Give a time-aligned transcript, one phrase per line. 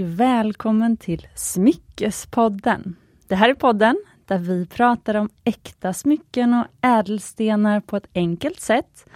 [0.00, 2.96] välkommen till Smyckespodden.
[3.28, 8.60] Det här är podden där vi pratar om äkta smycken och ädelstenar på ett enkelt
[8.60, 9.06] sätt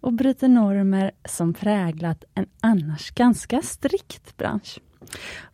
[0.00, 4.78] och bryter normer som präglat en annars ganska strikt bransch.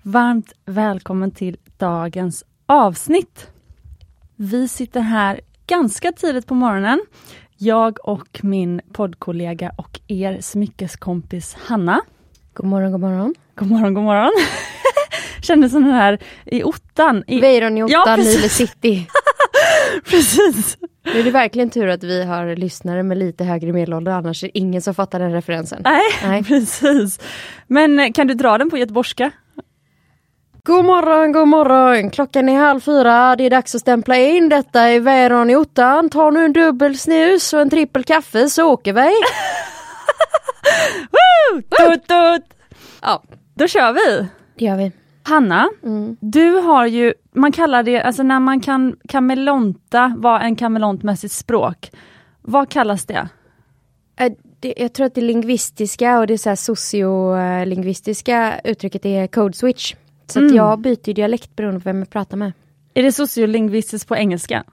[0.02, 3.50] Varmt välkommen till dagens avsnitt.
[4.36, 7.00] Vi sitter här ganska tidigt på morgonen.
[7.56, 12.00] Jag och min poddkollega och er smyckeskompis Hanna.
[12.54, 13.34] God morgon, god morgon.
[13.54, 14.32] God morgon, god morgon.
[15.42, 17.24] Kändes som den här i ottan.
[17.26, 17.40] I...
[17.40, 19.06] Weiron i ottan, ja, Nile City.
[20.04, 20.76] precis.
[21.04, 24.48] Nu är det verkligen tur att vi har lyssnare med lite högre medelålder, annars är
[24.48, 25.82] det ingen som fattar den referensen.
[25.84, 26.44] Nej, Nej.
[26.44, 27.20] precis.
[27.66, 29.30] Men eh, kan du dra den på göteborgska?
[30.64, 32.10] God morgon, god morgon!
[32.10, 34.48] Klockan är halv fyra, det är dags att stämpla in.
[34.48, 36.10] Detta är Weiron i ottan.
[36.10, 39.10] Ta nu en dubbel snus och en trippel kaffe så åker vi.
[41.10, 41.62] Woo!
[41.62, 42.44] Tut, tut.
[43.02, 43.22] Ja,
[43.62, 44.26] då kör vi.
[44.58, 44.92] Det gör vi.
[45.22, 46.16] Hanna, mm.
[46.20, 51.18] du har ju, man kallar det, alltså när man kan kamelonta, vara en kamelont med
[51.18, 51.90] sitt språk.
[52.40, 53.28] Vad kallas det?
[54.16, 59.94] Äh, det jag tror att det lingvistiska och det så sociolingvistiska uttrycket är code switch.
[60.26, 60.56] Så mm.
[60.56, 62.52] jag byter dialekt beroende på vem jag pratar med.
[62.94, 64.64] Är det sociolingvistiskt på engelska?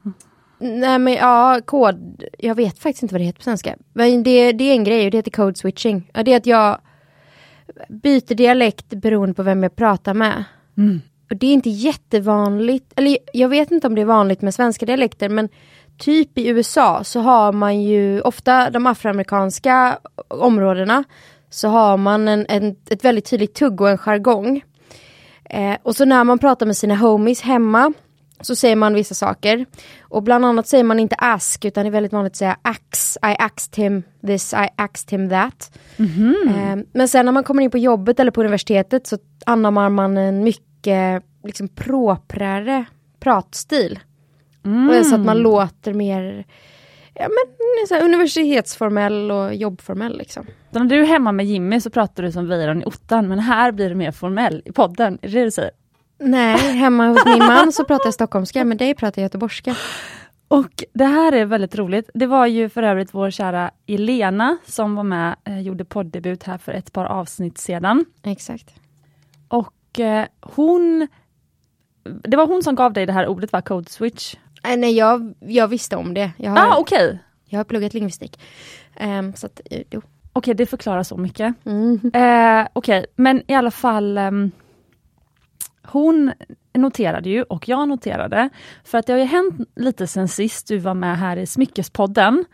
[0.60, 3.76] Nej men ja, kod, jag vet faktiskt inte vad det heter på svenska.
[3.94, 6.12] Men det, det är en grej och det heter code switching.
[6.26, 6.80] det är att jag
[7.90, 10.44] byter dialekt beroende på vem jag pratar med.
[10.78, 11.02] Mm.
[11.30, 14.86] Och det är inte jättevanligt, eller jag vet inte om det är vanligt med svenska
[14.86, 15.50] dialekter men
[15.98, 21.04] typ i USA så har man ju ofta de afroamerikanska områdena
[21.50, 24.64] så har man en, en, ett väldigt tydligt tugg och en jargong.
[25.50, 27.94] Eh, och så när man pratar med sina homies hemma
[28.42, 29.66] så säger man vissa saker.
[30.02, 33.18] Och bland annat säger man inte ask utan det är väldigt vanligt att säga ax.
[33.18, 35.80] I asked him this, I asked him that.
[35.98, 36.74] Mm -hmm.
[36.80, 40.18] eh, men sen när man kommer in på jobbet eller på universitetet så anammar man
[40.18, 42.86] en mycket liksom proprare
[43.20, 44.00] pratstil.
[44.66, 45.04] Mm.
[45.04, 46.46] Så att man låter mer
[47.14, 50.18] ja, men, så universitetsformell och jobbformell.
[50.18, 50.46] Liksom.
[50.72, 53.40] Så när du är hemma med Jimmy så pratar du som Weiron i ottan men
[53.40, 55.72] här blir det mer formell i podden, är det det du säger?
[56.20, 59.76] Nej, hemma hos min man så pratar jag stockholmska, men dig pratar jag göteborgska.
[60.48, 62.10] Och det här är väldigt roligt.
[62.14, 66.58] Det var ju för övrigt vår kära Elena som var med, eh, gjorde poddebut här
[66.58, 68.06] för ett par avsnitt sedan.
[68.24, 68.74] Exakt.
[69.48, 71.08] Och eh, hon,
[72.04, 74.36] det var hon som gav dig det här ordet va, code switch?
[74.64, 76.32] Äh, nej, jag, jag visste om det.
[76.38, 77.18] Jag har, ah, okay.
[77.46, 78.40] Jag har pluggat lingvistik.
[79.02, 79.82] Um, så att, jo.
[79.90, 80.04] Okej,
[80.34, 81.56] okay, det förklarar så mycket.
[81.66, 81.92] Mm.
[81.92, 84.52] Uh, Okej, okay, men i alla fall um,
[85.92, 86.32] hon
[86.74, 88.50] noterade ju, och jag noterade,
[88.84, 92.46] för att det har ju hänt lite sen sist du var med här i Smyckespodden.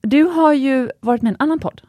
[0.00, 1.80] Du har ju varit med i en annan podd.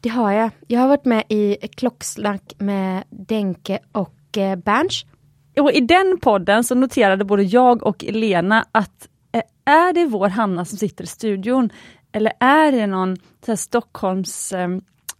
[0.00, 0.50] Det har jag.
[0.66, 5.04] Jag har varit med i Klocksnack med Denke och eh, Berns.
[5.60, 10.28] Och i den podden så noterade både jag och Elena att eh, är det vår
[10.28, 11.70] Hanna som sitter i studion
[12.12, 14.52] eller är det någon så Stockholms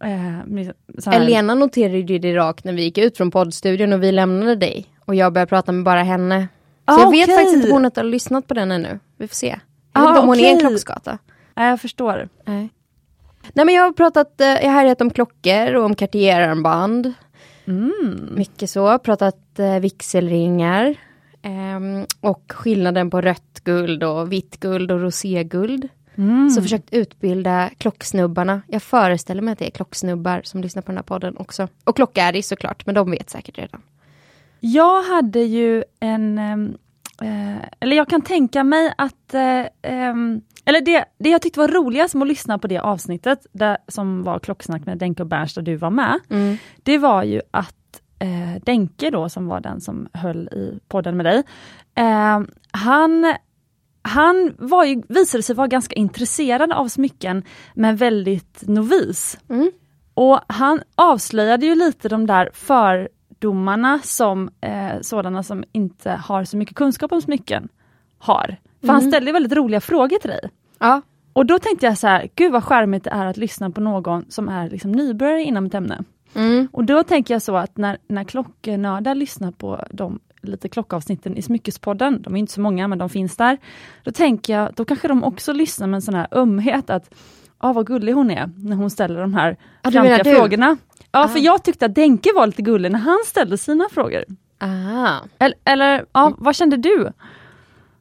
[0.03, 4.55] eh, Elena noterade ju det rakt när vi gick ut från poddstudion och vi lämnade
[4.55, 4.85] dig.
[5.05, 6.47] Och jag började prata med bara henne.
[6.87, 8.99] Så ah, jag vet faktiskt inte om hon har lyssnat på den ännu.
[9.17, 9.59] Vi får se.
[9.93, 11.17] Jag vet inte ah, om hon är en klockskata.
[11.55, 12.29] Nej, jag förstår.
[12.45, 12.69] Nej.
[13.53, 17.13] Nej men jag har pratat, eh, jag har härjat om klockor och om Cartier-armband.
[17.67, 18.29] Mm.
[18.31, 20.95] Mycket så, pratat eh, vigselringar.
[21.41, 25.87] Eh, och skillnaden på rött guld och vitt guld och roséguld.
[26.19, 26.49] Mm.
[26.49, 28.61] Så försökt utbilda klocksnubbarna.
[28.67, 31.67] Jag föreställer mig att det är klocksnubbar som lyssnar på den här podden också.
[31.83, 33.81] Och klockäris såklart, men de vet säkert redan.
[34.59, 39.65] Jag hade ju en, eh, eller jag kan tänka mig att, eh,
[40.65, 44.23] eller det, det jag tyckte var roligast med att lyssna på det avsnittet, där, som
[44.23, 46.57] var klocksnack med Denke och Berns där du var med, mm.
[46.83, 51.25] det var ju att eh, Denke då, som var den som höll i podden med
[51.25, 51.43] dig,
[51.95, 52.39] eh,
[52.71, 53.35] han
[54.01, 57.43] han var ju, visade sig vara ganska intresserad av smycken,
[57.73, 59.37] men väldigt novis.
[59.49, 59.71] Mm.
[60.13, 66.57] Och han avslöjade ju lite de där fördomarna som eh, sådana som inte har så
[66.57, 67.69] mycket kunskap om smycken
[68.17, 68.57] har.
[68.79, 68.93] För mm.
[68.93, 70.49] han ställde väldigt roliga frågor till dig.
[70.79, 71.01] Ja.
[71.33, 74.25] Och då tänkte jag så här, gud vad charmigt det är att lyssna på någon
[74.29, 76.03] som är liksom nybörjare inom ett ämne.
[76.33, 76.67] Mm.
[76.71, 81.41] Och då tänker jag så att när, när klocknördar lyssnar på de lite klockavsnitten i
[81.41, 83.57] Smyckespodden, de är inte så många men de finns där.
[84.03, 87.15] Då tänker jag, då kanske de också lyssnar med en sån här ömhet att
[87.57, 90.77] ah, vad gullig hon är när hon ställer de här ah, framtida frågorna.
[91.11, 91.27] Ja, ah.
[91.27, 94.25] för jag tyckte att Denke var lite gullig när han ställde sina frågor.
[94.57, 95.19] Ah.
[95.39, 97.11] Eller, eller ja, vad kände du?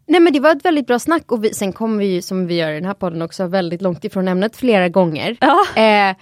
[0.06, 2.46] Nej men det var ett väldigt bra snack och vi, sen kommer vi ju som
[2.46, 5.36] vi gör i den här podden också väldigt långt ifrån ämnet flera gånger.
[5.40, 5.82] Ja.
[5.82, 6.16] Eh,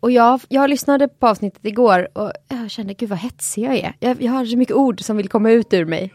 [0.00, 3.94] och jag, jag lyssnade på avsnittet igår och jag kände gud vad hetsig jag är.
[4.00, 6.14] Jag, jag har så mycket ord som vill komma ut ur mig.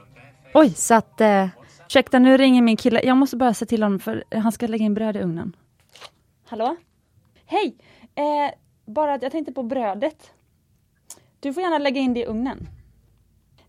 [0.53, 1.47] Oj, Så att, eh,
[1.85, 3.01] ursäkta nu ringer min kille.
[3.03, 5.56] Jag måste bara se till honom för han ska lägga in bröd i ugnen.
[6.47, 6.75] Hallå?
[7.45, 7.75] Hej!
[8.15, 8.53] Eh,
[8.85, 10.31] bara att jag tänkte på brödet.
[11.39, 12.68] Du får gärna lägga in det i ugnen.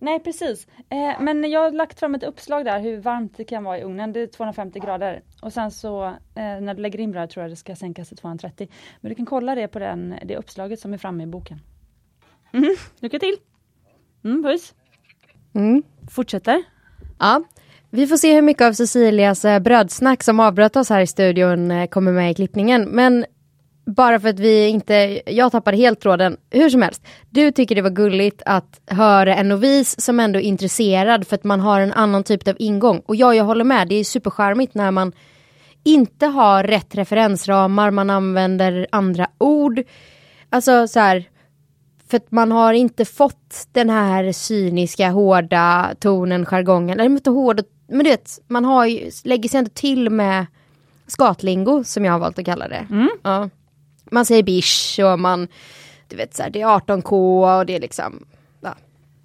[0.05, 3.65] Nej precis, eh, men jag har lagt fram ett uppslag där hur varmt det kan
[3.65, 4.13] vara i ugnen.
[4.13, 5.23] Det är 250 grader.
[5.43, 8.17] Och sen så eh, när du lägger in bröd tror jag det ska sänkas till
[8.17, 8.69] 230.
[9.01, 11.61] Men du kan kolla det på den, det uppslaget som är framme i boken.
[12.53, 13.37] Mm, lycka till!
[14.25, 14.75] Mm, puss!
[15.55, 15.83] mm.
[16.11, 16.63] Fortsätter.
[17.19, 17.43] Ja,
[17.91, 21.71] vi får se hur mycket av Cecilias eh, brödsnack som avbröt oss här i studion
[21.71, 22.83] eh, kommer med i klippningen.
[22.83, 23.25] Men
[23.87, 27.03] bara för att vi inte, jag tappade helt tråden, hur som helst.
[27.31, 31.45] Du tycker det var gulligt att höra en novis som ändå är intresserad för att
[31.45, 33.03] man har en annan typ av ingång.
[33.07, 35.13] Och ja, jag håller med, det är supercharmigt när man
[35.85, 39.83] inte har rätt referensramar, man använder andra ord.
[40.51, 41.25] Alltså så här,
[42.11, 47.01] för att man har inte fått den här cyniska, hårda tonen, jargongen.
[47.01, 50.47] Eller inte hård, men du vet, man har ju, lägger sig ändå till med
[51.07, 52.87] skatlingo som jag har valt att kalla det.
[53.23, 53.51] Ja.
[54.11, 55.49] Man säger bish och man,
[56.09, 57.13] du vet så här, det är 18k
[57.59, 58.27] och det är liksom,
[58.61, 58.75] ja.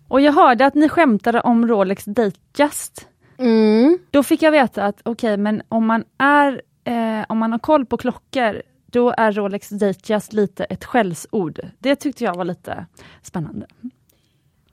[0.07, 3.07] Och jag hörde att ni skämtade om Rolex Datejust.
[3.37, 3.99] Mm.
[4.11, 7.85] Då fick jag veta att okej, men om man är eh, om man har koll
[7.85, 11.59] på klockor, då är Rolex Datejust lite ett skällsord.
[11.79, 12.85] Det tyckte jag var lite
[13.21, 13.67] spännande.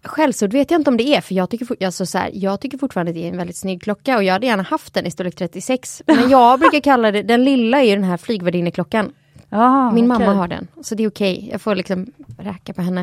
[0.03, 2.79] Skällsord vet jag inte om det är, för jag tycker, alltså så här, jag tycker
[2.79, 5.37] fortfarande det är en väldigt snygg klocka och jag hade gärna haft den i storlek
[5.37, 6.03] 36.
[6.07, 9.13] Men jag brukar kalla det, den lilla är ju den här flygvärdinneklocken.
[9.57, 10.27] Ja, Min okej.
[10.27, 11.49] mamma har den, så det är okej.
[11.53, 12.07] Jag får liksom
[12.39, 13.01] räcka på henne.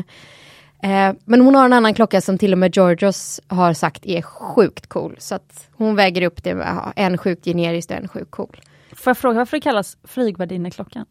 [0.82, 4.22] Eh, men hon har en annan klocka som till och med Georgios har sagt är
[4.22, 5.16] sjukt cool.
[5.18, 8.60] Så att hon väger upp det med en sjukt generiskt och en sjukt cool.
[8.96, 11.06] Får jag fråga varför det kallas flygvärdinneklockan?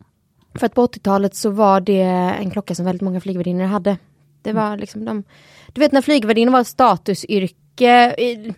[0.55, 3.97] För att på 80-talet så var det en klocka som väldigt många flygvärdinnor hade.
[4.41, 5.23] Det var liksom de...
[5.73, 8.15] Du vet när flygvärdinnor var statusyrke.
[8.17, 8.53] eh,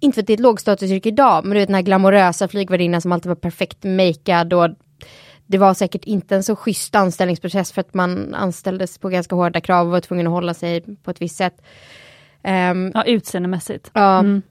[0.00, 3.00] Inte för att det är ett lågstatusyrke idag, men du vet den här glamorösa flygvärdinnan
[3.00, 4.68] som alltid var perfekt makead och
[5.50, 9.60] det var säkert inte en så schysst anställningsprocess för att man anställdes på ganska hårda
[9.60, 11.62] krav och var tvungen att hålla sig på ett visst sätt.
[12.42, 13.90] Ehm, Ja, utseendemässigt.
[13.94, 14.18] Ja.
[14.18, 14.42] Mm.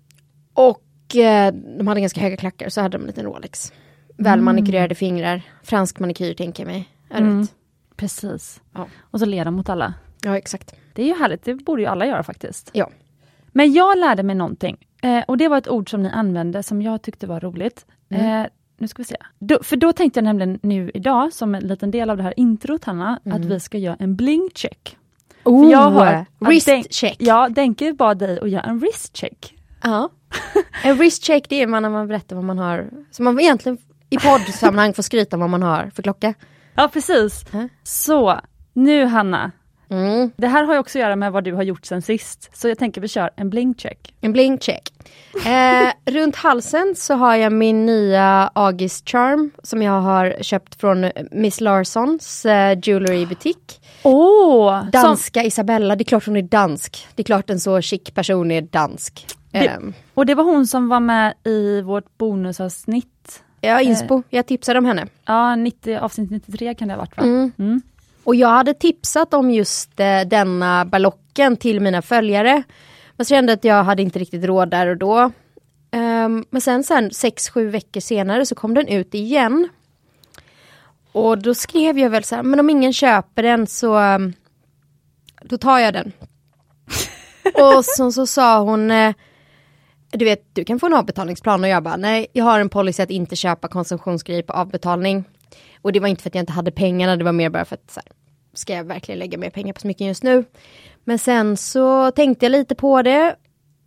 [0.54, 3.74] Och eh, de hade ganska höga klackar så hade de en liten Rolex.
[4.18, 6.90] Välmanikurerade fingrar, fransk manikyr tänker jag mig.
[7.10, 7.48] Mm.
[7.96, 8.62] Precis.
[8.74, 8.88] Ja.
[9.02, 9.94] Och så ler de mot alla.
[10.24, 10.76] ja exakt.
[10.94, 12.70] Det är ju härligt, det borde ju alla göra faktiskt.
[12.74, 12.90] Ja.
[13.48, 14.78] Men jag lärde mig någonting.
[15.02, 17.86] Eh, och det var ett ord som ni använde som jag tyckte var roligt.
[18.10, 18.42] Mm.
[18.42, 18.48] Eh,
[18.78, 19.16] nu ska vi se.
[19.40, 22.34] Då, för då tänkte jag nämligen nu idag, som en liten del av det här
[22.38, 23.38] introt Hanna, Mm.
[23.42, 24.98] att vi ska göra en bling check.
[25.44, 27.16] Oh, jag har wrist den- check.
[27.20, 29.54] Ja, Denke bad dig att göra en wrist check.
[29.84, 30.10] Ja.
[30.84, 32.90] En wrist check det är man när man berättar vad man har.
[33.12, 33.78] Så man egentligen
[34.10, 36.34] i poddsammanhang får skryta om vad man har för klocka.
[36.76, 37.46] Ja, precis.
[37.52, 37.70] Hä?
[37.84, 38.40] Så,
[38.74, 39.52] nu Hanna.
[39.90, 40.32] Mm.
[40.38, 42.50] Det här har ju också att göra med vad du har gjort sen sist.
[42.54, 44.14] Så jag tänker vi kör en bling check.
[44.22, 44.94] En bling check.
[45.46, 51.12] Eh, runt halsen så har jag min nya August Charm som jag har köpt från
[51.32, 53.82] Miss Larssons eh, jewelry butik.
[54.92, 57.08] Som, Danska Isabella, det är klart hon är dansk.
[57.16, 59.26] Det är klart en så chic person är dansk.
[59.52, 63.44] Det- Ehm, och det var hon som var med i vårt bonusavsnitt.
[63.62, 64.24] ja, inspo.
[64.30, 65.08] Jag tipsade om henne.
[65.26, 67.24] Ja, 90, avsnitt 93 kan det ha varit va?
[67.24, 67.52] Mm.
[67.60, 67.82] Mm.
[68.28, 72.64] Och jag hade tipsat om just eh, denna ballocken till mina följare.
[73.16, 75.32] Men så kände jag att jag hade inte riktigt råd där och då.
[75.92, 79.70] Ehm, men sen, sen sex, sju veckor senare så kom den ut igen.
[81.12, 84.34] Och då skrev jag väl så här, men om ingen köper den så ehm,
[85.42, 86.12] då tar jag den.
[87.54, 89.14] och så, så sa hon, eh,
[90.12, 93.04] du vet du kan få en avbetalningsplan och jag bara nej jag har en policy
[93.04, 95.24] att inte köpa konsumtionsgrejer på avbetalning.
[95.82, 97.76] Och det var inte för att jag inte hade pengarna, det var mer bara för
[97.76, 98.17] att så här,
[98.58, 100.44] ska jag verkligen lägga mer pengar på smycken just nu?
[101.04, 103.36] Men sen så tänkte jag lite på det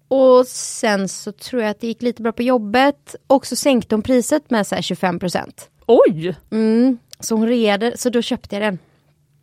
[0.09, 3.95] och sen så tror jag att det gick lite bra på jobbet och så sänkte
[3.95, 5.71] hon priset med så här 25 procent.
[5.87, 6.37] Oj!
[6.51, 8.79] Mm, så hon reade, så då köpte jag den.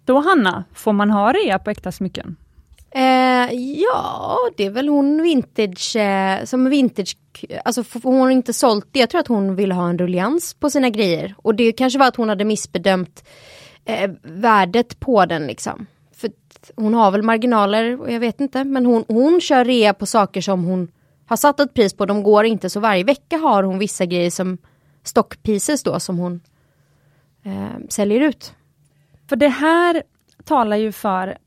[0.06, 2.36] Då Hanna, får man ha rea på äkta smycken?
[2.92, 7.18] Eh, ja, det är väl hon vintage, eh, som vintage,
[7.66, 9.00] alltså hon har inte sålt det.
[9.00, 11.36] Jag tror att hon ville ha en rullians på sina grejer.
[11.38, 13.24] Och det kanske var att hon hade missbedömt
[13.88, 15.86] eh, värdet på den liksom.
[16.12, 16.30] För
[16.76, 18.64] hon har väl marginaler, och jag vet inte.
[18.64, 20.92] Men hon, hon kör rea på saker som hon
[21.26, 22.06] har satt ett pris på.
[22.06, 24.58] De går inte, så varje vecka har hon vissa grejer som
[25.04, 26.42] stockpieces då som hon
[27.44, 28.54] eh, säljer ut.
[29.30, 30.04] För det här
[30.44, 31.38] talar ju för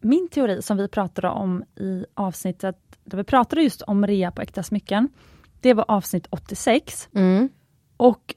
[0.00, 4.42] min teori som vi pratade om i avsnittet där vi pratade just om rea på
[4.42, 5.08] äkta smycken.
[5.60, 7.48] Det var avsnitt 86 Mm.
[7.96, 8.34] och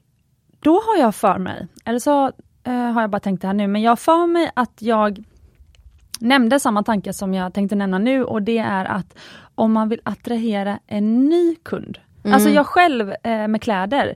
[0.60, 2.32] då har jag för mig, eller så
[2.68, 5.24] eh, har jag bara tänkt det här nu, men jag för mig att jag
[6.20, 9.18] nämnde samma tanke som jag tänkte nämna nu och det är att
[9.54, 11.98] om man vill attrahera en ny kund.
[12.22, 12.34] Mm.
[12.34, 14.14] Alltså jag själv eh, med kläder.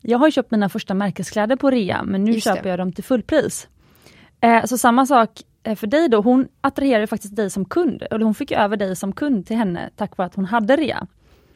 [0.00, 2.68] Jag har köpt mina första märkeskläder på rea men nu Just köper det.
[2.68, 3.68] jag dem till fullpris.
[4.40, 5.30] Eh, så samma sak
[5.62, 8.02] eh, för dig då, hon attraherade faktiskt dig som kund.
[8.10, 11.06] Eller hon fick över dig som kund till henne tack vare att hon hade rea.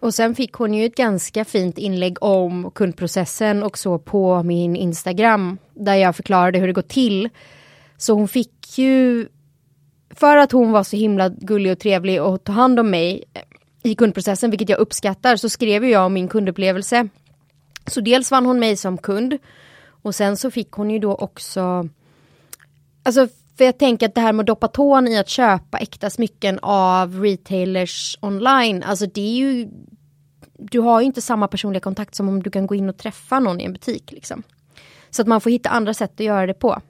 [0.06, 4.76] Och sen fick hon ju ett ganska fint inlägg om kundprocessen och så på min
[4.76, 5.58] Instagram.
[5.74, 7.28] Där jag förklarade hur det går till.
[7.96, 9.28] Så hon fick ju,
[10.10, 13.24] för att hon var så himla gullig och trevlig och tog hand om mig
[13.82, 17.08] i kundprocessen, vilket jag uppskattar, så skrev jag om min kundupplevelse.
[17.86, 19.38] Så dels vann hon mig som kund
[20.02, 21.88] och sen så fick hon ju då också
[23.02, 26.10] Alltså för jag tänker att det här med att doppa tån i att köpa äkta
[26.10, 29.68] smycken av retailers online, alltså det är ju
[30.58, 33.40] du har ju inte samma personliga kontakt som om du kan gå in och träffa
[33.40, 34.42] någon i en butik liksom.
[35.10, 36.82] Så att man får hitta andra sätt att göra det på.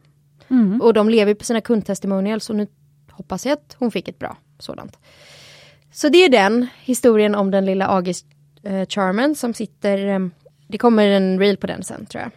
[0.83, 2.67] Och de lever på sina kundtestimonials och nu
[3.11, 4.99] hoppas jag att hon fick ett bra sådant.
[5.93, 8.27] Så det är den historien om den lilla August
[8.63, 10.29] eh, Charmen som sitter, eh,
[10.69, 12.31] det kommer en reel på den sen tror jag.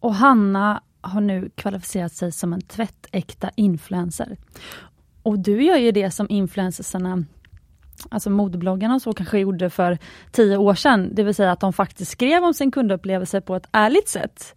[0.00, 4.36] Och Hanna har nu kvalificerat sig som en tvättäkta influencer.
[5.22, 7.24] Och du gör ju det som influencersarna,
[8.08, 9.98] alltså modebloggarna och så kanske gjorde för
[10.30, 11.10] tio år sedan.
[11.14, 14.54] Det vill säga att de faktiskt skrev om sin kundupplevelse på ett ärligt sätt.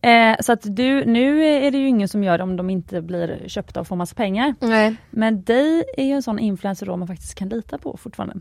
[0.00, 3.02] Eh, så att du, nu är det ju ingen som gör det om de inte
[3.02, 4.54] blir köpta och får massa pengar.
[4.60, 4.96] Nej.
[5.10, 8.34] Men dig är ju en sån influencer då man faktiskt kan lita på fortfarande.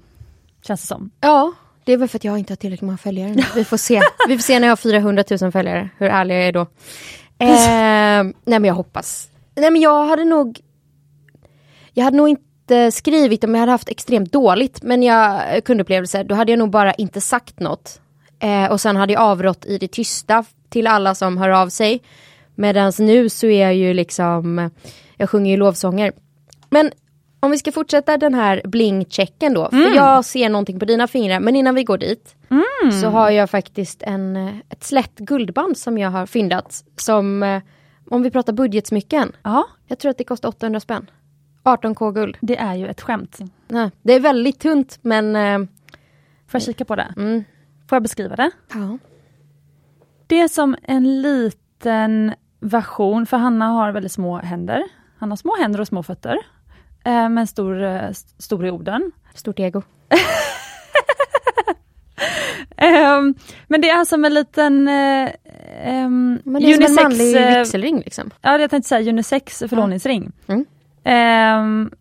[0.62, 1.12] Känns det som.
[1.22, 3.30] Ja, det är väl för att jag inte har tillräckligt många följare.
[3.30, 3.44] nu.
[3.56, 4.02] Vi får se.
[4.28, 6.62] Vi får se när jag har 400 000 följare, hur ärlig jag är då.
[7.40, 9.30] Eh, nej men jag hoppas.
[9.56, 10.60] Nej men jag hade nog
[11.94, 12.44] Jag hade nog inte
[12.92, 16.94] skrivit om jag hade haft extremt dåligt men jag kundupplevelser, då hade jag nog bara
[16.94, 18.02] inte sagt något.
[18.40, 22.02] Eh, och sen hade jag avrått i det tysta till alla som hör av sig.
[22.56, 24.70] Medan nu så är jag ju liksom,
[25.18, 26.12] jag sjunger ju lovsånger.
[26.70, 26.92] Men
[27.40, 31.40] om vi ska fortsätta den här bling-checken då, för jag ser någonting på dina fingrar,
[31.40, 32.36] men innan vi går dit
[33.02, 34.38] så har jag faktiskt en,
[34.70, 36.84] ett slätt guldband som jag har fyndat.
[36.98, 37.62] Som, eh,
[38.10, 41.10] om vi pratar budgetsmycken, Ja, jag tror att det kostar 800 spänn.
[41.68, 42.38] 18k guld.
[42.42, 43.38] det är ju ett skämt.
[43.68, 45.36] Nej, det är väldigt tunt men...
[45.36, 45.60] eh,
[46.48, 47.14] Får jag kika på det?
[47.18, 47.44] Mm.
[47.90, 48.52] Får jag beskriva det?
[48.74, 48.98] Ja.
[50.28, 54.84] Det är som en liten version, för Hanna har väldigt små händer.
[55.18, 56.38] Han har små händer och små fötter.
[57.06, 59.12] Eh, men stor, eh, stor i orden.
[59.34, 59.82] Stort ego.
[62.78, 63.36] Ehm,
[63.68, 65.30] men det är som en liten eh,
[65.84, 68.32] ehm, Men det är som en manlig eh, vigselring liksom.
[68.42, 70.32] Ja, jag tänkte säga unisex förlovningsring.
[70.48, 70.66] Mm.
[71.08, 71.92] Ehm,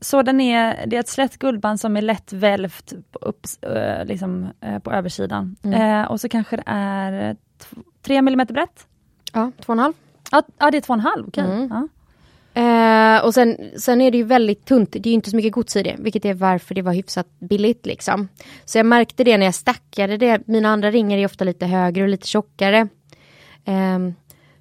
[0.00, 4.48] så den är, det är ett slätt guldband som är lätt välvt upp, eh, liksom,
[4.60, 5.56] eh, på översidan.
[5.62, 6.00] Mm.
[6.00, 7.36] Eh, och så kanske det är
[8.02, 8.86] 3 mm brett.
[9.32, 9.94] Ja, två och en halv.
[10.30, 11.44] Ja, ja det är 2,5, okej.
[11.44, 11.68] Mm.
[11.70, 11.88] Ja.
[12.54, 15.52] Eh, och sen, sen är det ju väldigt tunt, det är ju inte så mycket
[15.52, 18.28] gods i det, vilket är varför det var hyfsat billigt liksom.
[18.64, 22.02] Så jag märkte det när jag stackade det, mina andra ringar är ofta lite högre
[22.02, 22.88] och lite tjockare.
[23.64, 24.14] Ehm,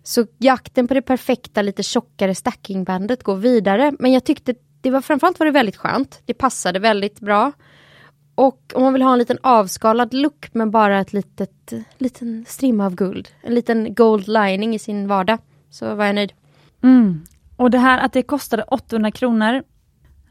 [0.03, 5.01] så jakten på det perfekta lite tjockare stackingbandet går vidare, men jag tyckte det var
[5.01, 7.51] framförallt var det väldigt skönt, det passade väldigt bra.
[8.35, 12.85] Och om man vill ha en liten avskalad look men bara ett litet, liten strimma
[12.85, 15.39] av guld, en liten gold lining i sin vardag,
[15.69, 16.33] så var jag nöjd.
[16.83, 17.23] Mm.
[17.55, 19.63] Och det här att det kostade 800 kronor.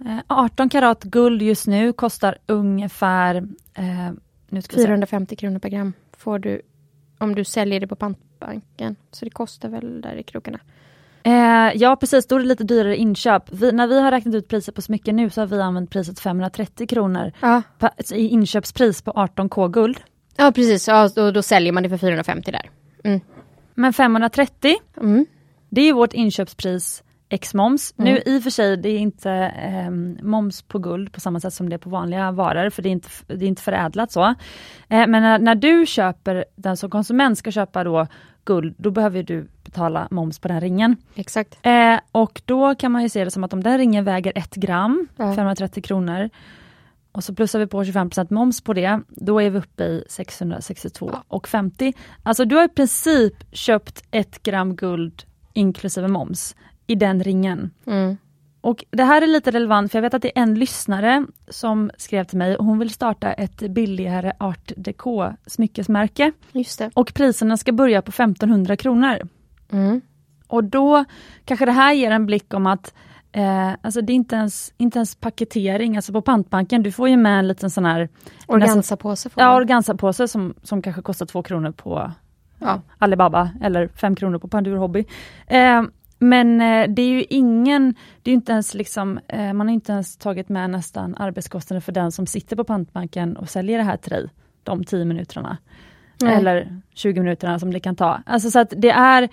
[0.07, 3.35] Eh, 18 karat guld just nu kostar ungefär
[3.75, 4.11] eh,
[4.49, 4.87] nu ska vi se.
[4.87, 6.63] 450 kronor per gram får du
[7.19, 7.97] om du säljer det på
[8.39, 8.97] pantbanken.
[9.13, 10.59] Så det kostar väl där i krokarna.
[11.23, 13.43] Eh, ja precis, då är det lite dyrare inköp.
[13.53, 16.21] Vi, när vi har räknat ut priset på smycken nu så har vi använt priset
[16.21, 20.01] 530 kronor Ja, pa- i inköpspris på 18k guld.
[20.37, 20.89] ja precis.
[20.89, 22.71] Ja, då, då säljer man det för 450 där.
[23.05, 23.21] Mm.
[23.75, 25.27] Men 530, Mm.
[25.69, 27.95] det är vårt inköpspris ex moms.
[27.97, 31.55] Nu i och för sig, det är inte ehm, moms på guld på samma sätt
[31.55, 34.25] som det är på vanliga varor, för det är inte, det är inte förädlat så.
[34.89, 38.07] Eh, men när, när du köper, den som konsument ska köpa då
[38.45, 40.97] guld, då behöver du betala moms på den ringen.
[41.15, 41.59] Exakt.
[41.63, 44.55] Eh, och då kan man ju se det som att om den ringen väger ett
[44.55, 45.35] gram, Ja.
[45.35, 46.31] 530 kronor,
[47.13, 51.11] och så plussar vi på 25% moms på det, då är vi uppe i 662
[51.29, 51.93] och 50.
[52.23, 56.55] Alltså du har i princip köpt ett gram guld inklusive moms
[56.89, 57.71] i den ringen.
[57.87, 58.17] Mm.
[58.61, 61.91] Och det här är lite relevant för jag vet att det är en lyssnare som
[61.97, 66.91] skrev till mig och hon vill starta ett billigare art deco smyckesmärke Just det.
[66.95, 69.29] och priserna ska börja på 1500 kronor.
[69.73, 70.01] Mm.
[70.47, 71.05] Och då
[71.45, 72.95] kanske det här ger en blick om att
[73.33, 77.17] eh, alltså det är inte ens, inte ens paketering, alltså på pantbanken, du får ju
[77.17, 78.09] med en liten sån här
[78.47, 82.13] Organsapåse ja, organsapåse som, som kanske kostar två kronor på
[82.59, 82.81] ja.
[82.99, 85.05] Alibaba eller 5 kronor på Pandur Hobby.
[85.47, 85.83] Eh,
[86.19, 89.93] men eh, det är ju ingen, det är inte ens liksom, eh, man har inte
[89.93, 93.97] ens tagit med nästan arbetskostnader för den som sitter på pantbanken och säljer det här
[93.97, 94.29] till dig,
[94.63, 95.57] de 10 minuterna.
[96.23, 96.35] Nej.
[96.35, 98.23] Eller 20 minuterna som det kan ta.
[98.27, 99.29] Alltså så att det är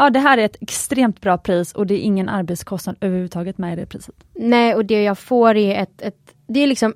[0.00, 3.72] Ja det här är ett extremt bra pris och det är ingen arbetskostnad överhuvudtaget med
[3.72, 4.14] i det priset.
[4.34, 6.94] Nej och det jag får är ett, ett det är liksom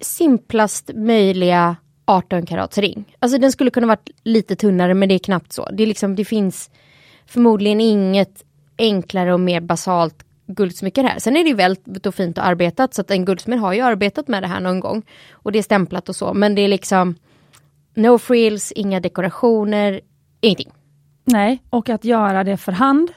[0.00, 3.16] simplast möjliga 18 karats ring.
[3.18, 5.68] Alltså den skulle kunna varit lite tunnare men det är knappt så.
[5.72, 6.70] Det, är liksom, det finns
[7.26, 8.44] förmodligen inget
[8.78, 11.18] enklare och mer basalt guldsmycke här.
[11.18, 14.28] Sen är det väldigt och fint och arbetat så att en guldsmed har ju arbetat
[14.28, 15.02] med det här någon gång.
[15.32, 17.14] Och det är stämplat och så men det är liksom
[17.94, 20.00] no frills, inga dekorationer,
[20.40, 20.72] ingenting.
[21.24, 23.10] Nej, och att göra det för hand.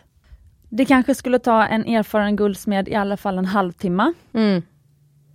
[0.69, 4.13] Det kanske skulle ta en erfaren guldsmed i alla fall en halvtimme.
[4.33, 4.61] Mm.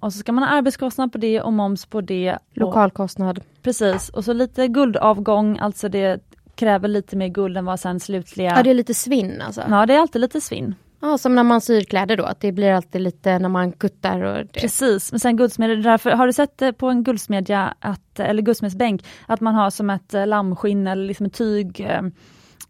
[0.01, 2.39] Och så ska man ha arbetskostnad på det och moms på det.
[2.55, 3.39] Lokalkostnad.
[3.39, 8.01] Och, precis, och så lite guldavgång, alltså det kräver lite mer guld än vad sen
[8.01, 8.53] slutliga...
[8.57, 9.63] Ja det är lite svinn alltså?
[9.71, 10.75] Ja det är alltid lite svinn.
[11.01, 14.21] Ja som när man syr kläder då, att det blir alltid lite när man kuttar
[14.21, 14.61] och det.
[14.61, 19.05] Precis, men sen guldsmedjor, därför har du sett det på en guldsmedja, att, eller guldsmedsbänk,
[19.27, 21.81] att man har som ett eh, lammskinn eller liksom ett tyg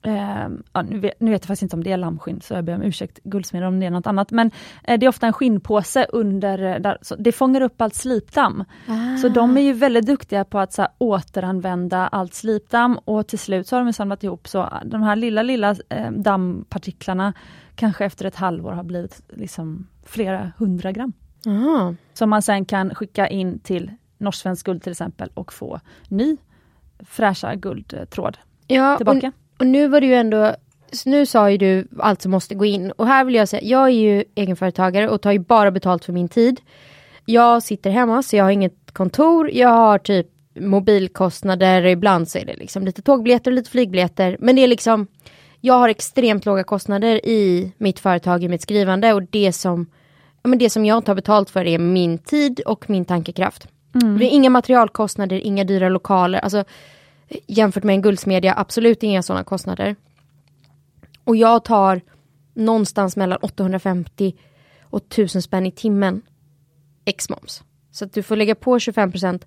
[0.04, 2.54] eh, Eh, ja, nu, vet, nu, vet, jag faktiskt inte om det är lammskinn, så
[2.54, 4.30] jag ber om ursäkt guldsmeder om det är något annat.
[4.30, 4.50] Men
[4.84, 8.64] eh, det är ofta en skinnpåse under, eh, där, det fångar upp allt slipdamm.
[8.88, 9.16] Ah.
[9.16, 13.38] Så de är ju väldigt duktiga på att så här, återanvända allt slipdamm och till
[13.38, 17.32] slut så har de samlat ihop så de här lilla, lilla eh, dammpartiklarna
[17.75, 21.12] kanske efter ett halvår har blivit liksom flera hundra gram.
[21.46, 21.94] Ah.
[22.14, 26.37] Som man sen kan skicka in till Norsk Guld till exempel och få ny
[27.00, 29.32] fräscha guldtråd ja, tillbaka.
[29.58, 30.54] Och nu var det ju ändå,
[31.04, 32.90] nu sa ju du allt som måste gå in.
[32.90, 36.12] Och här vill jag säga, jag är ju egenföretagare och tar ju bara betalt för
[36.12, 36.61] min tid.
[37.25, 40.26] Jag sitter hemma så jag har inget kontor, jag har typ
[40.61, 44.37] mobilkostnader, ibland så är det liksom lite tågbiljetter och lite flygbiljetter.
[44.40, 45.07] Men det är liksom,
[45.61, 49.87] jag har extremt låga kostnader i mitt företag, i mitt skrivande och det som,
[50.42, 53.68] men det som jag tar betalt för är min tid och min tankekraft.
[54.02, 54.18] Mm.
[54.18, 56.38] Det är inga materialkostnader, inga dyra lokaler.
[56.38, 56.64] Alltså,
[57.46, 59.96] jämfört med en guldsmedja, absolut inga sådana kostnader.
[61.24, 62.00] Och jag tar
[62.54, 64.34] någonstans mellan 850
[64.82, 66.22] och 1000 spänn i timmen
[67.04, 67.62] ex moms.
[67.90, 69.42] Så att du får lägga på 25%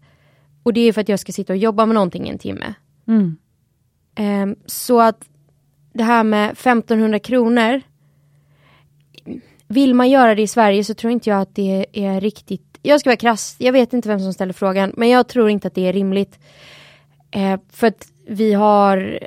[0.64, 2.74] och det är för att jag ska sitta och jobba med någonting i en timme.
[3.08, 3.38] Mm.
[4.20, 5.30] Um, så att
[5.94, 7.82] det här med 1500 kronor
[9.68, 13.00] vill man göra det i Sverige så tror inte jag att det är riktigt Jag
[13.00, 15.76] ska vara krass, jag vet inte vem som ställer frågan men jag tror inte att
[15.76, 16.40] det är rimligt.
[17.38, 19.20] Eh, för att vi har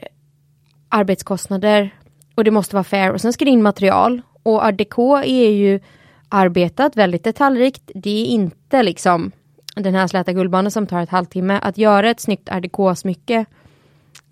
[0.88, 1.90] arbetskostnader
[2.34, 4.80] och det måste vara fair och sen ska det in material och Art
[5.24, 5.80] är ju
[6.28, 7.90] arbetat väldigt detaljrikt.
[7.94, 9.32] Det är inte liksom
[9.74, 11.58] den här släta guldbanan som tar ett halvtimme.
[11.62, 13.44] Att göra ett snyggt Art smycke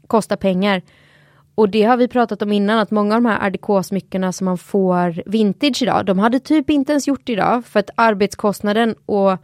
[0.07, 0.83] kostar pengar.
[1.55, 4.45] Och det har vi pratat om innan att många av de här Art smyckena som
[4.45, 9.39] man får vintage idag, de hade typ inte ens gjort idag för att arbetskostnaden och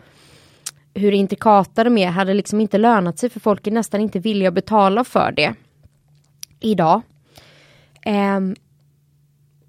[0.94, 4.48] hur intrikata de är hade liksom inte lönat sig för folk är nästan inte villiga
[4.48, 5.54] att betala för det
[6.61, 7.02] idag.
[8.07, 8.57] Um,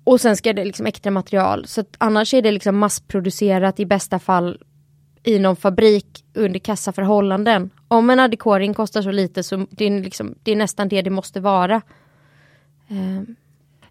[0.04, 3.86] och sen ska det liksom äkta material så att annars är det liksom massproducerat i
[3.86, 4.62] bästa fall
[5.24, 7.70] i någon fabrik under kassaförhållanden.
[7.88, 11.10] Om en adekoring kostar så lite så det är, liksom, det är nästan det det
[11.10, 11.82] måste vara.
[12.88, 13.36] Um,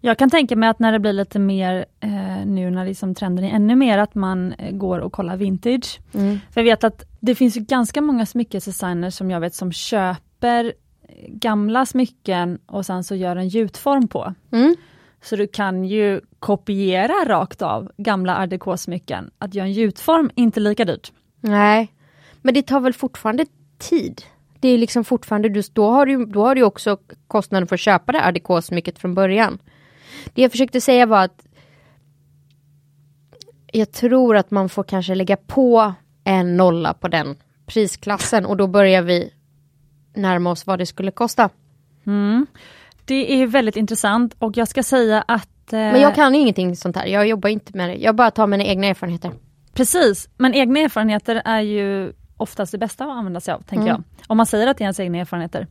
[0.01, 2.14] jag kan tänka mig att när det blir lite mer eh,
[2.45, 5.99] nu när liksom trenden är ännu mer att man eh, går och kollar vintage.
[6.13, 6.39] Mm.
[6.51, 10.73] För jag vet att det finns ganska många smyckesdesigners som jag vet som köper
[11.27, 14.33] gamla smycken och sen så gör en gjutform på.
[14.51, 14.75] Mm.
[15.21, 20.59] Så du kan ju kopiera rakt av gamla art smycken Att göra en gjutform inte
[20.59, 21.11] lika dyrt.
[21.41, 21.93] Nej,
[22.41, 23.45] men det tar väl fortfarande
[23.77, 24.21] tid?
[24.59, 28.11] Det är liksom fortfarande, då har du, då har du också kostnaden för att köpa
[28.11, 29.59] det art smycket från början.
[30.33, 31.45] Det jag försökte säga var att
[33.77, 37.35] jag tror att man får kanske lägga på en nolla på den
[37.65, 39.33] prisklassen och då börjar vi
[40.13, 41.49] närma oss vad det skulle kosta.
[42.05, 42.47] Mm.
[43.05, 45.73] Det är väldigt intressant och jag ska säga att...
[45.73, 45.79] Eh...
[45.79, 48.63] Men jag kan ingenting sånt här, jag jobbar inte med det, jag bara tar mina
[48.63, 49.31] egna erfarenheter.
[49.73, 53.87] Precis, men egna erfarenheter är ju oftast det bästa att använda sig av, tänker mm.
[53.87, 54.27] jag.
[54.27, 55.67] Om man säger att det är ens egna erfarenheter.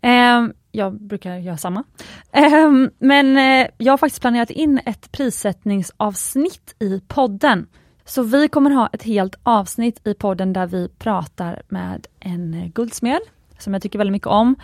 [0.00, 1.84] Eh, jag brukar göra samma.
[2.32, 7.66] Eh, men eh, jag har faktiskt planerat in ett prissättningsavsnitt i podden.
[8.04, 13.20] Så vi kommer ha ett helt avsnitt i podden där vi pratar med en guldsmed,
[13.58, 14.56] som jag tycker väldigt mycket om,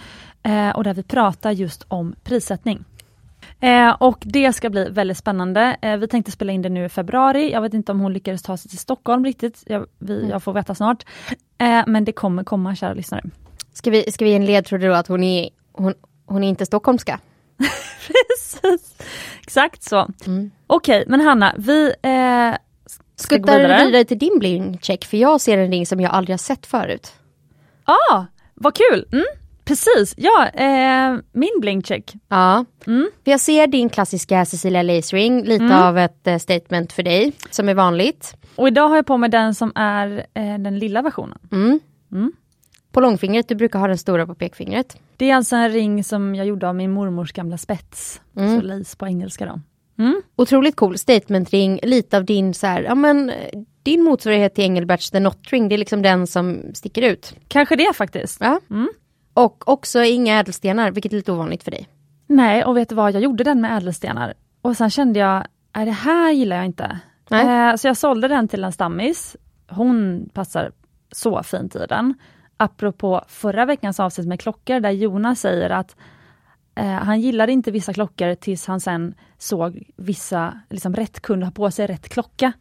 [0.42, 2.84] eh, och där vi pratar just om prissättning.
[3.60, 5.76] Eh, och det ska bli väldigt spännande.
[5.82, 7.52] Eh, vi tänkte spela in det nu i februari.
[7.52, 9.62] Jag vet inte om hon lyckades ta sig till Stockholm riktigt.
[9.66, 10.30] Jag, vi, mm.
[10.30, 11.04] jag får veta snart.
[11.58, 13.22] Eh, men det kommer komma kära lyssnare.
[13.72, 15.94] Ska vi, ska vi ge en ledtråd då att hon är, hon,
[16.26, 17.20] hon är inte stockholmska?
[18.06, 18.94] Precis.
[19.42, 20.08] Exakt så.
[20.26, 20.50] Mm.
[20.66, 22.54] Okej, men Hanna, vi eh,
[23.16, 23.86] ska gå Skuttar vidare.
[23.86, 27.12] vidare till din bling-check för jag ser en ring som jag aldrig har sett förut.
[27.84, 29.08] ah, vad kul!
[29.12, 29.24] Mm,
[29.66, 32.14] precis, ja, eh, min blinkcheck.
[32.28, 32.64] Ja.
[32.86, 33.10] Mm.
[33.24, 37.68] Jag ser din klassiska Cecilia Lace ring, lite av ett eh, statement för dig, som
[37.68, 38.36] är vanligt.
[38.56, 41.38] Och idag har jag på mig den som är eh, den lilla versionen.
[41.52, 41.80] Mm.
[42.12, 42.32] Mm.
[42.92, 44.96] På långfingret, du brukar ha den stora på pekfingret.
[45.16, 48.20] Det är alltså en ring som jag gjorde av min mormors gamla spets.
[48.36, 48.60] Mm.
[48.60, 49.60] Så lace på engelska då.
[50.02, 50.22] Mm.
[50.36, 53.32] Otroligt cool statementring, lite av din så här, ja men
[53.82, 57.34] din motsvarighet till Engelberts The Not Ring, det är liksom den som sticker ut.
[57.48, 58.40] Kanske det faktiskt.
[58.40, 58.60] Ja.
[58.70, 58.88] Mm.
[59.36, 61.88] Och också inga ädelstenar, vilket är lite ovanligt för dig.
[62.26, 64.34] Nej, och vet du vad, jag gjorde den med ädelstenar.
[64.62, 65.46] Och sen kände jag,
[65.76, 66.98] nej det här gillar jag inte.
[67.30, 69.36] Eh, så jag sålde den till en stammis.
[69.68, 70.72] Hon passar
[71.12, 72.14] så fint i den.
[72.56, 75.96] Apropå förra veckans avsnitt med klockor där Jonas säger att
[76.74, 81.50] eh, han gillade inte vissa klockor tills han sen såg vissa, liksom rätt kunde ha
[81.50, 82.52] på sig rätt klocka.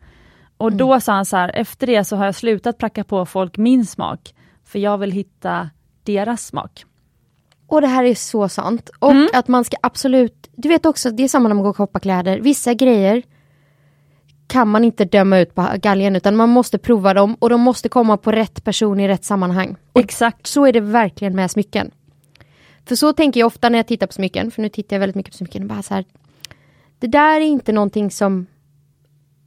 [0.57, 3.57] Och då sa han så här, efter det så har jag slutat pracka på folk
[3.57, 4.35] min smak.
[4.63, 5.69] För jag vill hitta
[6.05, 6.85] deras smak.
[7.67, 8.89] Och det här är så sant.
[8.99, 9.27] Och Mm.
[9.33, 11.99] att man ska absolut, du vet också, det är samma när man går och shoppar
[11.99, 12.39] kläder.
[12.39, 13.23] Vissa grejer
[14.47, 17.89] kan man inte döma ut på galgen utan man måste prova dem och de måste
[17.89, 19.75] komma på rätt person i rätt sammanhang.
[19.93, 20.47] Och Exakt.
[20.47, 21.91] så är det verkligen med smycken.
[22.85, 25.15] För så tänker jag ofta när jag tittar på smycken, för nu tittar jag väldigt
[25.15, 26.05] mycket på smycken och bara så här.
[26.99, 28.45] Det där är inte någonting som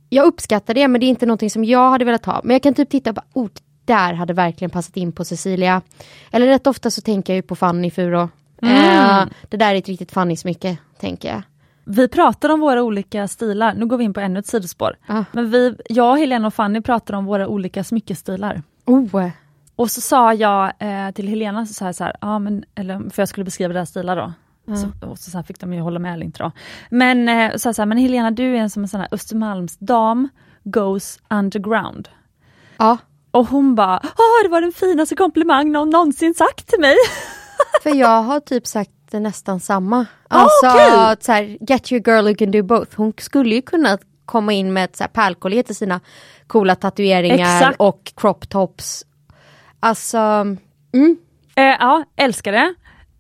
[0.08, 2.40] jag uppskattar det men det är inte någonting som jag hade velat ha.
[2.44, 3.48] Men jag kan typ titta på, oh,
[3.88, 5.82] där hade verkligen passat in på Cecilia.
[6.30, 8.28] Eller rätt ofta så tänker jag ju på Fanny Furo.
[8.62, 11.42] Eh, det där är ett riktigt Fanny-smycke, tänker jag.
[11.84, 14.96] Vi pratar om våra olika stilar, nu går vi in på ännu ett sidospår.
[15.06, 15.24] Ah.
[15.32, 18.62] Men vi, jag, Helena och Fanny pratar om våra olika smyckestilar.
[18.86, 19.30] Oh,
[19.76, 23.22] Och så sa jag eh, till Helena, så jag så här, ja, men, eller, för
[23.22, 24.32] jag skulle beskriva deras stilar då.
[24.76, 26.52] Så, och så, så här fick de ju hålla med eller inte då.
[26.90, 30.28] Men eh, så, så här, men Helena du är en som en sån här Östermalmsdam
[30.64, 32.08] goes underground.
[32.76, 32.98] ja.
[33.38, 36.96] Och hon bara, åh det var den finaste komplimang någon någonsin sagt till mig.
[37.82, 40.06] För jag har typ sagt nästan samma.
[40.28, 41.16] Alltså, okej.
[41.20, 42.96] så här, get your girl who can do both.
[42.96, 46.00] Hon skulle ju kunna komma in med ett pärlkollier till sina
[46.46, 47.76] coola tatueringar Exakt.
[47.80, 49.04] och crop tops.
[49.80, 50.18] Alltså,
[50.94, 51.16] mm,
[51.56, 52.74] Eh, ja, älskar det.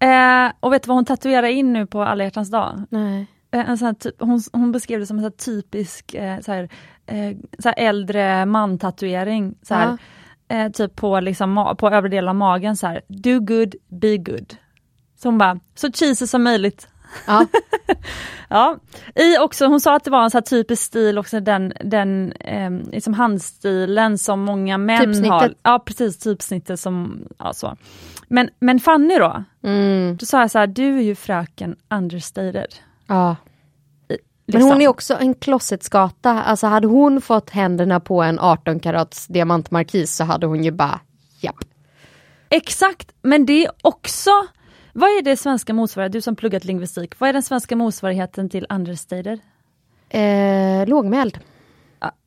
[0.06, 2.82] Eh, och vet du vad hon tatuerar in nu på alla hjärtans dag?
[2.90, 3.26] nej.
[3.52, 6.68] Eh, En sån typ, hon, hon beskrev det som en typisk eh, så här,
[7.08, 9.54] eh, så äldre man-tatuering.
[9.62, 9.98] Så här,
[10.48, 14.54] eh, typ på, liksom, på övre delen av magen, så här, do good, be good.
[15.16, 16.88] Så hon bara, så cheesy som möjligt.
[17.26, 17.46] Ja.
[18.50, 18.76] Ja,
[19.14, 22.70] i också, hon sa att det var en så typisk stil, också den, den eh,
[22.70, 25.30] liksom handstilen som många män Typsnittet.
[25.30, 25.54] har.
[25.62, 27.76] Ja precis, typsnittet som, ja så.
[28.28, 29.44] Men, men Fanny då?
[29.62, 32.74] Mm, Då sa jag så här, du är ju fröken understated.
[33.06, 33.36] ja.
[34.52, 34.70] Men liksom.
[34.70, 36.42] hon är också en closetskata.
[36.42, 41.00] Alltså hade hon fått händerna på en 18 karats diamantmarkis så hade hon ju bara,
[41.40, 41.64] japp.
[42.48, 44.30] Exakt, men det är också,
[44.92, 48.66] vad är det svenska motsvarigheten, du som pluggat lingvistik, vad är den svenska motsvarigheten till
[48.68, 49.40] understated?
[50.08, 51.38] Eh, lågmäld.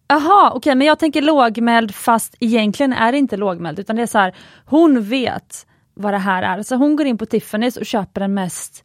[0.08, 4.08] Jaha, okej, men jag tänker lågmäld fast egentligen är det inte lågmäld utan det är
[4.08, 6.64] så här, hon vet vad det här är.
[6.64, 8.84] Så hon går in på Tiffany's och köper den mest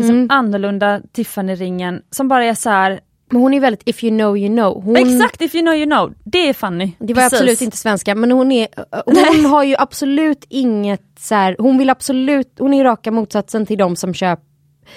[0.00, 0.26] liksom, Mm.
[0.30, 3.00] annorlunda Tiffany-ringen som bara är så här,
[3.32, 4.82] Men hon är väldigt if you know you know.
[4.84, 6.92] Hon, exakt if you know you know, det är Fanny.
[6.98, 7.38] Det var Precis.
[7.40, 8.68] absolut inte svenska men hon är,
[9.06, 13.78] hon har ju absolut inget så här, hon vill absolut, hon är raka motsatsen till
[13.78, 14.44] de som köper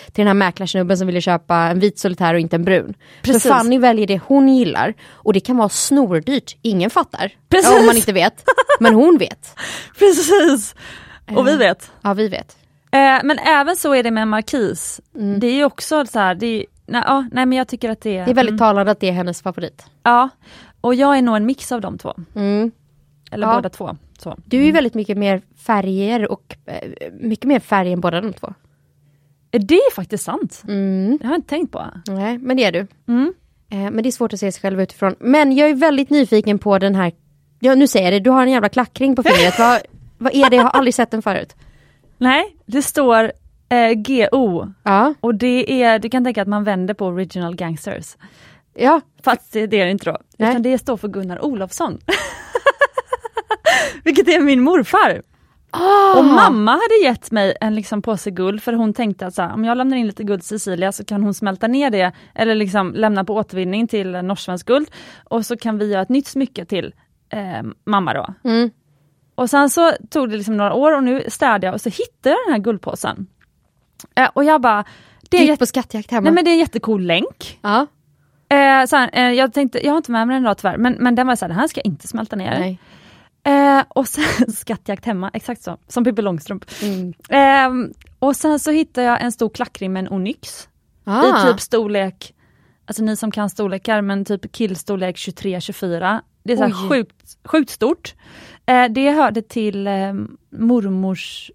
[0.05, 2.93] till den här mäklarsnubben som ville köpa en vit solitär och inte en brun.
[3.21, 3.43] Precis.
[3.43, 7.31] För Fanny väljer det hon gillar och det kan vara snordyrt, ingen fattar.
[7.49, 7.71] Precis.
[7.71, 8.43] Ja, om man inte vet.
[8.79, 9.55] Men hon vet.
[9.99, 10.75] Precis!
[11.35, 11.91] Och vi vet.
[12.01, 12.57] Ja vi vet.
[12.93, 15.01] Eh, men även så är det med Markis.
[15.15, 15.39] Mm.
[15.39, 18.01] Det är ju också så här, det är, nej, ja, nej men jag tycker att
[18.01, 18.25] det är...
[18.25, 19.85] Det är väldigt mm, talande att det är hennes favorit.
[20.03, 20.29] Ja,
[20.81, 22.13] och jag är nog en mix av de två.
[22.35, 22.71] Mm.
[23.31, 23.55] Eller Ja.
[23.55, 23.97] båda två.
[24.17, 24.37] Så.
[24.45, 28.33] Du är ju väldigt mycket mer färger och eh, mycket mer färg än båda de
[28.33, 28.53] två.
[29.51, 30.63] Det är faktiskt sant.
[30.67, 31.17] Mm.
[31.17, 31.85] Det har jag inte tänkt på.
[32.07, 32.87] Nej, men det är du.
[33.07, 33.33] Mm.
[33.69, 35.15] Eh, men det är svårt att se sig själv utifrån.
[35.19, 37.11] Men jag är väldigt nyfiken på den här,
[37.59, 39.53] ja nu säger jag det, du har en jävla klackring på fingret.
[39.59, 39.81] vad,
[40.17, 40.55] vad är det?
[40.55, 41.55] Jag har aldrig sett den förut.
[42.23, 43.31] Nej, det står
[43.69, 48.17] eh, GO Ja, och det är, du kan tänka att man vänder på Original Gangsters.
[48.73, 50.17] ja, Fast det, är det inte då.
[50.37, 50.49] Nej.
[50.49, 51.99] Utan det står för Gunnar Olofsson.
[54.03, 55.21] Vilket är min morfar.
[55.71, 56.19] Ah.
[56.19, 59.53] Och mamma hade gett mig en liksom påse guld för hon tänkte att så här,
[59.53, 62.55] om jag lämnar in lite guld till Cecilia så kan hon smälta ner det eller
[62.55, 64.87] liksom lämna på återvinning till norsk-svenskt guld
[65.23, 66.93] och så kan vi göra ett nytt smycke till
[67.29, 68.49] eh, mamma då.
[68.49, 68.69] Mm.
[69.35, 72.29] Och sen så tog det liksom några år och nu städade jag och så hittade
[72.29, 73.27] jag den här guldpåsen.
[74.15, 74.83] Eh, och jag bara,
[75.29, 76.23] det är, Gick på skattjakt hemma.
[76.23, 77.59] nej, men det är en jättecool länk.
[77.61, 77.87] ja.
[78.49, 81.15] Eh, så eh, jag tänkte, jag har inte med mig den idag tyvärr, men, men
[81.15, 82.59] den var så här, den här ska inte smälta ner.
[82.59, 82.79] Nej.
[83.43, 86.65] Eh, och sen skattjakt hemma, exakt så, som Pippi Långstrump.
[86.81, 87.13] Mm.
[87.29, 90.69] Eh, och sen så hittade jag en stor klackring med en onyx
[91.05, 91.47] Ah.
[91.47, 92.33] i typ storlek,
[92.85, 96.19] alltså ni som kan storlekar, men typ killstorlek 23-24.
[96.43, 98.13] Det är så sjukt, sjukt stort.
[98.65, 100.13] Eh, det hörde till eh,
[100.51, 101.51] mormors,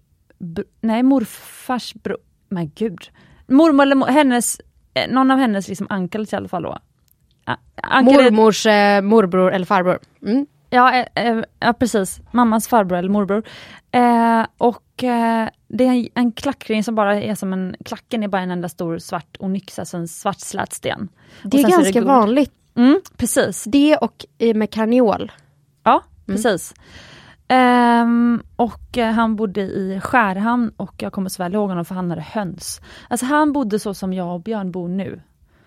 [0.81, 2.17] nej morfars bror,
[2.49, 2.99] men gud.
[3.47, 4.61] Mormor eller mo- hennes,
[4.93, 6.77] eh, någon av hennes liksom uncles i alla fall då.
[7.83, 9.99] Är- Mormors eh, morbror eller farbror.
[10.25, 10.45] Mm.
[10.69, 13.43] Ja, eh, eh, ja precis, mammas farbror eller morbror.
[13.91, 14.83] Eh, och
[15.67, 18.69] det är en, en klackring som bara är som en, klacken är bara en enda
[18.69, 21.09] stor svart onyx, alltså en svart slät sten.
[21.43, 22.07] Det är ganska guld.
[22.07, 22.53] vanligt.
[22.75, 25.31] Mm, precis, Det och med karneol.
[25.83, 26.03] ja
[26.35, 26.73] precis.
[27.47, 31.95] Ehm, och eh, han bodde i Skärhamn och jag kommer så väl ihåg honom för
[31.95, 32.81] han hade höns.
[33.07, 35.21] Alltså han bodde så som jag och Björn bor nu.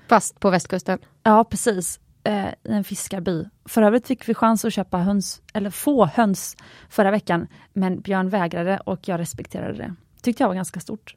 [0.09, 0.99] Fast på västkusten.
[1.23, 3.45] Ja precis, eh, i en fiskarby.
[3.65, 6.57] För övrigt fick vi chans att köpa höns, eller få höns
[6.89, 9.95] förra veckan, men Björn vägrade och jag respekterade det.
[10.23, 11.17] Tyckte jag var ganska stort.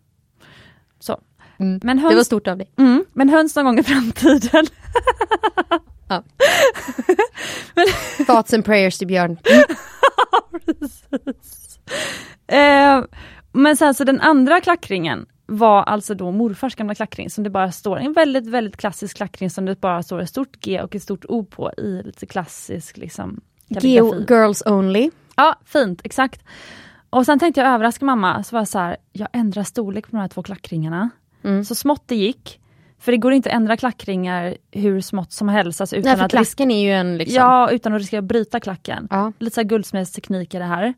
[0.99, 1.21] Så.
[1.57, 1.79] Mm.
[1.83, 2.71] Men, Det höns, var stort av dig.
[2.77, 4.65] mm, men höns någon gång i framtiden.
[6.07, 6.23] Ja.
[8.25, 9.37] Thoughts and prayers till Björn.
[12.47, 13.03] Eh,
[13.51, 17.71] men sen så den andra klackringen var alltså då morfars gamla klackring som det bara
[17.71, 21.03] står, en väldigt väldigt klassisk klackring som det bara står ett stort G och ett
[21.03, 25.11] stort O på i lite klassisk liksom Geo girls only.
[25.35, 26.43] Ja, fint, exakt.
[27.09, 30.11] Och sen tänkte jag överraska mamma, så var jag så här, jag ändrar storlek på
[30.11, 31.09] de här två klackringarna.
[31.43, 31.65] Mm.
[31.65, 32.59] Så smått det gick.
[33.05, 35.81] För det går inte att ändra klackringar hur smått som helst.
[35.81, 37.35] Alltså utan, Nej, för att klacken är ju en liksom.
[37.35, 39.07] ja, utan att riskera att bryta klacken.
[39.11, 39.31] Ja.
[39.39, 40.93] Lite så guldsmedsteknik i det här.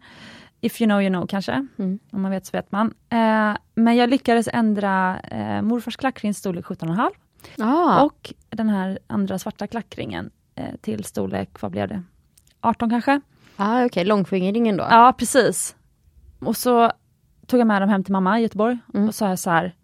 [0.61, 1.67] If you know you know kanske.
[1.79, 1.99] Mm.
[2.11, 2.93] Om man vet så vet man.
[3.09, 7.09] Eh, men jag lyckades ändra eh, morfars klackrings storlek 17,5
[7.57, 8.01] Ah.
[8.03, 12.03] och den här andra svarta klackringen eh, till storlek, vad blev det?
[12.61, 13.21] 18 kanske?
[13.55, 14.83] ah, Okej, långfingringen då.
[14.89, 15.75] Ja, precis.
[16.39, 16.91] Och så
[17.47, 19.07] tog jag med dem hem till mamma i Göteborg Mm.
[19.07, 19.75] och sa jag så här,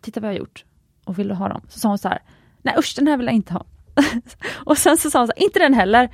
[0.00, 0.64] titta vad jag har gjort
[1.06, 1.60] och vill du ha dem?
[1.68, 2.18] Så sa hon så här,
[2.62, 3.64] nej usch den här vill jag inte ha.
[4.54, 6.10] och sen så sa hon så här, inte den heller.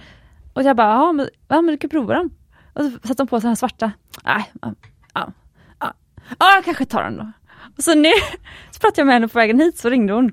[0.52, 2.30] Och jag bara, ja men, ja, men du kan prova dem.
[2.72, 3.92] Och så satte hon på sig den här svarta.
[4.24, 4.74] Nej, ja,
[5.14, 5.32] ja,
[5.80, 5.92] ja,
[6.38, 7.32] ja jag kanske tar den då.
[7.76, 8.10] Och så nu
[8.70, 10.32] så pratade jag med henne på vägen hit så ringde hon.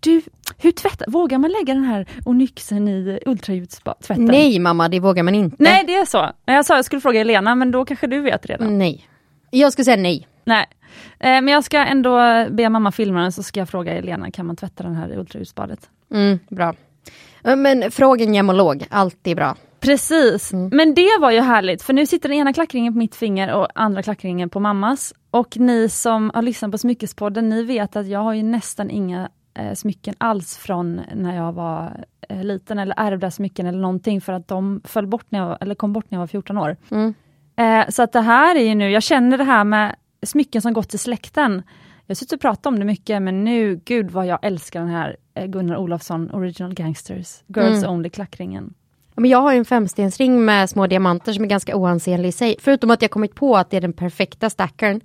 [0.00, 0.22] Du,
[0.58, 4.24] hur tvättar, vågar man lägga den här onyxen i ultraljudstvätten?
[4.24, 5.56] Nej mamma, det vågar man inte.
[5.58, 6.30] Nej det är så.
[6.44, 8.78] Jag sa jag skulle fråga Elena men då kanske du vet redan.
[8.78, 9.08] Nej.
[9.50, 10.28] Jag skulle säga nej.
[10.44, 10.66] Nej.
[11.18, 12.18] Eh, men jag ska ändå
[12.50, 15.16] be mamma filma den så ska jag fråga Elena, kan man tvätta den här i
[15.16, 15.90] ultraljudsbadet?
[16.10, 16.74] Mm, bra.
[17.42, 19.56] Men fråga en gemolog, allt är bra.
[19.80, 23.54] Precis, men det var ju härligt för nu sitter den ena klackringen på mitt finger
[23.54, 25.14] och andra klackringen på mammas.
[25.30, 29.28] Och ni som har lyssnat på Smyckespodden, ni vet att jag har ju nästan inga
[29.54, 34.32] eh, smycken alls från när jag var eh, liten eller ärvda smycken eller någonting för
[34.32, 36.76] att de föll bort när jag, eller kom bort när jag var 14 år.
[36.90, 37.14] Mm.
[37.56, 40.72] Eh, så att det här är ju nu, jag känner det här med smycken som
[40.72, 41.62] gått till släkten.
[42.06, 45.16] Jag suttit och pratat om det mycket men nu, gud vad jag älskar den här
[45.34, 47.90] eh, Gunnar Olofsson Original Gangsters, Girls Mm.
[47.90, 48.74] Only klackringen.
[49.14, 52.56] Ja, Men jag har en femstensring med små diamanter som är ganska oansenlig i sig.
[52.60, 55.00] Förutom att jag kommit på att det är den perfekta stackaren.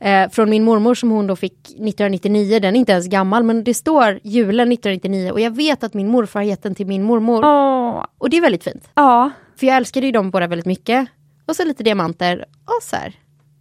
[0.00, 3.64] Eh, från min mormor som hon då fick 1999, den är inte ens gammal men
[3.64, 7.02] det står julen 1999 och jag vet att min morfar har gett den till min
[7.02, 7.44] mormor.
[7.44, 8.90] Åh, Och det är väldigt fint.
[8.94, 11.08] ja, För jag älskade ju dem båda väldigt mycket.
[11.46, 13.14] Och så lite diamanter och så här.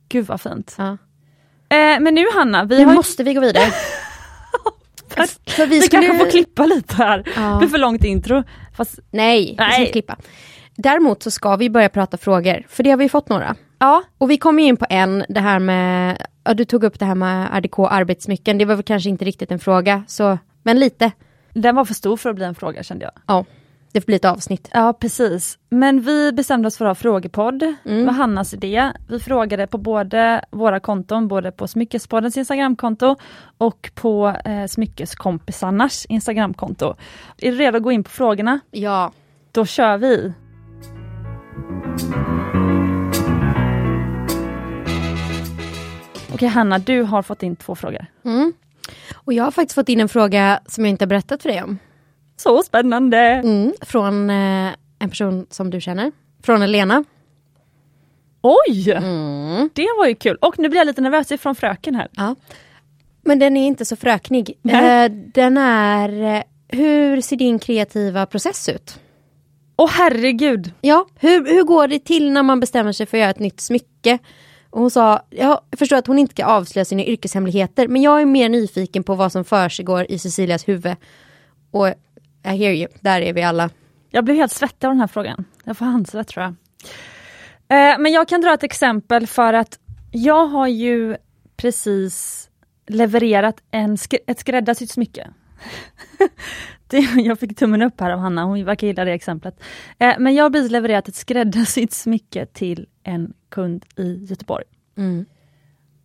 [0.10, 0.76] Gud vad fint.
[0.78, 0.98] Ja.
[1.70, 3.66] Eh, men nu Hanna, vi Nu har måste vi gå vidare.
[5.48, 6.08] För vi vi skulle...
[6.08, 7.24] kanske får klippa lite här.
[7.36, 7.42] Ja.
[7.42, 8.44] Det blir för långt intro.
[8.78, 9.80] Fast, Nej, vi ska Nej.
[9.82, 10.18] inte klippa.
[10.76, 13.56] Däremot så ska vi börja prata frågor, för det har vi fått några.
[13.80, 17.00] ja, Och vi kom ju in på en, det här med, ja, du tog upp
[17.00, 20.80] det här med RDK arbetssmycken, det var väl kanske inte riktigt en fråga, så, men
[20.80, 21.12] lite.
[21.54, 23.12] den var för stor för att bli en fråga kände jag.
[23.28, 23.46] Ja,
[23.92, 24.70] det får bli ett avsnitt.
[24.74, 25.58] Ja precis.
[25.70, 27.60] Men vi bestämde oss för att ha frågepodd.
[27.84, 28.92] Det var Hannas idé.
[29.08, 33.16] Vi frågade på både våra konton, både på Smyckespoddens Instagramkonto
[33.58, 36.96] och på eh, Smyckeskompisarnas Instagramkonto.
[37.38, 38.60] Är du redo att gå in på frågorna?
[38.72, 39.12] Ja.
[39.52, 40.34] Då kör vi!
[46.34, 48.06] Okej Hanna, du har fått in två frågor.
[48.26, 48.54] Mm.
[49.14, 51.64] Och jag har faktiskt fått in en fråga som jag inte har berättat för dig
[51.64, 51.80] om.
[52.40, 53.18] Så spännande!
[53.18, 53.74] Mm.
[53.82, 56.12] Från eh, en person som du känner.
[56.44, 57.04] Från Elena.
[58.42, 58.92] Oj!
[58.92, 59.70] Mm.
[59.74, 60.38] Det var ju kul.
[60.42, 62.08] Och nu blir jag lite nervös ifrån fröken här.
[62.12, 62.36] Ja.
[63.22, 64.60] Men den är inte så fröknig.
[64.62, 65.06] Nej.
[65.06, 69.00] Eh, den är, eh, hur ser din kreativa process ut?
[69.76, 70.74] Åh herregud!
[70.82, 73.62] Ja, hur, hur går det till när man bestämmer sig för att göra ett nytt
[73.62, 74.20] smycke?
[74.70, 78.26] Och hon sa, jag förstår att hon inte ska avslöja sina yrkeshemligheter men jag är
[78.26, 80.96] mer nyfiken på vad som försiggår i Cecilias huvud.
[81.72, 81.94] Och
[82.44, 83.70] I hear you, där är vi alla.
[84.10, 85.46] Jag blev helt svettig av den här frågan.
[85.64, 86.54] Jag får handsvett tror jag.
[87.68, 89.80] Eh, men jag kan dra ett exempel för att
[90.12, 91.18] jag har ju
[91.58, 92.50] precis
[92.88, 95.30] levererat en sk ett skräddarsytt smycke.
[96.88, 99.60] det, jag fick tummen upp här av Hanna, hon verkar gilla det exemplet.
[99.98, 104.66] Eh, men jag har precis levererat ett skräddarsytt smycke till en kund i Göteborg.
[104.98, 105.26] Mm.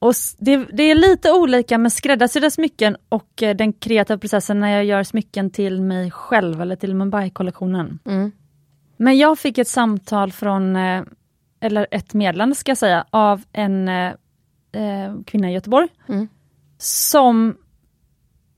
[0.04, 4.68] Och det, det, är lite olika med skräddarsydda smycken och eh, den kreativa processen när
[4.68, 7.98] jag gör smycken till mig själv eller till Mumbai-kollektionen.
[8.04, 8.32] Mm.
[8.96, 11.02] Men jag fick ett samtal från, eh,
[11.60, 14.12] eller ett meddelande ska jag säga, av en eh,
[14.72, 15.88] eh, kvinna i Göteborg.
[16.08, 16.28] Mm.
[16.78, 17.56] Som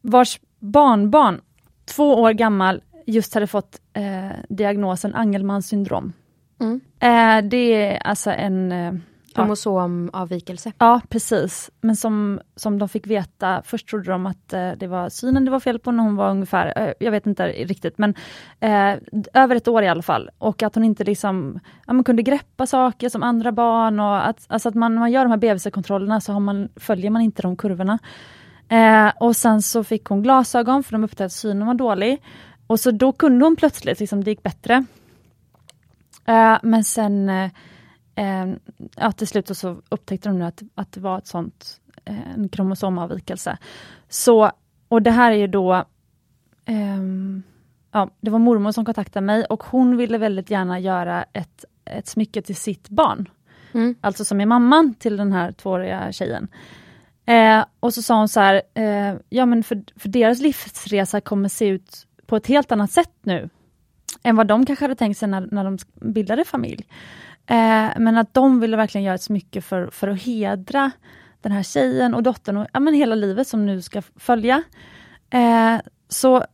[0.00, 1.40] vars barnbarn,
[1.84, 6.12] två år gammal, just hade fått eh, diagnosen Angelmans syndrom.
[6.60, 6.80] Mm.
[7.00, 8.72] Eh, det är alltså en
[9.36, 10.72] Kromosomavvikelse.
[10.78, 15.08] Ja precis, men som, som de fick veta, först trodde de att eh, det var
[15.08, 18.14] synen det var fel på när hon var ungefär, eh, jag vet inte riktigt, men
[18.60, 18.94] eh,
[19.34, 20.30] över ett år i alla fall.
[20.38, 24.44] Och att hon inte liksom, ja, man kunde greppa saker som andra barn och att,
[24.48, 27.56] alltså att man, man gör de här BVC-kontrollerna så har man, följer man inte de
[27.56, 27.98] kurvorna.
[28.68, 32.22] Eh, och sen så fick hon glasögon för de upptäckte att synen var dålig.
[32.66, 34.84] Och så då kunde hon plötsligt, liksom, det gick bättre.
[36.26, 37.30] Eh, men sen
[38.16, 38.46] eh,
[38.96, 43.58] ja, till slut så upptäckte de att, att det var ett sånt, eh, en kromosomavvikelse.
[44.08, 44.50] Så,
[44.88, 45.74] och det här är ju då,
[46.64, 47.02] eh,
[47.92, 52.06] ja, det var mormor som kontaktade mig och hon ville väldigt gärna göra ett, ett
[52.06, 53.28] smycke till sitt barn.
[53.72, 53.94] Mm.
[54.00, 56.48] Alltså som är mamman till den här tvååriga tjejen.
[57.26, 61.48] Eh, och så sa hon så här, eh, ja men för, för deras livsresa kommer
[61.48, 63.48] se ut på ett helt annat sätt nu
[64.22, 66.86] än vad de kanske hade tänkt sig när, när de bildade familj.
[67.46, 70.90] Eh, men att de ville verkligen göra ett smycke för, för att hedra
[71.40, 74.62] den här tjejen och dottern och ja, men hela livet som nu ska följa.
[75.30, 75.76] Eh,
[76.08, 76.44] så,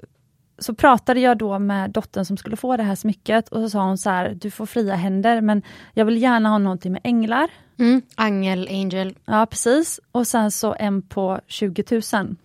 [0.58, 3.84] så pratade jag då med dottern som skulle få det här smycket och så sa
[3.84, 5.62] hon så här, du får fria händer men
[5.94, 7.50] jag vill gärna ha någonting med änglar.
[7.78, 8.02] Mm.
[8.14, 9.14] Angel, angel.
[9.24, 10.00] Ja precis.
[10.12, 12.36] Och sen så en på 20 000.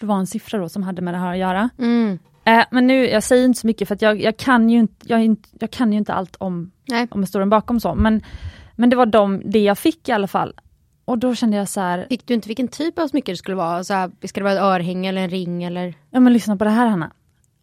[0.00, 1.70] Det var en siffra då som hade med det här att göra.
[1.78, 2.18] Mm.
[2.44, 5.36] Eh, men nu, jag säger inte så mycket för jag, jag, kan, ju inte, jag,
[5.60, 7.08] jag kan ju inte allt om, Nej.
[7.10, 7.94] om historien bakom så.
[7.94, 8.22] Men,
[8.76, 10.54] men det var de, det jag fick i alla fall.
[11.04, 12.06] Och då kände jag så här.
[12.08, 13.84] Fick du inte vilken typ av smycke det skulle vara?
[13.84, 15.94] Så här, ska det vara ett örhänge eller en ring eller?
[16.10, 17.12] Ja men lyssna på det här Hanna.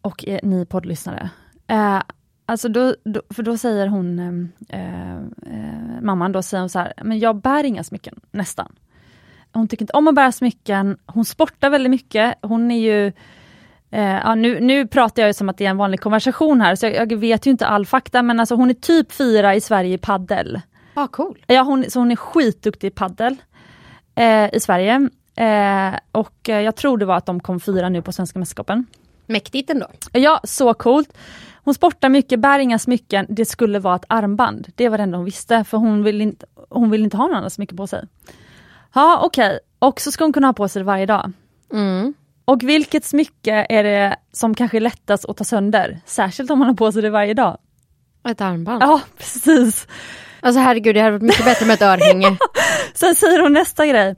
[0.02, 1.30] Och eh, ni poddlyssnare.
[1.66, 2.02] Eh,
[2.46, 4.18] alltså då, då, för då säger hon,
[4.68, 5.20] eh, eh,
[6.00, 8.72] mamman då säger hon så här, men jag bär inga smycken, nästan.
[9.52, 13.12] Hon tycker inte om att bära smycken, hon sportar väldigt mycket, hon är ju
[13.90, 16.86] Eh, ja, nu, nu pratar jag som att det är en vanlig konversation här, så
[16.86, 19.94] jag, jag, vet ju inte all fakta, men alltså hon är typ fyra i Sverige
[19.94, 20.60] i paddel.
[20.94, 21.38] Ah, cool.
[21.46, 23.36] Ja, hon, så hon är skitduktig i paddel
[24.14, 25.08] eh, i Sverige.
[25.36, 28.86] Eh, och eh, jag tror det var att de kom fyra nu på Svenska mästerskapen.
[29.26, 29.86] Mäktigt ändå.
[30.12, 31.16] Ja, så coolt.
[31.64, 34.68] Hon sportar mycket, bär inga smycken, det skulle vara ett armband.
[34.74, 37.36] Det var det enda hon visste, för hon vill inte, hon vill inte ha några
[37.36, 38.04] andra smycken på sig.
[38.94, 39.46] Ja, okej.
[39.46, 39.58] Okay.
[39.78, 41.32] Och så ska hon kunna ha på sig det varje dag.
[41.72, 42.14] Mm.
[42.50, 46.00] Och vilket smycke är det som kanske är lättast att ta sönder?
[46.06, 47.58] Särskilt om man har på sig det varje dag.
[48.28, 48.82] Ett armband.
[48.82, 49.86] Ja, precis.
[50.40, 52.36] Alltså herregud, det hade varit mycket bättre med ett örhänge.
[52.94, 54.16] Sen säger hon nästa grej.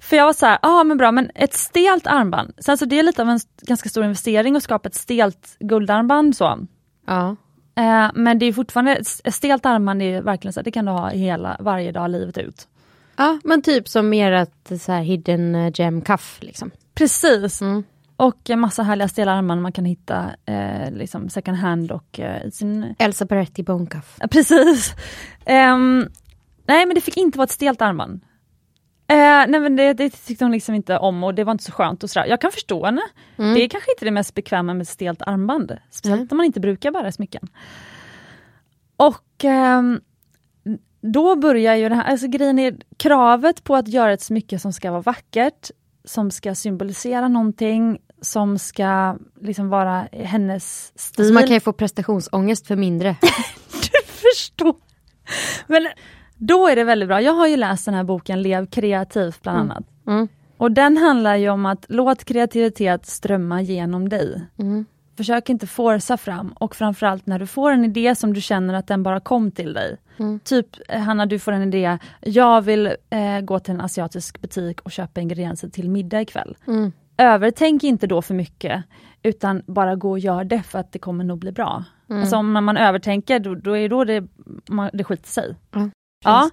[0.00, 2.54] För jag var så här, ja ah, men bra, men ett stelt armband.
[2.58, 6.36] Sen så det är lite av en ganska stor investering att skapa ett stelt guldarmband
[6.36, 6.66] så.
[7.06, 7.36] Ja.
[7.76, 8.92] Eh, men det är fortfarande,
[9.24, 12.38] ett stelt armband är verkligen så här, det kan du ha hela, varje dag livet
[12.38, 12.68] ut.
[13.16, 16.70] Ja, men typ som mer ett så här hidden eh, gem cuff liksom.
[16.94, 17.62] Precis.
[17.62, 17.84] Mm.
[18.16, 22.50] Och en massa härliga stela armband man kan hitta eh, liksom second hand och eh,
[22.50, 22.94] sin...
[22.98, 24.18] Elsa Peretti Bone Cuff.
[24.30, 24.94] Precis.
[25.46, 26.08] Um,
[26.66, 28.20] nej men det fick inte vara ett stelt armband.
[29.12, 31.72] Uh, nej men det, det, tyckte hon liksom inte om och det var inte så
[31.72, 32.26] skönt och sådär.
[32.26, 33.02] Jag kan förstå henne.
[33.36, 33.54] Mm.
[33.54, 35.78] Det är kanske inte det mest bekväma med stelt armband.
[35.90, 36.28] Speciellt mm.
[36.30, 37.48] om man inte brukar bära smycken.
[38.96, 40.00] Och um,
[41.00, 44.72] då börjar ju det här, alltså grejen är kravet på att göra ett smycke som
[44.72, 45.70] ska vara vackert
[46.04, 51.22] som ska symbolisera någonting, som ska liksom vara hennes stil.
[51.22, 53.16] Alltså man kan ju få prestationsångest för mindre.
[53.72, 54.74] du förstår!
[55.66, 55.88] Men
[56.36, 57.20] då är det väldigt bra.
[57.20, 59.70] Jag har ju läst den här boken Lev kreativt bland mm.
[59.70, 59.84] annat.
[60.06, 60.28] Mm.
[60.56, 64.42] Och den handlar ju om att låt kreativitet strömma genom dig.
[64.58, 64.84] Mm.
[65.16, 68.86] Försök inte forsa fram och framförallt när du får en idé som du känner att
[68.86, 69.96] den bara kom till dig.
[70.22, 70.40] Mm.
[70.40, 74.80] Typ eh, Hanna, du får en idé, jag vill eh, gå till en asiatisk butik
[74.80, 76.56] och köpa ingredienser till middag ikväll.
[76.66, 76.92] Mm.
[77.16, 78.84] Övertänk inte då för mycket,
[79.22, 81.84] utan bara gå och gör det för att det kommer nog bli bra.
[82.10, 82.22] Mm.
[82.22, 84.24] Alltså om man övertänker då, då är det då det,
[84.68, 85.56] man, det skiter sig.
[85.72, 85.88] Ja,
[86.24, 86.50] ja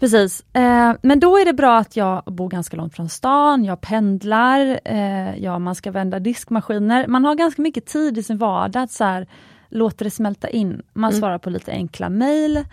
[0.00, 0.44] precis.
[0.52, 4.80] Eh, men då är det bra att jag bor ganska långt från stan, jag pendlar,
[4.84, 7.06] eh, ja man ska vända diskmaskiner.
[7.06, 9.26] Man har ganska mycket tid i sin vardag att så här,
[9.68, 10.82] låta det smälta in.
[10.92, 11.20] Man Mm.
[11.20, 12.64] svarar på lite enkla mejl.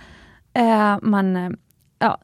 [0.54, 1.50] Eh, man eh,
[2.00, 2.18] ja,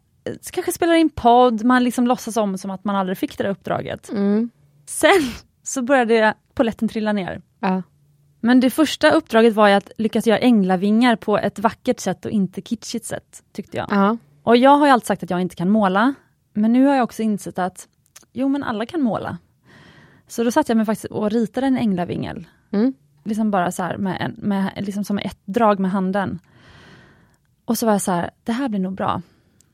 [0.51, 3.51] kanske spelar in podd, man liksom låtsas om som att man aldrig fick det där
[3.51, 4.09] uppdraget.
[4.09, 4.49] Mm.
[4.85, 5.21] Sen
[5.63, 7.41] så började polletten trilla ner.
[7.59, 7.81] Ja.
[8.41, 12.61] Men det första uppdraget var att lyckas göra änglavingar på ett vackert sätt och inte
[12.61, 13.87] kitschigt sätt, tyckte jag.
[13.91, 14.17] Ja.
[14.43, 16.13] Och jag har ju alltid sagt att jag inte kan måla,
[16.53, 17.87] men nu har jag också insett att
[18.33, 19.37] jo men alla kan måla.
[20.27, 22.47] Så då satt jag mig faktiskt och ritade en änglavingel.
[22.71, 22.93] Mm.
[23.23, 26.39] Liksom bara så här med, en, med liksom som ett drag med handen.
[27.69, 29.21] Och så var jag så här, det här blir nog bra.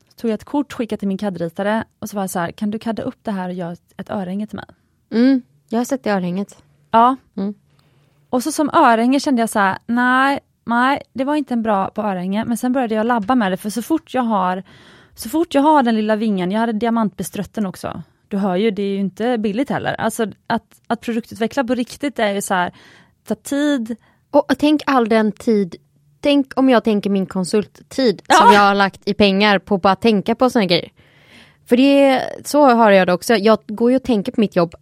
[0.08, 2.50] Så tog jag ett kort, skickade till min CAD-ritare och så var jag så här,
[2.50, 4.64] kan du kadda upp det här och göra ett, ett örhänge till mig?
[5.12, 5.42] Mm.
[5.68, 6.62] Jag har sett det örhänget.
[6.90, 7.16] Ja.
[7.36, 7.54] Mm.
[8.30, 11.90] Och så som örhänge kände jag så här, nej, nej, det var inte en bra
[11.90, 12.44] på örhänge.
[12.44, 14.62] Men sen började jag labba med det, för så fort jag har
[15.14, 18.02] så fort jag har den lilla vingen, jag hade diamantbestrött den också.
[18.28, 19.94] Du hör ju, det är ju inte billigt heller.
[19.94, 22.72] Alltså att, att produktutveckla på riktigt är ju så här,
[23.24, 23.96] ta tid.
[24.30, 25.76] Och tänk all den tid,
[26.26, 28.34] tänk om jag tänker min konsulttid Ja.
[28.34, 30.88] som jag har lagt i pengar på bara tänka på såna grejer.
[31.68, 33.34] För det, så har jag det också.
[33.34, 34.74] Jag går ju och tänker på mitt jobb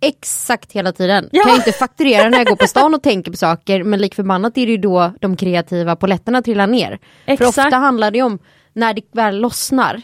[0.00, 1.28] exakt hela tiden.
[1.32, 1.42] Ja.
[1.42, 4.14] Kan ju inte fakturera när jag går på stan och tänker på saker men lik
[4.14, 6.98] förbannat är det ju då de kreativa poletterna trillar ner.
[7.24, 7.58] För Exakt.
[7.58, 8.38] ofta handlar det om
[8.72, 10.02] när det väl lossnar,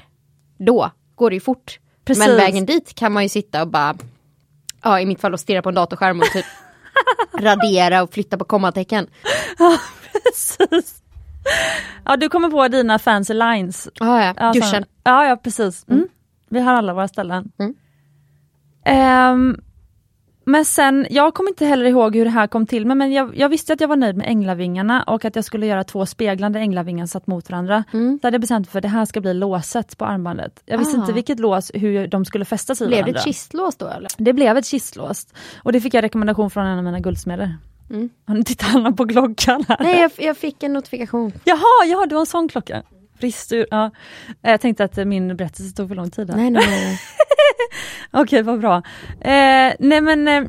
[0.58, 1.78] då går det ju fort.
[2.04, 2.26] Precis.
[2.26, 3.94] Men vägen dit kan man ju sitta och bara,
[4.82, 6.44] ja i mitt fall och stirra på en datorskärm och typ
[7.38, 9.06] radera och flytta på kommatecken.
[10.12, 11.02] Precis.
[12.04, 13.88] Ja, du kommer på dina fancy lines.
[14.00, 14.84] Ah, ja, Ja, duschen.
[15.04, 15.84] Ja, ja precis.
[15.88, 16.08] Mm.
[16.50, 17.52] Vi har alla våra ställen.
[17.58, 17.74] Mm.
[18.84, 19.56] Ehm,
[20.44, 23.36] men sen, jag kommer inte heller ihåg hur det här kom till mig, men jag,
[23.36, 26.58] jag visste att jag var nöjd med änglavingarna och att jag skulle göra två speglande
[26.58, 27.84] änglavingar satt mot varandra.
[27.92, 28.18] Mm.
[28.22, 30.62] Så hade jag bestämt mig för att det här ska bli låset på armbandet.
[30.66, 31.00] Jag visste Ah.
[31.00, 33.18] inte vilket lås, hur de skulle fästas i Blev det varandra.
[33.18, 34.08] ett kistlås då eller?
[34.18, 35.26] Det blev ett kistlås.
[35.62, 37.56] Och det fick jag rekommendation från en av mina guldsmeder.
[37.90, 38.10] Mm.
[38.28, 39.76] Ni tittat Anna på klockan här?
[39.80, 41.32] Nej jag, jag fick en notifikation.
[41.44, 42.82] Jaha, jaha, du har en sån klocka.
[43.20, 43.90] Ristur, ja.
[44.42, 46.26] Jag tänkte att min berättelse tog för lång tid.
[46.26, 46.36] Där.
[46.36, 46.98] Nej, nej, nej.
[48.10, 48.76] Okej, vad bra.
[49.20, 50.44] Eh, nej men eh,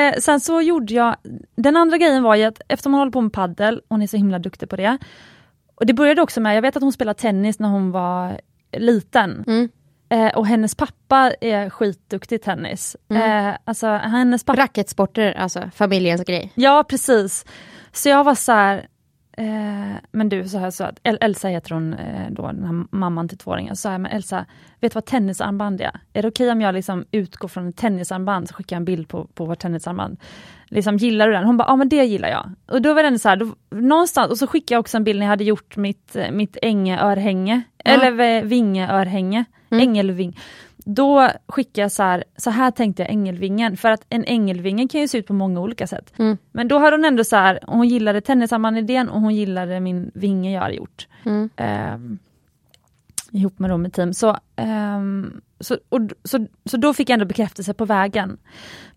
[0.00, 1.16] eh, sen så gjorde jag,
[1.56, 4.16] den andra grejen var ju att eftersom hon håller på med paddel, hon är så
[4.16, 4.98] himla duktig på det.
[5.74, 8.40] Och det började också med, jag vet att hon spelade tennis när hon var
[8.76, 9.44] liten.
[9.46, 9.68] Mm.
[10.08, 12.96] Eh, och hennes pappa är skitduktig i tennis.
[13.08, 13.48] Mm.
[13.48, 16.52] Eh, alltså hennes pappa Racketsporter, alltså familjens grej.
[16.54, 17.44] Ja precis.
[17.92, 18.86] Så jag var så här,
[19.36, 22.84] eh, men du så här så att El- Elsa heter hon eh, då, den här
[22.96, 23.76] mamman till tvååringen.
[23.76, 24.46] Så jag, men Elsa,
[24.80, 26.00] vet du vad tennisarmband är?
[26.12, 29.08] Är det okej om jag liksom utgår från ett tennisarmband, så skickar jag en bild
[29.08, 30.20] på, på vårt tennisarmband.
[30.68, 31.44] Liksom, gillar du den?
[31.44, 32.50] Hon bara, ja men det gillar jag.
[32.66, 35.18] Och då var den så här, då, någonstans, och så skickade jag också en bild
[35.18, 37.90] när jag hade gjort mitt, mitt ängeörhänge, Ja.
[37.92, 39.88] eller eh, vingeörhänge, Mm.
[39.88, 40.38] ängelving.
[40.88, 45.00] Då skickade jag så här, så här tänkte jag ängelvingen, för att en ängelvinge kan
[45.00, 46.12] ju se ut på många olika sätt.
[46.16, 46.38] Mm.
[46.52, 50.52] Men då hade hon ändå så här, hon gillade tennisarmbandidén och hon gillade min vinge
[50.52, 51.08] jag hade gjort.
[51.24, 51.50] Mm.
[51.56, 52.18] Ehm,
[53.30, 54.14] ihop med dem i team.
[54.14, 58.38] Så, ehm, så, och, så, så då fick jag ändå bekräftelse på vägen.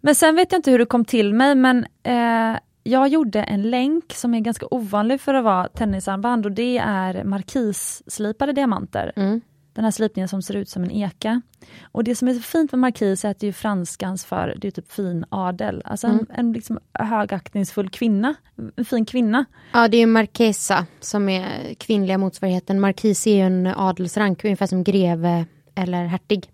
[0.01, 3.69] Men sen vet jag inte hur det kom till mig men eh, jag gjorde en
[3.69, 9.11] länk som är ganska ovanlig för att vara tennisarmband och det är markisslipade diamanter.
[9.15, 9.41] Mm.
[9.79, 11.41] Den här slipningen som ser ut som en eka.
[11.91, 14.67] Och det som är så fint med markis är att det är franskans för, det
[14.67, 15.81] är typ fin adel.
[15.85, 16.25] Alltså en, Mm.
[16.29, 18.33] en liksom högaktningsfull kvinna.
[18.75, 19.45] En fin kvinna.
[19.73, 22.79] Ja, det är Marquesa som är kvinnliga motsvarigheten.
[22.79, 26.51] Markis är ju en adelsrank, ungefär som greve eller hertig.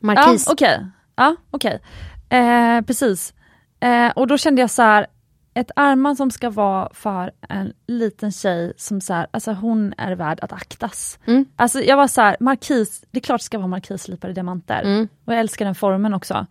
[0.00, 0.44] Markis.
[0.46, 0.86] Ja, okej.
[1.16, 1.80] Ja, okej.
[2.28, 3.34] Eh, precis.
[3.80, 5.06] Eh, och då kände jag så här,
[5.54, 10.12] ett armband som ska vara för en liten tjej som så här, alltså hon är
[10.12, 11.18] värd att aktas.
[11.26, 11.44] Mm.
[11.56, 14.82] Alltså jag var så här, markis, det är klart det ska vara markislipade diamanter.
[14.82, 15.08] Mm.
[15.24, 16.46] Och jag älskar den formen också.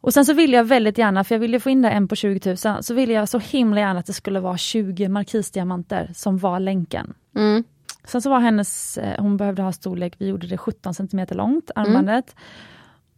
[0.00, 2.16] Och sen så ville jag väldigt gärna, för jag ville få in det en på
[2.16, 6.38] 20 000, så ville jag så himla gärna att det skulle vara 20 markisdiamanter som
[6.38, 7.14] var länken.
[7.36, 7.64] Mm.
[8.04, 11.70] Sen så var hennes, eh, hon behövde ha storlek, vi gjorde det 17 cm långt,
[11.74, 12.36] armbandet.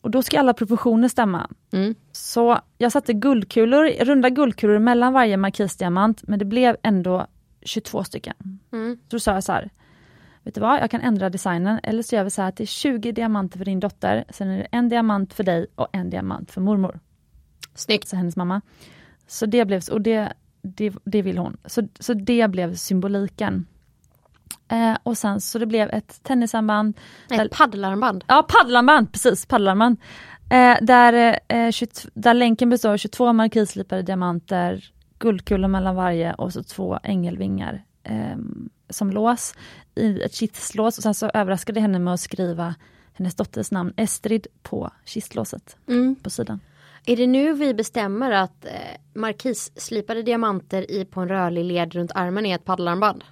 [0.04, 1.50] Och då ska alla proportioner stämma.
[1.72, 1.94] Mm.
[2.12, 7.26] Så jag satte guldkulor, runda guldkulor mellan varje markisdiamant, men det blev ändå
[7.62, 8.34] 22 stycken.
[8.72, 8.96] Mm.
[8.96, 9.70] Så då sa jag så här,
[10.42, 12.64] vet du vad, jag kan ändra designen, eller så gör vi så här att det
[12.64, 16.10] är 20 diamanter för din dotter, sen är det en diamant för dig och en
[16.10, 17.00] diamant för mormor,
[17.74, 18.08] Snyggt.
[18.08, 18.60] så hennes mamma.
[19.26, 20.32] Så det blev, och det,
[20.62, 21.56] det, det vill hon.
[21.64, 23.66] Så, så det blev symboliken.
[24.68, 26.94] Eh, och sen så det blev ett tennisarmband,
[27.30, 28.24] Ett paddelarmband.
[28.28, 29.96] Ja, paddelarmband, precis, paddelarmband.
[30.50, 34.84] Eh, där, eh, 22, där länken består av 22 markislipade diamanter,
[35.18, 38.36] guldkulor mellan varje och så två ängelvingar eh,
[38.90, 39.54] som lås
[39.94, 40.96] i ett kistlås.
[40.98, 42.74] Och sen så överraskade jag henne med att skriva
[43.12, 46.16] hennes dotters namn Estrid på kistlåset Mm.
[46.22, 46.60] på sidan.
[47.06, 48.70] Är det nu vi bestämmer att eh,
[49.14, 53.24] markisslipade diamanter i på en rörlig led runt armen är ett paddelarmband?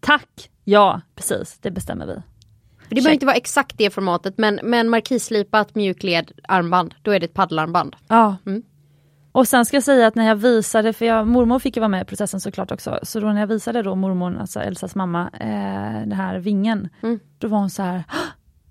[0.00, 0.50] Tack!
[0.64, 2.12] Ja, precis, det bestämmer vi.
[2.88, 7.20] För det behöver inte vara exakt det formatet men, men markisslipat mjukled armband, då är
[7.20, 7.96] det ett paddelarmband.
[8.08, 8.36] Ja.
[8.46, 8.62] Mm.
[9.32, 11.88] Och sen ska jag säga att när jag visade, för jag, mormor fick ju vara
[11.88, 15.30] med i processen såklart också, så då när jag visade då mormor, alltså Elsas mamma,
[15.40, 17.18] eh, den här vingen, Mm.
[17.38, 18.18] då var hon så här, "Hå!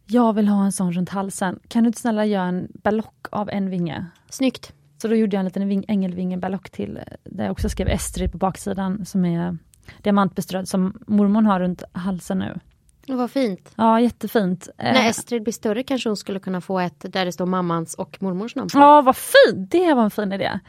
[0.05, 3.49] jag vill ha en sån runt halsen, kan du inte snälla göra en ballock av
[3.49, 4.05] en vinge?
[4.29, 4.73] Snyggt.
[5.01, 8.31] Så då gjorde jag en liten ving, ängelvingeballock till, eh, där jag också skrev Estrid
[8.31, 9.57] på baksidan, som är
[10.01, 12.59] diamantbeströdd, som mormor har runt halsen nu.
[13.07, 13.71] Vad fint.
[13.75, 14.69] Ja, jättefint.
[14.77, 17.93] Eh, När Estrid blir större kanske hon skulle kunna få ett där det står mammans
[17.93, 18.79] och mormors namn på.
[18.79, 19.71] Ja, vad fint!
[19.71, 20.59] Det var en fin idé.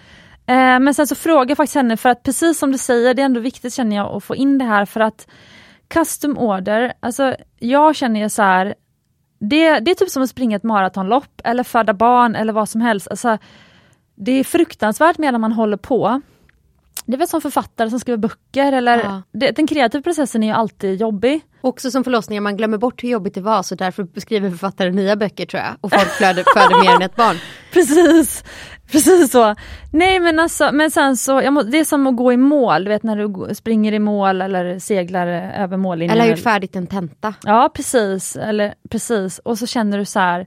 [0.46, 3.22] Eh, men sen så frågade jag faktiskt henne, för att precis som du säger, det
[3.22, 5.28] är ändå viktigt känner jag att få in det här för att
[5.88, 8.74] custom order, alltså jag känner ju så här,
[9.38, 12.80] det, det är typ som att springa ett maratonlopp eller föda barn eller vad som
[12.80, 13.08] helst.
[13.08, 13.38] Alltså,
[14.14, 16.20] det är fruktansvärt medan man håller på.
[17.06, 19.22] Det är väl som författare som skriver böcker eller Ja.
[19.32, 21.40] det, den kreativa processen är ju alltid jobbig.
[21.60, 25.16] Också som förlossningar, man glömmer bort hur jobbigt det var så därför skriver författare nya
[25.16, 25.74] böcker tror jag.
[25.80, 27.36] Och folk föder, föder mer än ett barn.
[27.72, 28.44] Precis,
[28.90, 29.54] precis så.
[29.92, 32.88] Nej men alltså, men sen så, må, det är som att gå i mål, du
[32.88, 35.26] vet när du springer i mål eller seglar
[35.62, 36.12] över mållinjen.
[36.12, 37.34] Eller har gjort färdigt en tenta.
[37.42, 39.38] Ja precis, eller precis.
[39.38, 40.46] Och så känner du så här,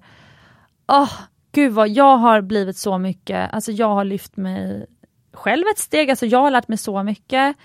[0.92, 1.12] åh
[1.52, 4.86] gud vad jag har blivit så mycket, alltså jag har lyft mig
[5.34, 7.56] själv ett steg, alltså jag har lärt mig så mycket.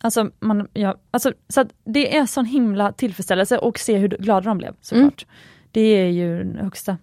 [0.00, 4.48] Alltså, man, ja, alltså, så att det är sån himla tillfredsställelse och se hur glada
[4.48, 5.26] de blev såklart.
[5.70, 6.96] Det är ju den högsta.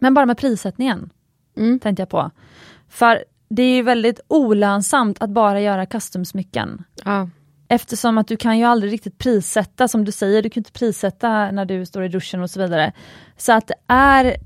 [0.00, 1.10] Men bara med prissättningen
[1.56, 1.80] Mm.
[1.80, 2.30] tänkte jag på.
[2.88, 6.84] För det är ju väldigt olönsamt att bara göra custom-smycken.
[7.04, 7.28] Ja.
[7.68, 11.50] Eftersom att du kan ju aldrig riktigt prissätta, som du säger, du kan inte prissätta
[11.50, 12.92] när du står i duschen och så vidare.
[13.36, 14.36] Så att det är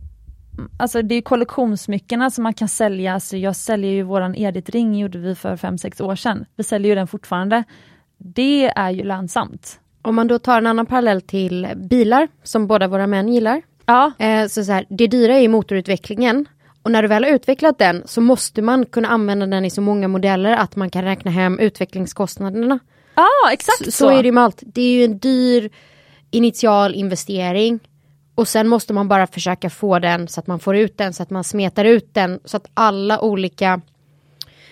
[0.79, 5.19] Alltså det är kollektionssmyckena som man kan sälja, alltså jag säljer ju våran Edith-ring, gjorde
[5.19, 6.45] vi för 5-6 år sedan.
[6.57, 7.65] Vi säljer ju den fortfarande.
[8.19, 9.81] Det är ju lönsamt.
[10.03, 13.63] Om man då tar en annan parallell till bilar som båda våra män gillar.
[13.87, 16.47] Ja, Eh, så så här, det dyra är motorutvecklingen.
[16.83, 19.81] Och när du väl har utvecklat den så måste man kunna använda den i så
[19.81, 22.79] många modeller att man kan räkna hem utvecklingskostnaderna.
[23.15, 23.91] ja exakt Så, så.
[23.91, 24.63] så är det ju med allt.
[24.67, 25.71] Det är ju en dyr
[26.31, 27.81] initial investering.
[28.39, 31.23] Och sen måste man bara försöka få den så att man får ut den, så
[31.23, 33.81] att man smetar ut den, så att alla olika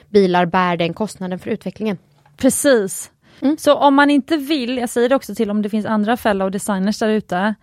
[0.09, 1.99] bilar bär den kostnaden för utvecklingen.
[2.37, 3.11] Precis.
[3.41, 3.57] Mm.
[3.59, 6.51] Så om man inte vill, jag säger det också till om det finns andra fellow
[6.51, 7.55] designers där ute.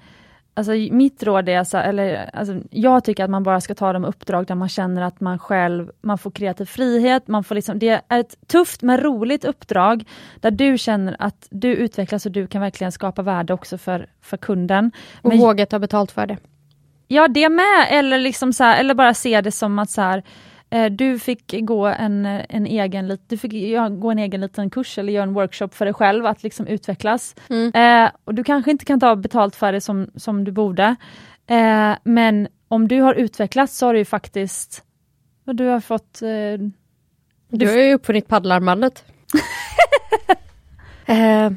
[0.56, 4.06] Alltså mitt råd är, så, eller, alltså, jag tycker att man bara ska ta de
[4.06, 8.02] uppdrag där man känner att man själv, man får kreativ frihet, man får liksom, det
[8.08, 10.04] är ett tufft men roligt uppdrag
[10.40, 14.38] där du känner att du utvecklas och du kan verkligen skapa värde också för, för
[14.38, 14.92] kunden.
[15.22, 16.38] Och Men- våga ta betalt för det.
[17.08, 20.24] Ja, det med, eller, liksom så här, eller bara se det som att så här,
[20.92, 23.52] du fick gå en, en egen, du fick
[24.00, 27.36] gå en egen liten kurs eller göra en workshop för dig själv att liksom utvecklas.
[27.74, 30.96] Eh, och du kanske inte kan ta betalt för det som, som du borde.
[31.48, 34.84] Eh, men om du har utvecklats så har du ju faktiskt,
[35.46, 36.68] du har fått eh,
[37.50, 39.04] Du har ju uppfunnit paddelarmbandet.
[41.06, 41.52] eh,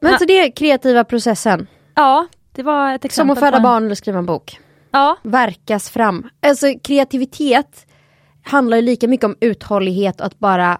[0.00, 1.66] men så det är kreativa processen.
[1.94, 3.32] Ja, det var ett Som exempel.
[3.32, 4.60] att föda en- barn eller skriva en bok.
[4.90, 6.28] Ja, Verkas fram.
[6.40, 7.86] Alltså kreativitet
[8.48, 10.78] handlar ju lika mycket om uthållighet och att bara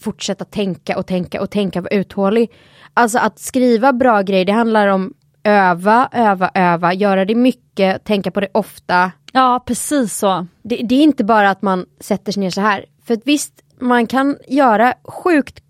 [0.00, 2.52] fortsätta tänka och tänka och tänka vara uthållig.
[2.94, 8.30] Alltså att skriva bra grejer, det handlar om öva, öva, öva, göra det mycket, tänka
[8.30, 9.12] på det ofta.
[9.32, 10.46] ja, precis så.
[10.62, 12.84] Det, det är inte bara att man sätter sig ner så här.
[13.06, 15.60] För att visst, man kan göra sjukt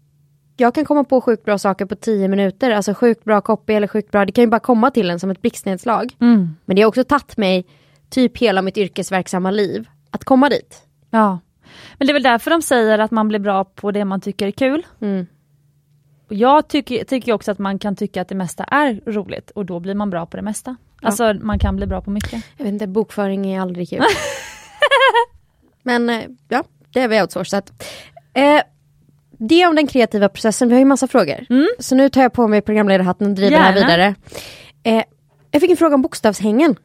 [0.57, 3.87] jag kan komma på sjukt bra saker på tio minuter, alltså sjukt bra copy eller
[3.87, 6.17] sjukt bra, det kan ju bara komma till en som ett blixtnedslag.
[6.21, 6.57] Mm.
[6.65, 7.67] Men det har också tagit mig
[8.11, 10.84] typ hela mitt yrkesverksamma liv att komma dit.
[11.15, 11.39] Ja.
[11.99, 14.47] Men det är väl därför de säger att man blir bra på det man tycker
[14.47, 14.87] är kul.
[15.01, 15.27] Mm.
[16.29, 19.67] Och jag tycker, tycker också att man kan tycka att det mesta är roligt och
[19.67, 20.77] då blir man bra på det mesta.
[21.03, 22.45] Alltså man kan bli bra på mycket.
[22.57, 24.03] Jag vet inte, bokföring är aldrig kul.
[25.83, 27.73] Men eh, ja, det har vi outsourcat.
[28.35, 28.61] Eh,
[29.39, 31.47] det om den kreativa processen, vi har ju massa frågor.
[31.79, 33.87] Så nu tar jag på mig programledarhatten och driver det här Gärna.
[33.87, 34.15] vidare.
[34.83, 35.05] Eh,
[35.51, 36.77] jag fick en fråga om bokstavshängen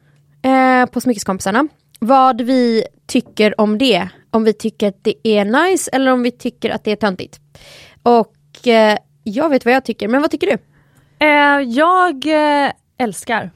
[0.42, 1.68] eh, på Smyckeskompisarna.
[2.00, 4.08] Vad vi tycker om det.
[4.30, 7.40] Om vi tycker att det är nice eller om vi tycker att det är töntigt.
[8.02, 10.58] Och eh, jag vet vad jag tycker, men vad tycker du?
[11.26, 13.50] Eh, jag eh, älskar.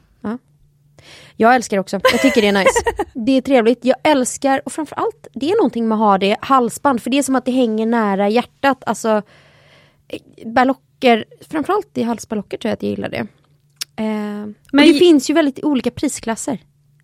[1.37, 3.05] Jag älskar också, jag tycker det är nice.
[3.15, 7.03] det är trevligt, jag älskar och framförallt det är någonting med att ha det halsband
[7.03, 8.83] för det är som att det hänger nära hjärtat.
[8.87, 9.23] Alltså
[10.09, 13.27] eh, ballocker, framförallt i halsballocker tror jag att jag gillar det.
[13.97, 16.59] Eh, men det finns ju väldigt olika prisklasser.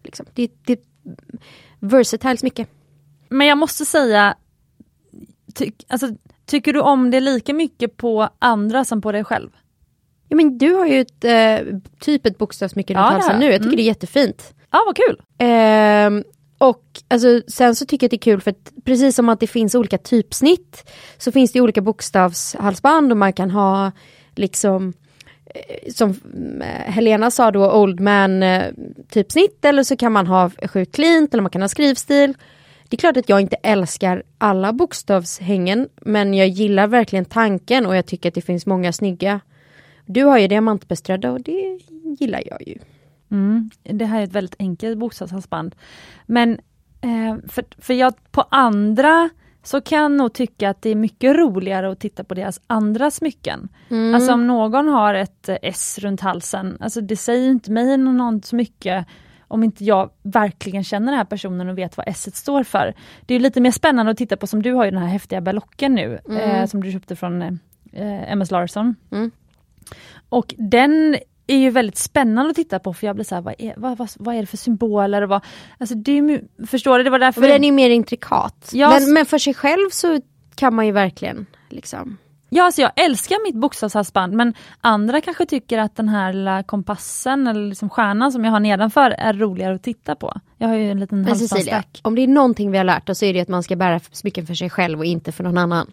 [0.05, 0.27] Liksom.
[0.35, 0.81] Det, det
[1.79, 2.69] versatiles mycket.
[3.31, 4.35] Men jag måste säga,
[5.55, 6.09] ty, alltså,
[6.47, 9.51] tycker du om det lika mycket på andra som på dig själv?
[10.29, 13.53] Ja, men du har ju ett, eh, typ ett bokstavsmycke runt Ja, halsen nu, jag.
[13.55, 13.77] tycker Mm.
[13.77, 14.55] det är jättefint.
[14.71, 15.23] Ja, vad kul!
[15.39, 16.25] Ehm,
[16.59, 19.41] och alltså, sen så tycker jag att det är kul för att precis som att
[19.41, 23.93] det finns olika typsnitt så finns det olika bokstavshalsband och man kan ha
[24.37, 24.93] liksom
[25.47, 26.11] eh, som
[26.61, 28.65] eh, Helena sa då Old Man eh,
[29.11, 32.35] typsnitt eller så kan man ha sjukt cleant eller man kan ha skrivstil.
[32.91, 37.97] Det är klart att jag inte älskar alla bokstavshängen men jag gillar verkligen tanken och
[37.97, 39.41] jag tycker att det finns många snygga.
[40.07, 41.81] Du har ju diamantbeströdda och det
[42.21, 42.79] gillar jag ju.
[43.31, 45.75] Mm, det här är ett väldigt enkelt bokstavshalsband.
[46.27, 46.61] Men
[47.01, 49.31] eh, för, för jag, på andra
[49.63, 53.11] så kan jag nog tycka att det är mycket roligare att titta på deras andra
[53.11, 53.69] smycken.
[53.89, 54.15] Mm.
[54.15, 58.45] Alltså om någon har ett eh, S runt halsen, alltså det säger inte mig något
[58.45, 59.07] så mycket
[59.51, 62.95] om inte jag verkligen känner den här personen och vet vad S står för.
[63.27, 65.41] Det är lite mer spännande att titta på som du har ju den här häftiga
[65.41, 68.95] berlocken nu, eh, som du köpte från eh, MS Larsson.
[69.11, 69.31] Mm.
[70.29, 73.55] Och den är ju väldigt spännande att titta på för jag blir så här, vad
[73.59, 75.23] är, vad, vad, vad är det för symboler?
[75.23, 75.45] Och vad,
[75.79, 77.05] alltså det är, förstår du?
[77.05, 77.41] Det var därför...
[77.41, 78.71] Men den är ju mer intrikat.
[78.73, 80.21] Ja, men, men för sig själv så
[80.55, 82.19] kan man ju verkligen liksom.
[82.53, 87.47] Ja, alltså jag älskar mitt bokstavshalsband men andra kanske tycker att den här lilla kompassen
[87.47, 90.41] eller liksom stjärnan som jag har nedanför är roligare att titta på.
[90.59, 92.01] Jag har ju en liten halsbandsstack.
[92.03, 94.01] om det är någonting vi har lärt oss så är det att man ska bära
[94.13, 95.93] smycken för sig själv och inte för någon annan.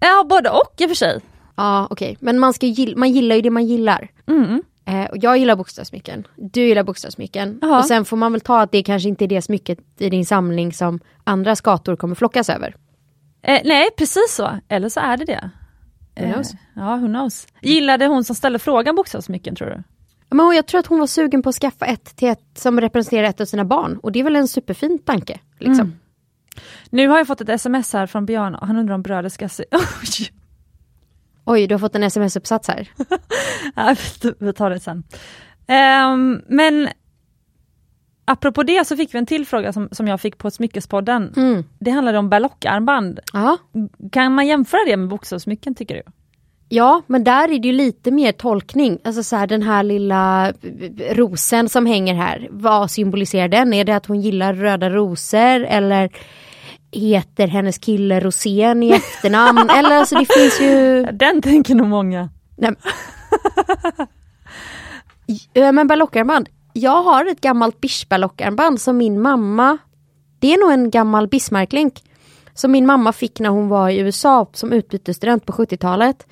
[0.00, 1.20] Ja, både och i och för sig.
[1.56, 4.08] Ja okej, men man, ska gill- man gillar ju det man gillar.
[4.28, 4.62] Mm.
[4.84, 7.58] Eh, och jag gillar bokstavsmycken, du gillar bokstavsmycken.
[7.62, 7.78] Jaha.
[7.78, 10.26] Och sen får man väl ta att det kanske inte är det smycket i din
[10.26, 12.74] samling som andra skator kommer flockas över.
[13.42, 14.50] Eh, nej, precis så.
[14.68, 15.50] Eller så är det det.
[16.16, 16.52] Who knows?
[16.52, 17.46] Eh, ja, who knows.
[17.60, 19.82] Gillade hon som ställde frågan bokstavsmycken tror du?
[20.36, 23.26] Men jag tror att hon var sugen på att skaffa ett till ett som representerar
[23.26, 23.98] ett av sina barn.
[24.02, 25.40] Och det är väl en superfin tanke.
[25.58, 25.86] Liksom.
[25.86, 25.98] Mm.
[26.90, 29.48] Nu har jag fått ett sms här från Björn och han undrar om brödet ska
[29.48, 29.64] se...
[29.72, 30.30] Oj!
[31.44, 32.88] Oj, du har fått en sms-uppsats här.
[33.74, 33.96] Ja,
[34.38, 35.04] vi tar det sen.
[35.66, 36.88] Ehm, men
[38.32, 41.32] apropå det så fick vi en till fråga som, som jag fick på Smyckespodden.
[41.36, 41.64] Mm.
[41.78, 43.20] Det handlade om berlockarmband.
[44.12, 46.02] Kan man jämföra det med bokstavsmycken tycker du?
[46.72, 48.98] ja, men där är det ju lite mer tolkning.
[49.04, 52.48] Alltså så här den här lilla eh, rosen som hänger här.
[52.50, 53.72] Vad symboliserar den?
[53.72, 56.10] Är det att hon gillar röda rosor eller
[56.92, 59.70] heter hennes kille Rosén i efternamn?
[59.78, 61.02] eller alltså det finns ju...
[61.12, 62.28] Den tänker nog många.
[62.56, 62.74] Nej.
[65.52, 66.48] Ja, men balockarmband.
[66.72, 69.78] Jag har ett gammalt bischbalockarmband som min mamma,
[70.38, 72.02] det är nog en gammal Bismarck-länk,
[72.54, 76.26] som min mamma fick när hon var i USA som utbytesstudent på 70-talet.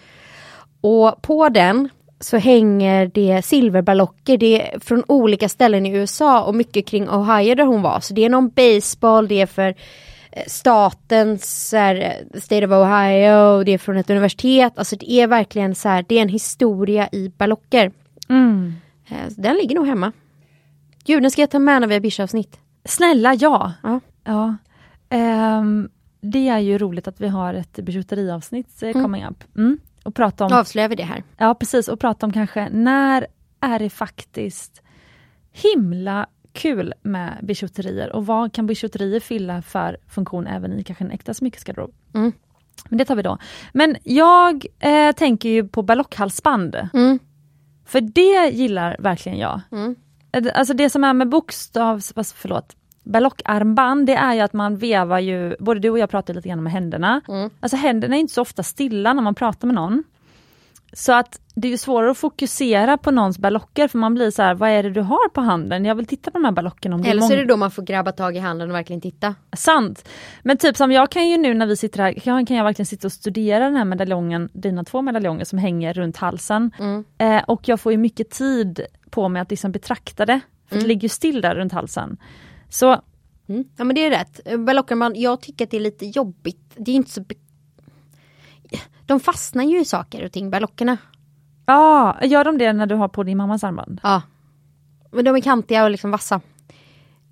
[0.80, 1.88] Och på den
[2.20, 7.54] så hänger det silverballocker, det är från olika ställen i USA och mycket kring Ohio
[7.54, 8.00] där hon var.
[8.00, 9.74] Så det är någon baseball, det är för
[10.32, 14.72] eh, statens här, eh, State of Ohio, det är från ett universitet.
[14.78, 17.92] Alltså det är verkligen så här, det är en historia i ballocker.
[18.28, 18.74] Mm.
[19.08, 20.12] Eh, Den ligger nog hemma.
[21.08, 22.60] Gud, den ska jag ta med när vi har bischavsnitt.
[22.84, 23.72] Snälla ja!
[23.82, 24.00] Ja.
[24.24, 24.56] ja.
[25.08, 25.88] Ehm,
[26.20, 29.44] det är ju roligt att vi har ett bijouteriavsnitt eh, coming up.
[29.56, 29.78] Mm.
[30.02, 31.22] Och prata om avslöjar vi det här.
[31.36, 33.26] Ja precis, och prata om kanske när
[33.60, 34.82] är det faktiskt
[35.52, 41.10] himla kul med bijouterier och vad kan bijouterier fylla för funktion även i kanske en
[41.10, 41.94] äkta smyckesgarderob.
[42.14, 42.32] Mm.
[42.88, 43.38] Men det tar vi då.
[43.72, 46.76] Men jag eh, tänker ju på ballockhalsband.
[46.94, 47.18] Mm.
[47.84, 49.60] För det gillar verkligen jag.
[49.72, 49.96] Mm.
[50.32, 52.12] Eh, Alltså det som är med bokstavs...
[52.36, 52.76] Förlåt.
[53.02, 56.62] Balockarmband det är ju att man vevar ju, både du och jag pratar lite grann
[56.62, 57.20] med händerna.
[57.28, 57.50] Mm.
[57.60, 60.04] Alltså händerna är inte så ofta stilla när man pratar med någon.
[60.92, 64.42] Så att det är ju svårare att fokusera på någons ballocker för man blir så
[64.42, 65.84] här, vad är det du har på handen?
[65.84, 66.94] Jag vill titta på de här balockerna.
[66.94, 68.74] Om det är Eller så är det då man får grabba tag i handen och
[68.76, 69.34] verkligen titta.
[69.56, 70.08] Sant.
[70.42, 72.86] Men typ som jag kan ju nu när vi sitter här, kan, kan jag verkligen
[72.86, 76.70] sitta och studera den här medaljongen, dina två medaljonger som hänger runt halsen.
[76.78, 77.04] Mm.
[77.18, 78.80] Eh, och jag får ju mycket tid
[79.10, 80.40] på mig att liksom betrakta det.
[80.68, 80.82] För Mm.
[80.82, 82.16] det ligger ju still där runt halsen.
[82.68, 83.00] Så
[83.48, 83.64] Mm.
[83.76, 84.40] Ja men det är rätt.
[84.44, 86.72] Eh, Balockarmband, jag tycker att det är lite jobbigt.
[86.76, 87.24] Det är inte så...
[89.06, 90.96] De fastnar ju i saker och ting, balockerna.
[91.66, 94.00] ja, gör de det när du har på din mammas armband?
[94.02, 94.22] Ja.
[95.12, 96.40] Men de är kantiga och liksom vassa.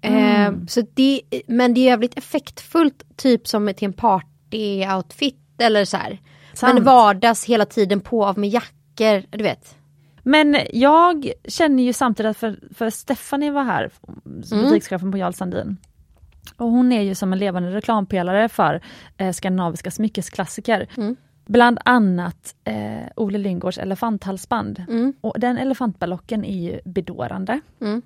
[0.03, 0.55] Mm.
[0.55, 5.97] Eh, så det, men det är jävligt effektfullt, typ som till en party-outfit eller så
[5.97, 6.19] här.
[6.53, 6.75] Sant.
[6.75, 9.77] Men vardags hela tiden på av med jackor, du vet.
[10.23, 13.91] Men jag känner ju samtidigt att för, för Stephanie var här,
[14.53, 14.65] Mm.
[14.65, 15.77] butikschefen på Jarl Sandin.
[16.57, 18.81] Och hon är ju som en levande reklampelare för
[19.17, 20.89] eh, skandinaviska smyckesklassiker.
[20.97, 21.17] Mm.
[21.47, 24.85] Bland annat eh, Ole Lyngårds elefanthalsband.
[24.89, 25.13] Mm.
[25.21, 27.61] Och den elefantballocken är ju bedårande.
[27.81, 28.03] Mm.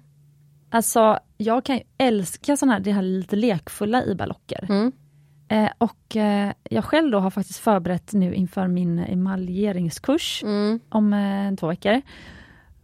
[0.70, 4.66] Alltså jag kan ju älska sådana här, det här lite lekfulla i ballocker.
[4.68, 4.92] Mm.
[5.48, 10.80] Eh, och eh, jag själv då har faktiskt förberett nu inför min emaljeringskurs Mm.
[10.88, 12.00] om eh, två veckor.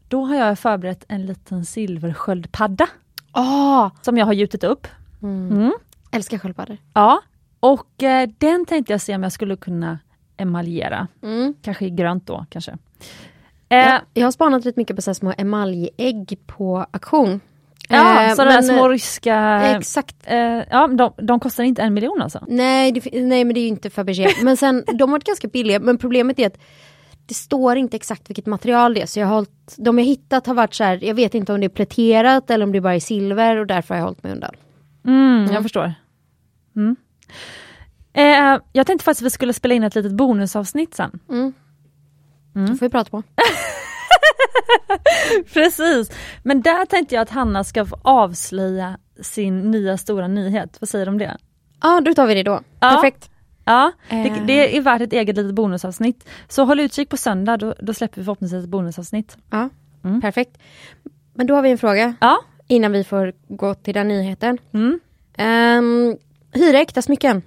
[0.08, 2.86] Då har jag förberett en liten silversköldpadda
[3.32, 4.86] Ah, som jag har gjutit upp.
[5.22, 5.50] mm.
[5.52, 5.72] Mm.
[6.12, 6.76] Älskar sköldpaddor.
[6.94, 7.20] Ja,
[7.60, 9.98] och eh, den tänkte jag se om jag skulle kunna
[10.36, 11.08] emaljera.
[11.22, 11.54] Mm.
[11.62, 12.70] Kanske i grönt då kanske.
[12.70, 12.76] Eh,
[13.78, 17.40] Ja, jag har spanat lite mycket på så små emaljägg på auktion.
[17.88, 19.62] ja, Eh, sådana där små ryska...
[19.76, 20.16] Exakt.
[20.24, 20.38] Eh,
[20.70, 22.44] ja, de, de kostar inte en miljon alltså?
[22.48, 24.28] Nej, det, nej men det är ju inte Fabergé.
[24.42, 25.80] Men sen, de har varit ganska billiga.
[25.80, 26.58] Men problemet är att
[27.26, 29.06] det står inte exakt vilket material det är.
[29.06, 31.60] Så jag har hållit, de jag hittat har varit så här, jag vet inte om
[31.60, 34.32] det är pläterat eller om det bara är silver och därför har jag hållit mig
[34.32, 34.54] undan.
[35.06, 35.94] Mm, jag förstår.
[36.76, 36.96] Mm.
[38.16, 41.18] Eh, jag tänkte faktiskt att vi skulle spela in ett litet bonusavsnitt sen.
[41.28, 41.52] Mm.
[42.54, 42.70] Mm.
[42.70, 43.22] Det får vi prata på.
[45.52, 46.10] Precis,
[46.42, 50.76] men där tänkte jag att Hanna ska få avslöja sin nya stora nyhet.
[50.80, 51.36] Vad säger du om det?
[51.82, 52.60] Ja, då tar vi det då.
[52.80, 52.90] Ja.
[52.90, 53.30] Perfekt.
[53.64, 54.46] Ja, det, Eh.
[54.46, 56.28] det är värt ett eget litet bonusavsnitt.
[56.48, 59.36] Så håll utkik på söndag, då, då släpper vi förhoppningsvis ett bonusavsnitt.
[59.50, 59.68] Ja,
[60.04, 60.20] Mm.
[60.20, 60.58] perfekt.
[61.34, 62.38] Men då har vi en fråga Ja.
[62.68, 64.58] innan vi får gå till den nyheten.
[64.72, 65.00] Mm.
[65.78, 66.16] Um,
[66.52, 67.42] hyra äkta smycken.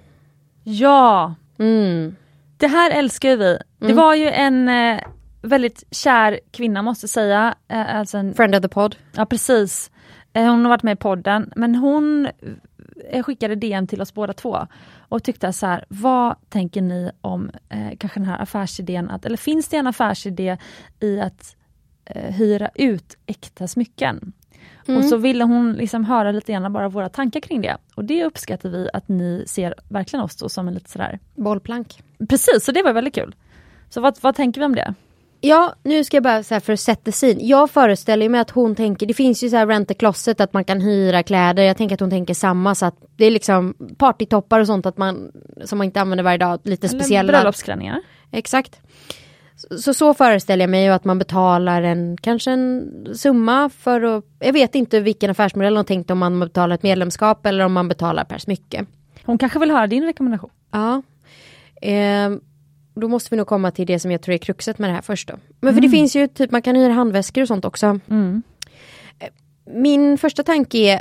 [0.64, 2.16] Ja, Mm.
[2.56, 3.58] det här älskar ju vi.
[3.78, 3.96] Det Mm.
[3.96, 5.00] var ju en eh,
[5.42, 7.54] väldigt kär kvinna måste jag säga.
[7.68, 8.96] Eh, alltså en, Friend of the pod.
[9.16, 9.90] ja precis.
[10.32, 12.28] Eh, hon har varit med i podden, men hon
[13.10, 14.66] eh, skickade DM till oss båda två
[15.08, 19.36] och tyckte så här, vad tänker ni om eh, kanske den här affärsidén, att, eller
[19.36, 20.56] finns det en affärsidé
[21.00, 21.56] i att
[22.04, 24.32] eh, hyra ut äkta smycken?
[24.86, 25.00] Mm.
[25.00, 27.76] Och så ville hon liksom höra lite grann bara våra tankar kring det.
[27.94, 32.02] Och det uppskattar vi att ni ser verkligen oss då som en lite sådär, Bollplank.
[32.28, 33.34] precis, så det var väldigt kul.
[33.88, 34.94] Så vad, vad tänker vi om det?
[35.40, 37.38] Ja, nu ska jag bara så här för att sätta sin.
[37.40, 40.64] Jag föreställer mig att hon tänker, det finns ju så här rent closet att man
[40.64, 41.62] kan hyra kläder.
[41.62, 44.98] Jag tänker att hon tänker samma så att det är liksom partytoppar och sånt att
[44.98, 45.32] man,
[45.64, 47.32] som man inte använder varje dag, lite Eller speciella.
[47.32, 48.02] Bröllopsklänningar.
[48.30, 48.80] Exakt.
[49.70, 54.24] Så, så föreställer jag mig ju att man betalar en, kanske en summa för att,
[54.38, 57.88] jag vet inte vilken affärsmodell hon tänkte om man betalar ett medlemskap eller om man
[57.88, 58.86] betalar per smycke.
[59.24, 60.50] Hon kanske vill höra din rekommendation.
[60.70, 61.02] Ja.
[61.82, 62.40] Ehm,
[62.94, 65.02] då måste vi nog komma till det som jag tror är kruxet med det här
[65.02, 65.34] först då.
[65.60, 68.00] Men för det finns ju typ, man kan hyra handväskor och sånt också.
[68.10, 68.42] Mm.
[69.74, 71.00] Min första tanke är,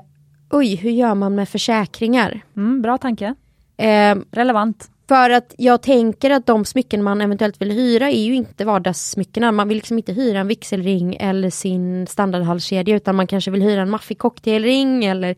[0.50, 2.42] oj, hur gör man med försäkringar?
[2.56, 3.36] Mm, bra tanke.
[3.78, 4.90] Ehm, Relevant.
[5.10, 9.52] För att jag tänker att de smycken man eventuellt vill hyra är ju inte vardagssmyckena.
[9.52, 13.82] Man vill liksom inte hyra en vigselring eller sin standardhalskedja utan man kanske vill hyra
[13.82, 15.36] en maffig cocktailring eller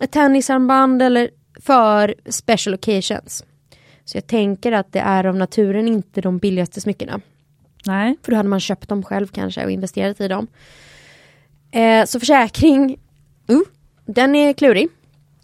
[0.00, 1.30] ett tennisarmband eller
[1.60, 3.44] för special occasions.
[4.04, 7.20] Så jag tänker att det är av naturen inte de billigaste smyckena.
[7.86, 8.16] Nej.
[8.22, 10.46] För då hade man köpt dem själv kanske och investerat i dem.
[11.70, 12.98] Eh, så försäkring,
[13.50, 13.60] uh,
[14.06, 14.88] den är klurig.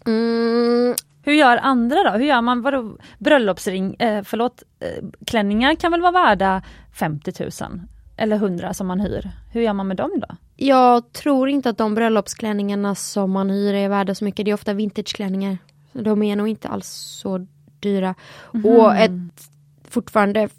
[0.05, 2.09] Mm, Hur gör andra då?
[2.09, 2.61] Hur gör man?
[2.61, 2.97] Vadå?
[3.17, 6.61] Bröllopsring, eh, förlåt, eh, klänningar kan väl vara värda
[6.93, 7.81] 50 000?
[8.17, 9.31] Eller 100 som man hyr.
[9.51, 10.35] Hur gör man med dem då?
[10.65, 14.45] jag tror inte att de bröllopsklänningarna som man hyr är värda så mycket.
[14.45, 15.57] Det är ofta vintageklänningar.
[15.93, 17.47] De är nog inte alls så
[17.79, 18.15] dyra.
[18.63, 19.49] Och ett
[19.83, 20.49] fortfarande,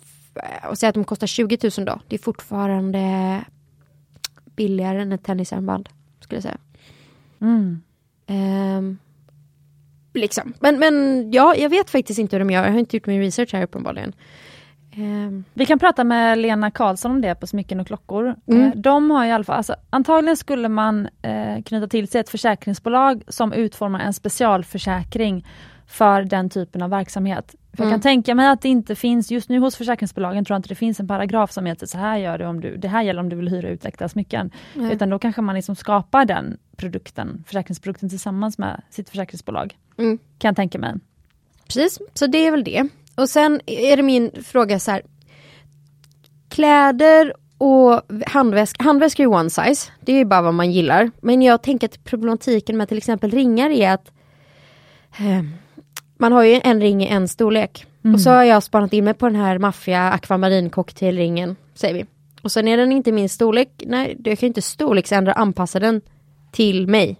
[0.70, 2.00] och säga att de kostar 20 000 då.
[2.08, 3.44] Det är fortfarande
[4.56, 5.88] billigare än ett tennisarmband.
[6.20, 6.58] Skulle jag säga.
[7.40, 7.82] Mm.
[8.26, 8.98] Ehm,
[10.14, 10.54] liksom.
[10.60, 12.64] Men, men ja, jag vet faktiskt inte hur de gör.
[12.64, 14.12] Jag har inte gjort min research här uppenbarligen.
[14.96, 18.34] Ehm, Vi kan prata med Lena Karlsson om det på Smycken och klockor.
[18.46, 18.62] Mm.
[18.62, 22.28] Eh, De har i alla fall, alltså, antagligen skulle man eh, knyta till sig ett
[22.30, 25.46] försäkringsbolag som utformar en specialförsäkring
[25.92, 27.54] för den typen av verksamhet.
[27.72, 27.92] För Jag Mm.
[27.94, 30.74] kan tänka mig att det inte finns, just nu hos försäkringsbolagen tror jag inte det
[30.74, 33.28] finns en paragraf som heter så här gör du om du, det här gäller om
[33.28, 34.50] du vill hyra ut äkta smycken.
[34.74, 34.92] Nej.
[34.92, 39.76] Utan då kanske man liksom skapar den produkten, försäkringsprodukten tillsammans med sitt försäkringsbolag.
[39.98, 40.18] Mm.
[40.38, 40.94] Kan jag tänka mig.
[41.66, 42.88] Precis, så det är väl det.
[43.14, 45.02] Och sen är det min fråga så här.
[46.48, 49.90] Kläder och handväskor, handväskor är one size.
[50.00, 51.10] Det är bara vad man gillar.
[51.20, 54.12] Men jag tänker att problematiken med till exempel ringar är att
[55.18, 55.42] eh,
[56.22, 57.86] man har ju en ring i en storlek.
[58.14, 62.06] Och så har jag spanat in mig på den här maffia akvamarin cocktailringen, säger vi.
[62.42, 65.80] Och sen är den inte min storlek, nej, jag kan ju inte storleksändra och anpassa
[65.80, 66.00] den
[66.50, 67.16] till mig.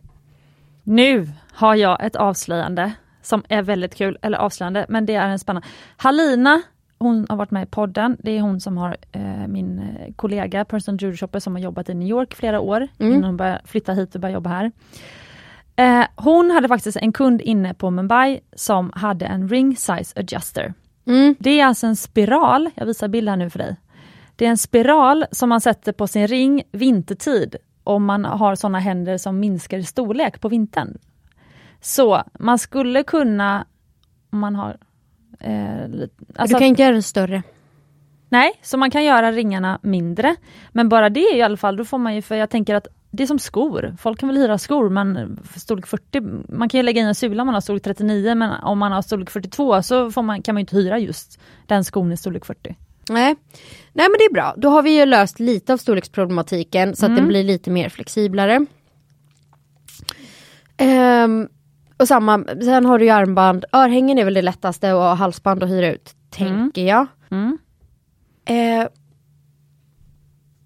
[0.83, 2.93] Nu har jag ett avslöjande
[3.23, 5.69] som är väldigt kul, eller avslöjande, men det är en spännande.
[5.97, 6.63] Halina
[6.99, 8.17] hon har varit med i podden.
[8.21, 11.89] Det är hon som har eh, min eh, kollega, person jewelry shopper, som har jobbat
[11.89, 13.13] i New York flera år Mm.
[13.13, 14.73] innan hon började flytta hit och började jobba här.
[15.83, 20.75] Eh, hon hade faktiskt en kund inne på Mumbai som hade en ring size adjuster.
[21.07, 21.35] Mm.
[21.39, 23.77] Det är alltså en spiral, jag visar bild här nu för dig.
[24.37, 28.79] Det är en spiral som man sätter på sin ring vintertid om man har sådana
[28.79, 30.99] händer som minskar i storlek på vintern.
[31.81, 33.67] Så man skulle kunna,
[34.31, 34.77] om man har...
[35.41, 35.83] Eh,
[36.37, 37.43] alltså du kan inte göra den större.
[38.29, 40.37] Nej, så man kan göra ringarna mindre.
[40.71, 43.23] Men bara det i alla fall, då får man ju, för jag tänker att det
[43.23, 43.97] är som skor.
[43.99, 47.43] Folk kan väl hyra skor, men storlek 40, man kan ju lägga in en sula
[47.43, 50.61] om man har storlek 39, men om man har storlek 42 så man, kan man
[50.61, 52.77] inte hyra just den skon i storlek 40.
[53.09, 53.37] Nej.
[53.93, 54.55] Nej men det är bra.
[54.57, 58.67] Då har vi ju löst lite av storleksproblematiken så att den blir lite mer flexiblare.
[60.77, 61.49] Ehm,
[61.97, 63.65] och samma, sen har du ju armband.
[63.73, 67.07] Örhängen är väl det lättaste och halsband att hyra ut, tänker jag.
[67.31, 67.59] Mm.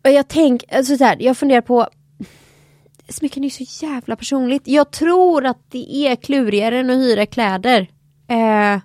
[0.05, 1.88] Och jag tänker, alltså så här, jag funderar på
[3.09, 4.69] Smycken är så jävla personligt.
[4.69, 7.91] Jag tror att det är klurigare än att hyra kläder.
[8.29, 8.81] Eh,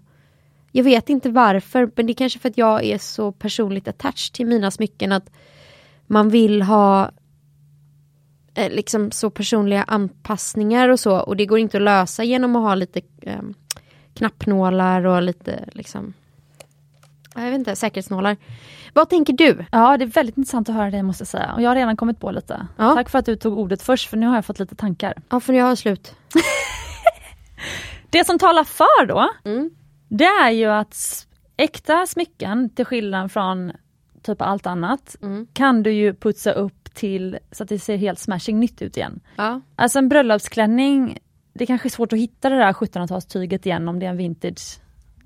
[0.71, 4.33] jag vet inte varför, men det är kanske för att jag är så personligt attached
[4.33, 5.29] till mina smycken att
[6.07, 7.11] man vill ha
[8.53, 12.61] eh, liksom så personliga anpassningar och så och det går inte att lösa genom att
[12.61, 13.41] ha lite eh,
[14.13, 16.13] knappnålar och lite liksom
[17.35, 18.37] jag vet inte, säkerhetsnålar.
[18.93, 19.65] Vad tänker du?
[19.71, 21.53] Ja, det är väldigt intressant att höra det måste jag säga.
[21.53, 22.67] Och jag har redan kommit på lite.
[22.77, 22.93] Ja.
[22.95, 25.13] Tack för att du tog ordet först, för nu har jag fått lite tankar.
[25.29, 26.15] Ja, för jag har slut.
[28.09, 29.69] Det som talar för då, Mm.
[30.09, 31.27] det är ju att
[31.57, 33.71] äkta smycken, till skillnad från
[34.23, 35.47] typ allt annat, Mm.
[35.53, 39.19] kan du ju putsa upp till så att det ser helt smashing nytt ut igen.
[39.35, 39.61] Ja.
[39.75, 41.17] Alltså en bröllopsklänning,
[41.53, 44.79] det kanske är svårt att hitta det där 1700-talstyget igen om det är en vintage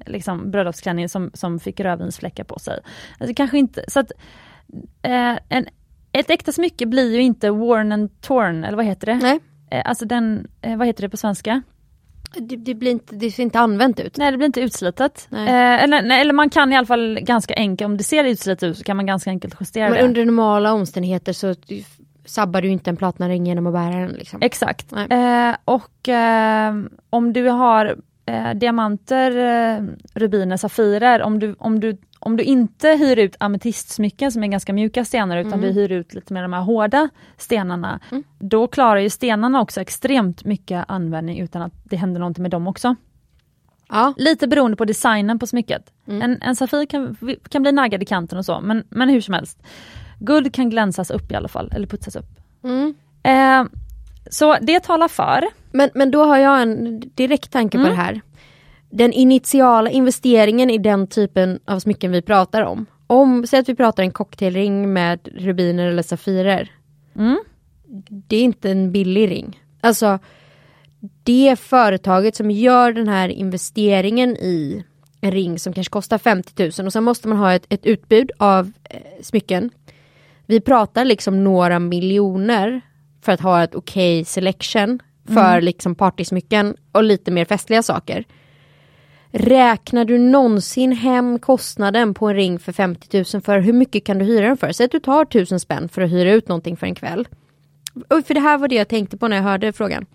[0.06, 2.80] liksom, bröllopsklänning som, som fick rödvinsfläckar på sig.
[3.20, 4.12] Alltså, kanske inte, så att,
[5.02, 5.66] eh, en,
[6.12, 9.16] ett äkta smycke blir ju inte worn and torn, eller vad heter det?
[9.16, 9.39] Nej,
[9.72, 11.62] Eh, alltså den, eh, vad heter det på svenska?
[12.39, 14.18] det, det, blir inte, det ser inte använt ut.
[14.18, 15.28] Nej det blir inte utslitet.
[15.32, 18.64] Eh, eller, nej, eller man kan i alla fall ganska enkelt, om det ser utslitet
[18.64, 20.04] ut så kan man ganska enkelt justera Men det.
[20.04, 21.56] under normala omständigheter så
[22.26, 24.12] sabbar du inte en platnaring genom att bära den.
[24.12, 24.39] Liksom.
[24.41, 24.93] Exakt.
[24.93, 26.76] Eh, och eh,
[27.10, 32.88] om du har eh, diamanter, eh, rubiner, safirer, om du, om, du, om du inte
[32.88, 36.53] hyr ut ametistsmycken som är ganska mjuka stenar utan du hyr ut lite mer de
[36.53, 37.99] här hårda stenarna,
[38.39, 42.67] då klarar ju stenarna också extremt mycket användning utan att det händer någonting med dem
[42.67, 42.95] också.
[43.89, 44.13] Ja.
[44.17, 45.93] Lite beroende på designen på smycket.
[46.05, 47.17] En, en safir kan,
[47.49, 49.63] kan bli naggad i kanten och så, men, men hur som helst.
[50.19, 52.39] Guld kan glänsas upp i alla fall, eller putsas upp.
[52.63, 52.95] Mm.
[53.23, 53.71] Eh,
[54.30, 55.45] så det talar för.
[55.71, 58.21] Men, men då har jag en direkt tanke på det här.
[58.89, 62.86] Den initiala investeringen i den typen av smycken vi pratar om.
[63.07, 66.71] Om, säg att vi pratar en cocktailring med rubiner eller safirer.
[67.15, 67.39] Mm.
[67.86, 69.61] Det Det är inte en billig ring.
[69.82, 70.19] Alltså,
[71.23, 74.84] det företaget som gör den här investeringen i
[75.21, 78.32] en ring som kanske kostar 50 000 och sen måste man ha ett, ett utbud
[78.38, 79.69] av eh, smycken.
[80.45, 82.82] Vi pratar liksom några miljoner
[83.26, 88.26] för att ha ett okej selection för liksom partysmycken och lite mer festliga saker.
[89.32, 94.17] Räknar du någonsin hem kostnaden på en ring för 50 000 för hur mycket kan
[94.17, 94.71] du hyra den för?
[94.71, 97.28] Säg att du tar 1000 spänn för att hyra ut någonting för en kväll.
[98.09, 100.05] Och för det här var det jag tänkte på när jag hörde frågan.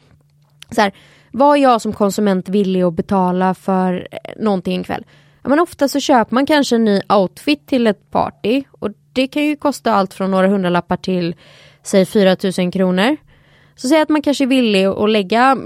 [0.70, 0.92] Så här,
[1.32, 5.04] vad är jag som konsument villig att betala för eh, någonting en kväll?
[5.42, 9.26] Ja, men ofta så köper man kanske en ny outfit till ett party och det
[9.26, 11.34] kan ju kosta allt från några hundralappar till
[11.83, 13.16] säg 4000 kronor.
[13.74, 15.57] Så säg att man kanske är villig att lägga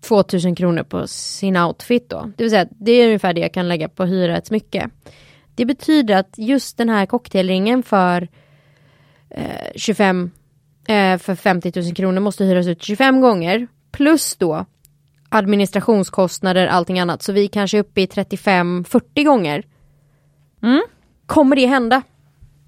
[0.00, 2.32] 2000 kronor på sin outfit då.
[2.36, 4.90] Det vill säga det är ungefär det jag kan lägga på hyra ett smycke.
[5.54, 8.28] Det betyder att just den här cocktailringen för
[9.30, 10.30] eh, 25
[10.88, 13.68] eh, för 50 000 kronor måste hyras ut 25 gånger.
[13.92, 14.66] Plus då
[15.28, 17.22] administrationskostnader, allting annat.
[17.22, 19.64] Så vi kanske är uppe i 35-40 gånger.
[20.62, 20.82] Mm.
[21.26, 22.02] Kommer det hända?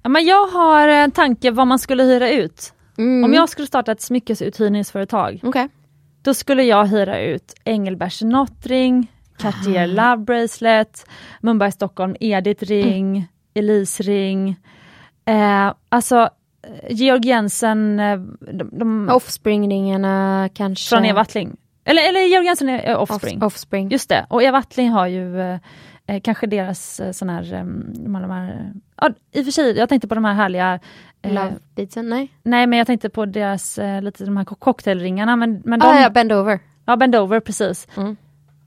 [0.09, 2.73] Men jag har en tanke vad man skulle hyra ut.
[2.99, 3.25] Mm.
[3.25, 5.69] Om jag skulle starta ett smyckesuthyrningsföretag, Okej.
[6.23, 11.07] då skulle jag hyra ut Engelbergs Nottring, Cartier Love Bracelet,
[11.41, 14.57] Mumbai Stockholm Edith Ring, Elise Ring.
[15.25, 16.29] Eh, alltså eh,
[16.91, 18.19] Georg Jensen, eh,
[18.53, 20.97] de, de, Offspring-ringarna kanske.
[20.97, 21.57] från Eva Attling.
[21.85, 23.39] Eller, eller Georg Jensen är är Offspring.
[23.39, 23.89] Off- offspring.
[23.89, 25.59] Just det, och Eva Attling har ju
[26.13, 27.65] eh, eh, kanske deras eh, sån här, eh,
[28.05, 30.79] de här, de här ja, i och för sig, jag tänkte på de här härliga
[31.23, 32.33] eh, Love beatsen, nej.
[32.43, 35.87] Nej men jag tänkte på deras, eh, lite de här co- cocktailringarna men, men de,
[35.87, 36.61] Ah, ja, bend over.
[36.87, 37.89] ja bend over precis.
[37.97, 38.17] Mm.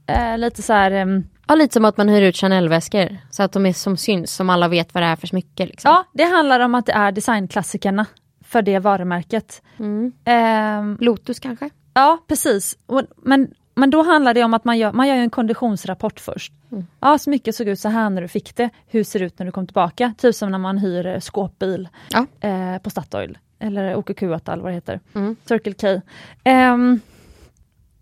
[0.07, 3.17] Eh, lite så här, Ja, lite som att man hyr ut Chanel-väskor.
[3.29, 5.65] Så att de är som syns, som alla vet vad det är för smycke.
[5.65, 5.89] Liksom.
[5.91, 8.05] Ja, det handlar om att det är designklassikerna
[8.43, 9.61] för det varumärket.
[9.79, 10.11] Mm.
[10.25, 11.69] Ehm, Lotus kanske?
[11.93, 12.77] ja, precis.
[13.17, 16.53] Men, men då handlar det om att man gör, man gör en konditionsrapport först.
[16.71, 16.85] Mm.
[16.99, 18.69] Ja, smycket såg ut så här när du fick det.
[18.87, 20.13] Hur ser det ut när du kom tillbaka?
[20.17, 22.25] Typ som när man hyr skåpbil Ja.
[22.49, 23.37] eh, på Statoil.
[23.59, 24.99] Eller OKQ8 eller vad det heter.
[25.13, 25.35] Mm.
[25.45, 26.01] Circle K.
[26.43, 26.99] Ehm,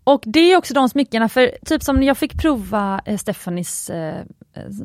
[0.04, 4.22] och det är också de smyckena, för typ som jag fick prova eh, Stephanies, eh,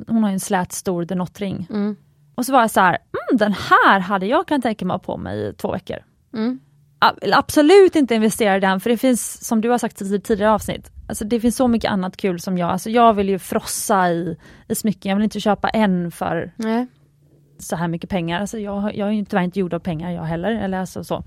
[0.08, 1.68] hon har ju en slät stor The Not-ring.
[1.70, 1.96] Mm.
[2.36, 2.90] Och så var jag så här,
[3.30, 5.98] mm, den här hade jag kunnat tänka mig att ha på mig i två veckor.
[6.34, 6.60] Mm.
[7.34, 10.91] Absolut inte investera i den, för det finns, som du har sagt i tidigare avsnitt,
[11.08, 14.38] alltså det finns så mycket annat kul som jag, alltså jag vill ju frossa i,
[14.68, 16.88] i smycken, jag vill inte köpa en för Nej.
[17.60, 18.41] så här mycket pengar.
[18.41, 20.52] Alltså jag, jag är ju tyvärr inte gjord av pengar jag heller.
[20.52, 21.24] Eller alltså så.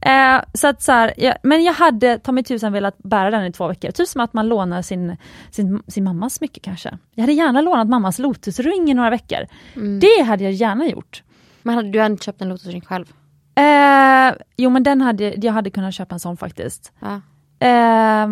[0.00, 3.44] Eh, så att så här, jag, men jag hade ta mig tusan velat bära den
[3.44, 3.90] i två veckor.
[3.90, 5.16] Typ som att man lånar sin,
[5.50, 6.98] sin, sin mammas smycke kanske.
[7.14, 9.46] Jag hade gärna lånat mammas lotusring i några veckor.
[9.76, 10.00] Mm.
[10.00, 11.22] Det hade jag gärna gjort.
[11.62, 13.12] Men hade, du hade inte köpt en Lotusring själv?
[13.54, 16.92] Eh, jo men den hade, jag hade kunnat köpa en sån faktiskt.
[17.00, 17.14] Ja.
[17.58, 18.26] Eh,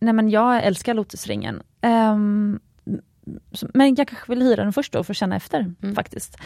[0.00, 1.62] nej men jag älskar lotusringen.
[1.80, 2.16] Eh,
[3.74, 5.94] men jag kanske vill hyra den först då för att känna efter Mm.
[5.94, 6.38] faktiskt.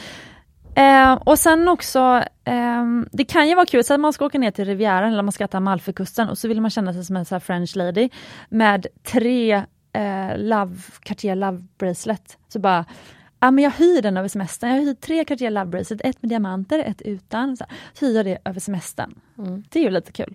[0.75, 4.39] Eh, och sen också, ehm, det kan ju vara kul, så att man ska åka
[4.39, 7.17] ner till Rivieran eller man ska till Amalfikusten och så vill man känna sig som
[7.17, 8.09] en så French lady
[8.49, 9.53] med tre
[9.93, 12.39] eh, love, Cartier Love Bracelet.
[12.49, 12.85] Så bara,
[13.41, 14.71] ja men jag hyr den över semestern.
[14.71, 17.57] Jag hyr tre Cartier Love Bracelet, ett med diamanter, ett utan.
[17.57, 17.65] Så,
[18.01, 19.21] hyr jag det över semestern.
[19.39, 19.65] Mm.
[19.69, 20.35] Det är ju lite kul.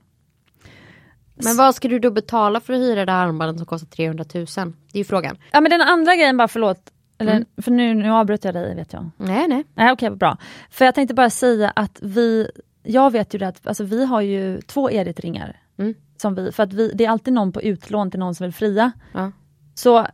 [1.36, 4.26] Men vad ska du då betala för att hyra det här armbandet som kostar 300
[4.34, 4.45] 000?
[4.56, 4.60] Det
[4.93, 5.38] är ju frågan.
[5.51, 7.45] Ja men den andra grejen bara, förlåt, eller, Mm.
[7.62, 9.10] för nu, nu avbröt jag dig vet jag.
[9.18, 9.64] Nej, nej.
[9.74, 10.38] Nej okej, vad bra.
[10.70, 12.47] För jag tänkte bara säga att vi,
[12.84, 15.60] jag vet ju det att alltså, vi har ju två Edith-ringar.
[15.78, 15.93] Mm.
[16.18, 18.53] Som vi, för att vi, det är alltid någon på utlån till någon som vill
[18.53, 18.91] fria.
[19.14, 19.32] Ja.
[19.76, 20.08] Så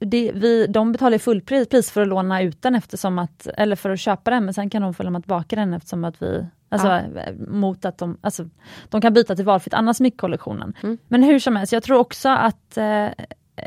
[0.00, 3.90] det, vi, de betalar fullpris pris för att låna ut den eftersom att, eller för
[3.90, 6.88] att köpa den, men sen kan de få lämna tillbaka den eftersom att vi Alltså
[6.88, 7.32] Ja.
[7.48, 8.48] mot att de, alltså,
[8.88, 10.76] de kan byta till valfritt annars smyckkollektionen.
[10.82, 10.98] Mm.
[11.08, 13.06] Men hur som helst, jag tror också att eh,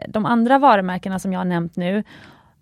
[0.07, 2.03] de andra varumärkena som jag har nämnt nu,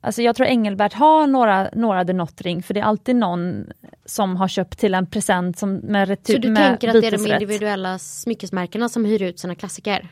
[0.02, 3.66] alltså jag tror Engelbert har några, några The Not Ring, för det är alltid någon
[4.06, 7.12] som har köpt till en present som med retur, Så du tänker att det är
[7.12, 10.10] de individuella smyckesmärkena som hyr ut sina klassiker?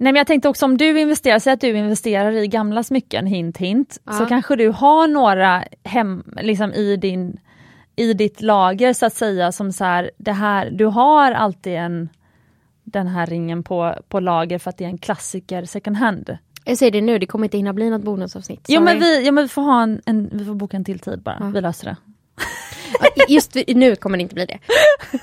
[0.00, 3.26] Nej men jag tänkte också om du investerar, säg att du investerar i gamla smycken,
[3.26, 4.12] hint hint, Ja.
[4.12, 7.40] så kanske du har några hem, liksom i, din,
[7.96, 12.08] i ditt lager så att säga som så här, det här, du har alltid en
[12.84, 16.38] den här ringen på, på lager för att det är en klassiker second hand.
[16.64, 18.64] Jag säger det nu, det kommer inte hinna bli något bonusavsnitt.
[18.68, 20.98] Jo men, vi, ja, men vi får ha en, en, vi får boka en till
[20.98, 21.46] tid bara, Ja.
[21.46, 21.96] vi löser det.
[23.28, 24.58] Just nu kommer det inte bli det.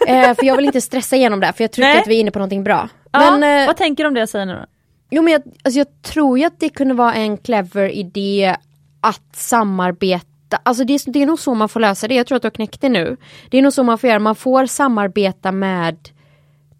[0.08, 2.20] Eh, för jag vill inte stressa igenom det här, för jag tror att vi är
[2.20, 2.90] inne på någonting bra.
[3.12, 4.66] Ja, Men, eh, vad tänker du om det jag säger nu då?
[5.12, 8.56] jo, men jag, alltså jag tror ju att det kunde vara en clever idé
[9.02, 10.26] att samarbeta.
[10.64, 12.16] Alltså det, är- det är nog så man får lösa det.
[12.16, 13.18] Jag tror att du har knäckt det nu.
[13.50, 14.20] Det är nog så man får göra.
[14.20, 15.98] Man får samarbeta med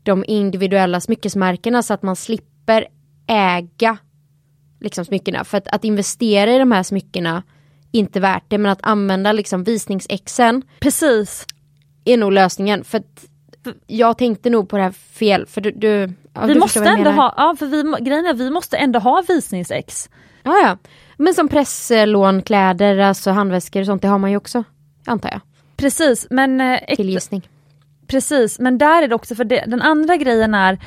[0.04, 2.88] de individuella smyckesmärkena så att man slipper
[3.28, 3.98] äga
[4.80, 5.44] liksom smyckena.
[5.44, 7.44] För att, att investera i de här smyckena
[7.98, 8.58] inte värt det.
[8.58, 11.46] Men att använda liksom visningsexen Precis,
[12.06, 12.84] är nog lösningen.
[12.84, 13.04] För
[13.88, 15.46] jag tänkte nog på det här fel.
[15.46, 18.52] För du, du, ja, vi du måste ändå ha, ja för vi, grejen är vi
[18.52, 20.10] måste ändå ha visningsex.
[20.44, 20.78] Ja, ja.
[21.18, 24.64] Men som presslån, kläder, alltså handväskor och sånt, det har man ju också.
[25.06, 25.42] Antar jag.
[25.78, 27.50] Precis, men eh, äkta- Till gissning.
[28.08, 30.80] Precis, men där är det också, för det, den andra grejen är,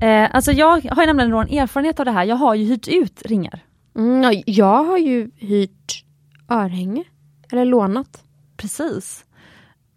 [0.00, 2.88] eh, alltså jag har ju nämligen en erfarenhet av det här, jag har ju hyrt
[2.88, 3.60] ut ringar.
[3.96, 6.04] Mm, ja, jag har ju hyrt
[6.50, 7.04] örhänge.
[7.52, 8.22] Eller lånat.
[8.56, 9.24] Precis.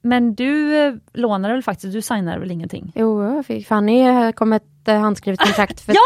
[0.01, 2.91] Men du eh, lånade väl faktiskt, du signade väl ingenting?
[2.95, 3.67] Jo, jag fick.
[3.67, 5.81] Fanny kom ett eh, handskrivet kontrakt.
[5.81, 5.93] För...
[5.93, 5.99] Ja!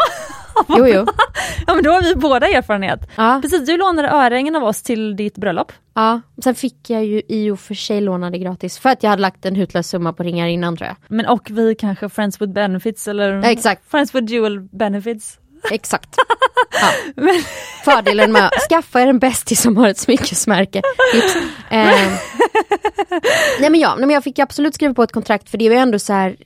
[0.78, 1.06] Jo, jo.
[1.66, 3.00] Ja men då har vi båda erfarenhet.
[3.16, 5.72] Ja, Precis, du lånade örhängen av oss till ditt bröllop.
[5.94, 6.20] ja.
[6.44, 8.78] Sen fick jag ju i och för sig lånade gratis.
[8.78, 10.96] För att jag hade lagt en hutlös summa på ringar innan tror jag.
[11.08, 13.90] Men och vi kanske Friends with benefits eller Ja, exakt.
[13.90, 15.38] Friends with dual benefits.
[15.70, 16.16] Exakt.
[16.80, 16.88] Ja.
[17.84, 20.82] Fördelen med att skaffa er en bästis som har ett smyckesmärke.
[21.70, 22.12] Eh,
[23.60, 25.76] nej men ja, nej men jag fick absolut skriva på ett kontrakt för det var
[25.76, 26.36] ju ändå så här.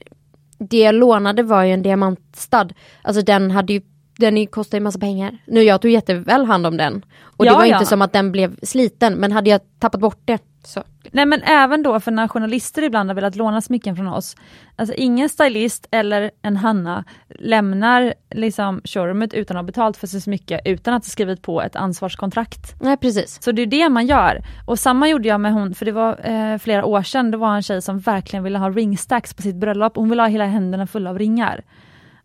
[0.59, 2.69] Det jag lånade var ju en diamantstad.
[3.01, 3.81] Alltså den hade ju
[4.17, 5.37] den kostar ju massa pengar.
[5.47, 7.05] Nu jag tog jätteväl hand om den.
[7.37, 7.75] Och det Ja, var ja.
[7.75, 10.83] inte som att den blev sliten men hade jag tappat bort det så.
[11.11, 14.35] Nej men även då för när journalister ibland har velat låna smycken från oss.
[14.75, 17.03] Alltså ingen stylist eller en Hanna
[17.39, 21.61] lämnar liksom showroomet utan att ha betalt för sitt smycke utan att ha skrivit på
[21.61, 22.75] ett ansvarskontrakt.
[22.81, 23.43] Nej precis.
[23.43, 24.41] Så det är det man gör.
[24.67, 27.55] Och samma gjorde jag med hon, för det var eh, flera år sedan, det var
[27.55, 29.95] en tjej som verkligen ville ha ringstacks på sitt bröllop.
[29.95, 31.63] Hon ville ha hela händerna fulla av ringar.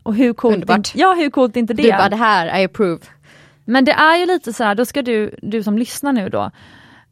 [0.02, 0.94] Och hur coolt, Underbart.
[0.94, 1.82] ja, hur coolt är inte det?
[1.82, 3.00] Du bara det här, I approve.
[3.64, 6.50] Men det är ju lite så här, då ska du, du som lyssnar nu då,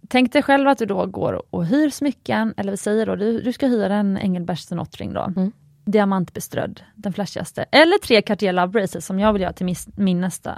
[0.09, 3.41] tänk dig själv att du då går och hyr smycken, eller vi säger då, du,
[3.41, 5.23] du ska hyra en Engelbertsen Ottring då.
[5.37, 5.53] Mm.
[5.85, 7.65] Diamantbeströdd, den flashigaste.
[7.71, 10.57] Eller tre Cartier Love Braces som jag vill göra till min, min nästa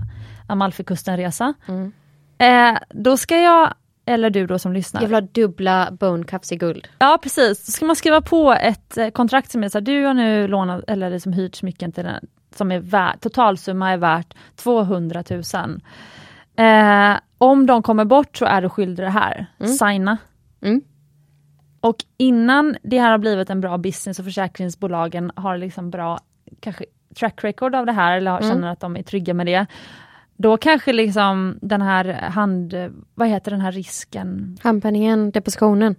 [0.49, 1.55] Amalfikusten-resa.
[1.67, 1.93] Mm.
[2.39, 3.75] Eh, då ska jag,
[4.07, 5.01] eller du då som lyssnar.
[5.01, 6.89] Jag vill ha dubbla bone cups i guld.
[6.99, 10.05] Ja precis, då ska man skriva på ett eh, kontrakt som är så här, du
[10.05, 14.35] har nu lånat eller liksom hyrt smycken till den, som är värt, totalsumma är värt
[14.57, 15.43] 200 000.
[16.57, 19.73] Eh, om de kommer bort så är du skyldig det här, Mm.
[19.73, 20.19] signa.
[20.61, 20.81] Mm.
[21.81, 26.19] Och innan det här har blivit en bra business och försäkringsbolagen har liksom bra
[26.61, 26.85] kanske
[27.19, 28.51] track record av det här eller Mm.
[28.51, 29.67] känner att de är trygga med det.
[30.37, 32.75] Då kanske liksom den här hand,
[33.15, 34.57] vad heter den här risken?
[34.63, 35.95] Handpenningen, depositionen.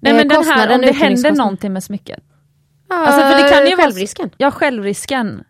[0.00, 2.18] Nej Eh, men den här, om det händer någonting med smycket.
[2.88, 4.30] Alltså, för det kan ju vara- självrisken.
[4.36, 5.44] Ja, självrisken.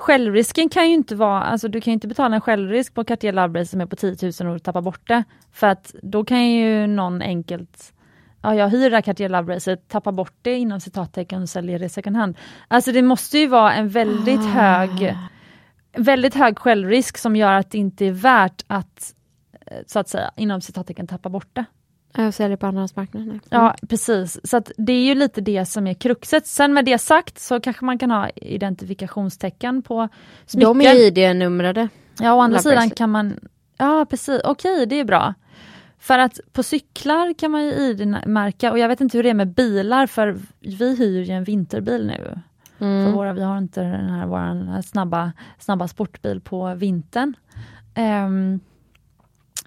[0.00, 3.32] Självrisken kan ju inte vara, alltså du kan ju inte betala en självrisk på Cartier
[3.32, 5.24] Love Brace som är på 10 000 och tappa bort det.
[5.52, 7.92] För att då kan ju någon enkelt,
[8.42, 11.78] ja jag hyr det här Cartier Love Bracet, tappa bort det inom citattecken och säljer
[11.78, 12.36] det second hand.
[12.68, 15.16] Alltså det måste ju vara en väldigt hög,
[15.96, 19.14] väldigt hög självrisk som gör att det inte är värt att,
[19.66, 21.64] eh, så att säga, inom citattecken tappa bort det.
[22.16, 23.28] Jag säljer på andrahandsmarknaden.
[23.28, 23.40] Mm.
[23.50, 26.46] Ja precis, så det är ju lite det som är kruxet.
[26.46, 30.08] Sen med det sagt så kanske man kan ha identifikationstecken på
[30.46, 30.78] smycken.
[30.78, 31.88] De är ID-numrade.
[32.20, 32.98] Ja å andra Love sidan bracelet.
[32.98, 33.40] kan man,
[33.78, 35.34] ja precis, okej det är bra.
[35.98, 39.34] För att på cyklar kan man ju ID-märka och jag vet inte hur det är
[39.34, 42.38] med bilar för vi hyr ju en vinterbil nu.
[42.78, 43.12] För Mm.
[43.12, 47.34] våra, vi har inte den här, våran snabba, snabba sportbil på vintern.
[47.94, 48.60] Ehm,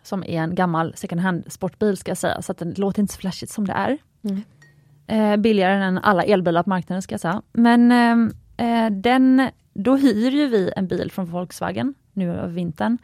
[0.04, 3.14] som är en gammal second hand sportbil ska jag säga, så att den låter inte
[3.14, 3.98] så flashigt som det är.
[4.24, 4.42] Mm.
[5.08, 7.42] Eh, billigare än alla elbilar på marknaden ska jag säga.
[7.54, 12.98] Men ehm, eh, den, då hyr ju vi en bil från Volkswagen nu över vintern.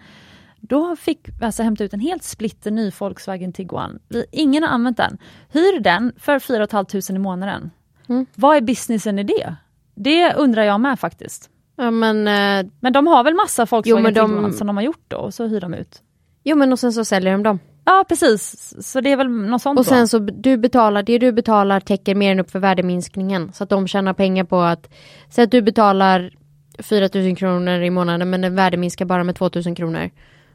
[0.62, 4.00] Då fick vi alltså hämta ut en helt splitter ny Volkswagen Tiguan.
[4.08, 5.18] Vi, ingen har använt den.
[5.50, 7.72] Hyr den för 4 500 i månaden.
[8.10, 8.26] Mm.
[8.36, 9.56] Vad är businessen i det?
[9.96, 11.50] Det undrar jag med faktiskt.
[11.76, 14.84] Ja men, eh, Men de har väl massa Volkswagen men de- Tiguan som de har
[14.84, 16.02] gjort då och så hyr de ut.
[16.50, 17.60] Jo men och sen så säljer de dem.
[17.86, 21.18] Ja precis, så det är väl något sånt Och sen så b- du betalar, det
[21.18, 23.52] du betalar täcker mer än upp för värdeminskningen.
[23.54, 24.90] Så att de tjänar pengar på att,
[25.30, 26.32] säg att du betalar
[26.80, 30.10] 4000 kronor i månaden men den värdeminskar bara med 2000 kronor.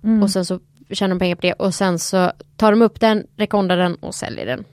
[0.04, 0.22] Mm.
[0.22, 3.26] Och sen så tjänar de pengar på det och sen så tar de upp den,
[3.36, 4.64] rekondar den och säljer den.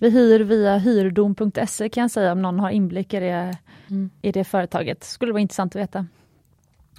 [0.00, 3.56] Vi hyr via hyrdom.se kan jag säga om någon har inblick i det,
[3.90, 4.10] Mm.
[4.22, 5.04] i det företaget.
[5.04, 6.06] Skulle vara intressant att veta.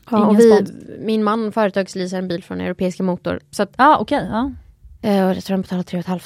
[0.10, 0.66] Ja, och vi,
[1.00, 3.40] min man företagsleasar en bil från Europeiska Motor.
[3.52, 4.52] Så att, Ja okej, ja.
[5.10, 6.26] eh, och jag tror han betalar 3 500.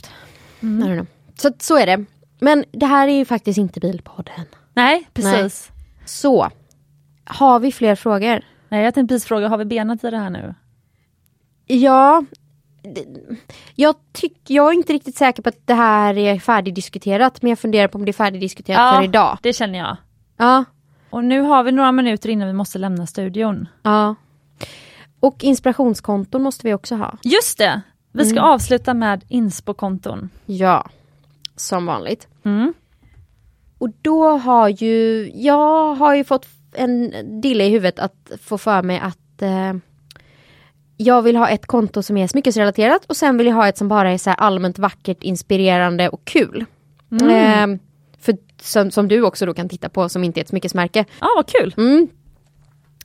[0.62, 1.08] Mm.
[1.36, 2.06] Så så är det.
[2.40, 4.46] Men det här är ju faktiskt inte Bilpodden.
[4.74, 5.72] Nej precis.
[6.06, 6.50] Så,
[7.26, 8.42] har vi fler frågor?
[8.70, 10.56] Nej jag tänkte precis fråga, har vi benat i det här nu?
[11.68, 12.24] Ja,
[13.76, 17.60] jag, tyck, jag är inte riktigt säker på att det här är färdigdiskuterat men jag
[17.60, 19.00] funderar på om det är färdigdiskuterat Ja.
[19.00, 19.38] för idag.
[19.42, 19.98] Det känner jag.
[20.38, 20.66] Ja,
[21.10, 23.68] Och nu har vi några minuter innan vi måste lämna studion.
[23.84, 24.16] ja.
[25.22, 27.18] Och inspirationskonton måste vi också ha.
[27.24, 27.82] Just det!
[28.12, 28.50] Vi ska Mm.
[28.52, 30.30] avsluta med inspo-konton.
[30.46, 30.90] Ja,
[31.56, 32.28] som vanligt.
[32.46, 32.74] Mm.
[33.78, 38.84] Och då har ju, jag har ju fått en dille i huvudet att få för
[38.84, 39.74] mig att eh,
[40.98, 43.88] jag vill ha ett konto som är smyckesrelaterat och sen vill jag ha ett som
[43.88, 46.66] bara är så allmänt vackert, inspirerande och kul.
[47.22, 47.74] Mm.
[47.74, 47.80] Eh,
[48.62, 51.06] som, som du också då kan titta på som inte är ett smyckesmärke.
[51.20, 51.74] Ja, vad kul!
[51.78, 52.08] Mm.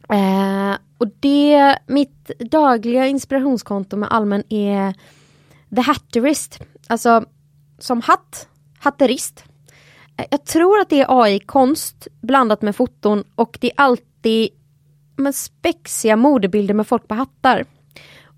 [0.08, 4.94] Eh, och det, mitt dagliga inspirationskonto med allmän är
[5.74, 6.62] The Hatterist.
[6.86, 7.24] Alltså
[7.78, 9.44] som hatt, hatterist.
[10.16, 14.48] Eh, Jag tror att det är AI-konst blandat med foton och det är alltid
[15.16, 17.64] med spexiga modebilder med folk på hattar.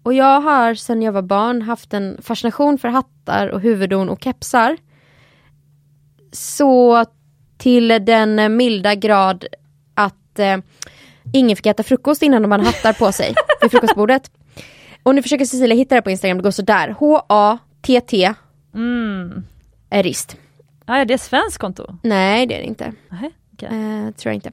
[0.03, 4.23] Och jag har sedan jag var barn haft en fascination för hattar och huvudon och
[4.25, 4.77] kepsar.
[6.37, 7.05] Så
[7.59, 9.45] till den milda grad
[9.95, 10.57] att eh,
[11.33, 14.31] ingen fick äta frukost innan de hade hattar på sig vid frukostbordet.
[15.03, 16.95] Och nu försöker Cecilia hitta det på Instagram, det går sådär.
[16.99, 18.35] H-A-T-T
[18.75, 19.45] Mm.
[19.91, 20.37] är rist.
[20.87, 21.87] Ja, är det svenskt konto?
[22.03, 22.93] Nej det är det inte.
[23.09, 23.69] Nej, okej.
[23.69, 24.51] Eh, tror jag inte.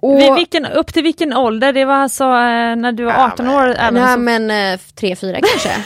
[0.00, 1.72] Och, Vid vilken, upp till vilken ålder?
[1.72, 3.74] Det var alltså eh, när du var 18 år?
[3.78, 4.18] Även nej så...
[4.20, 5.70] men eh, tre, fyra kanske.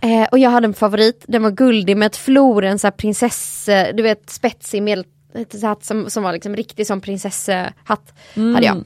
[0.00, 2.96] eh, och jag hade en favorit, den var guldig med ett flor, en sån här
[2.96, 5.04] prinsess, du vet spetsig medel,
[5.34, 8.14] ett hatt som, som var liksom riktig som prinsesshatt.
[8.34, 8.54] Mm.
[8.54, 8.84] Hade jag.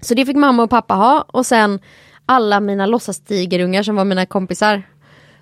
[0.00, 1.78] Så det fick mamma och pappa ha och sen
[2.26, 4.82] alla mina låtsastigerungar som var mina kompisar.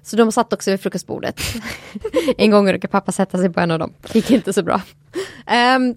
[0.03, 1.41] Så de satt också vid frukostbordet.
[2.39, 3.93] en gång råkade pappa sätta sig på en av dem.
[4.13, 4.83] Gick inte så bra.
[5.47, 5.95] Ehm,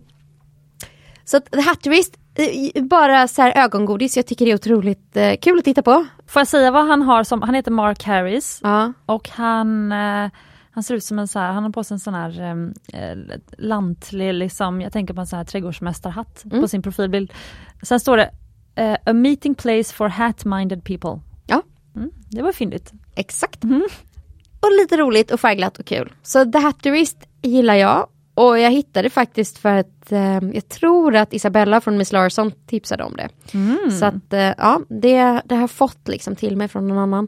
[1.25, 2.17] så att The Hatterist,
[2.81, 4.17] bara så här ögongodis.
[4.17, 6.05] Jag tycker det är otroligt eh, kul att titta på.
[6.27, 8.93] Får jag säga vad han har som, han heter Mark Harris Ja.
[9.05, 10.29] och han, eh,
[10.71, 12.41] han ser ut som en så här, han har på sig en sån här
[12.93, 13.15] eh,
[13.57, 17.33] lantlig, liksom, jag tänker på en sån här trädgårdsmästarhatt på sin profilbild.
[17.81, 18.31] Sen står det
[18.75, 21.21] eh, A meeting place for hat-minded people.
[21.47, 21.61] Ja.
[21.95, 22.91] Mm, det var fyndigt.
[23.15, 23.63] Exakt.
[24.59, 26.13] Och lite roligt och färgglatt och kul.
[26.23, 28.07] Så The Hatterist gillar jag.
[28.35, 33.03] Och jag hittade faktiskt för att eh, jag tror att Isabella från Miss Larsson tipsade
[33.03, 33.29] om det.
[33.91, 37.27] Så att eh, ja, det, det har jag fått liksom till mig från någon annan.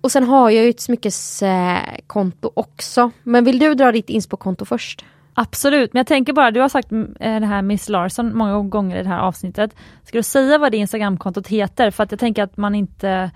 [0.00, 3.10] Och sen har jag ju ett smyckeskonto också.
[3.22, 5.04] Men vill du dra ditt inspo-konto först?
[5.34, 8.62] Absolut, men jag tänker bara, du har sagt mm, eh, det här Miss Larsson många
[8.62, 9.74] gånger i det här avsnittet.
[10.04, 11.90] Ska du säga vad det Instagramkontot heter?
[11.90, 13.30] För att jag tänker att man inte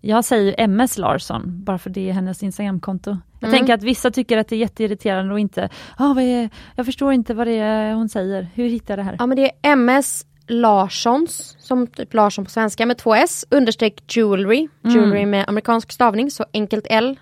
[0.00, 3.10] jag säger MS Larsson, bara för det är hennes Instagramkonto.
[3.40, 3.58] Jag Mm.
[3.58, 7.12] tänker att vissa tycker att det är jätteirriterande och inte, ah, vad är, jag förstår
[7.12, 9.16] inte vad det är hon säger, hur hittar jag det här?
[9.18, 14.16] Ja men det är MS Larssons, som typ Larsson på svenska med två S, understreck
[14.16, 14.68] jewelry.
[14.82, 17.18] Jewelry med amerikansk stavning, så enkelt L,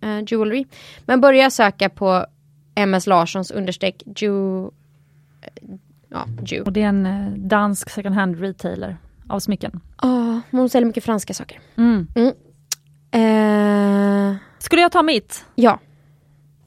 [0.00, 0.64] eh, jewelry.
[1.06, 2.26] Men börja söka på
[2.74, 4.62] MS Larssons understreck ju...
[4.62, 4.68] eh,
[6.10, 6.62] Ja, ju.
[6.62, 8.96] Och det är en eh, dansk second hand retailer
[9.28, 9.80] av smycken.
[10.02, 11.60] Oh, hon säljer mycket franska saker.
[11.76, 12.06] Mm.
[13.10, 15.44] Eh, Skulle jag ta mitt?
[15.54, 15.78] ja.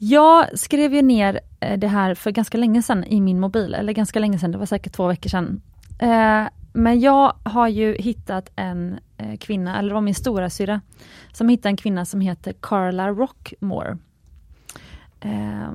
[0.03, 3.93] Jag skrev ju ner eh, det här för ganska länge sedan i min mobil, eller
[3.93, 5.61] ganska länge sedan, det var säkert två veckor sedan.
[5.99, 6.43] Eh,
[6.73, 10.81] Men jag har ju hittat en eh, kvinna, eller det var min stora syra
[11.33, 13.97] som hittade en kvinna som heter Carla Rockmore.
[15.19, 15.71] Eh,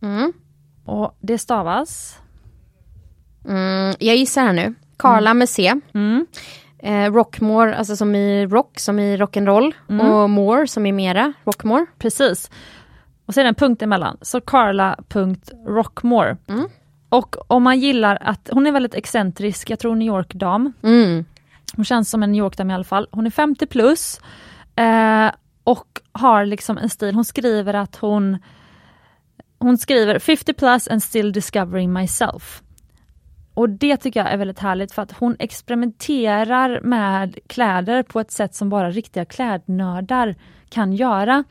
[0.00, 0.32] Mm.
[0.84, 2.18] Och det stavas
[3.48, 4.74] Mm, jag gissar här nu.
[4.96, 5.74] Carla med C.
[5.94, 6.26] mm,
[6.84, 9.72] Eh, Rockmore, alltså som i rock, som i rock'n'roll.
[10.00, 11.86] Och more som i mera, Rockmore.
[11.98, 12.50] Precis.
[13.26, 14.18] Och det en punkt emellan.
[14.20, 16.36] Så Carla.rockmore.
[16.48, 16.68] Mm.
[17.08, 20.72] Och om man gillar att, hon är väldigt excentrisk, jag tror New York-dam.
[20.82, 21.24] Mm.
[21.76, 23.08] Hon känns som en New York-dam i alla fall.
[23.10, 24.20] Hon är 50 plus.
[24.76, 25.30] Eh,
[25.64, 28.38] och har liksom en stil, hon skriver att hon
[29.58, 32.62] hon skriver 50 plus and still discovering myself.
[33.54, 38.30] Och det tycker jag är väldigt härligt för att hon experimenterar med kläder på ett
[38.30, 40.34] sätt som bara riktiga klädnördar
[40.68, 41.44] kan göra.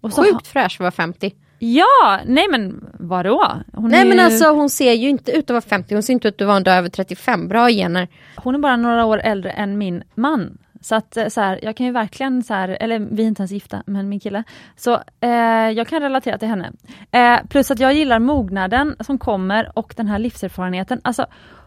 [0.00, 1.34] Och så Sjukt fräsch för att vara 50.
[1.58, 3.46] Ja, nej men vadå?
[3.72, 6.12] Hon Nej men ju- alltså hon ser ju inte ut att vara 50, hon ser
[6.12, 7.48] inte ut att vara över 35.
[7.48, 8.08] Bra gener.
[8.36, 10.58] hon är bara några år äldre än min man.
[10.80, 13.42] Så att eh, så här, jag kan ju verkligen, så här, eller vi är inte
[13.42, 14.44] ens gifta, men min kille.
[14.76, 16.72] Så eh, jag kan relatera till henne.
[17.10, 21.00] Eh, plus att jag gillar mognaden som kommer och den här livserfarenheten.
[21.04, 21.26] Alltså,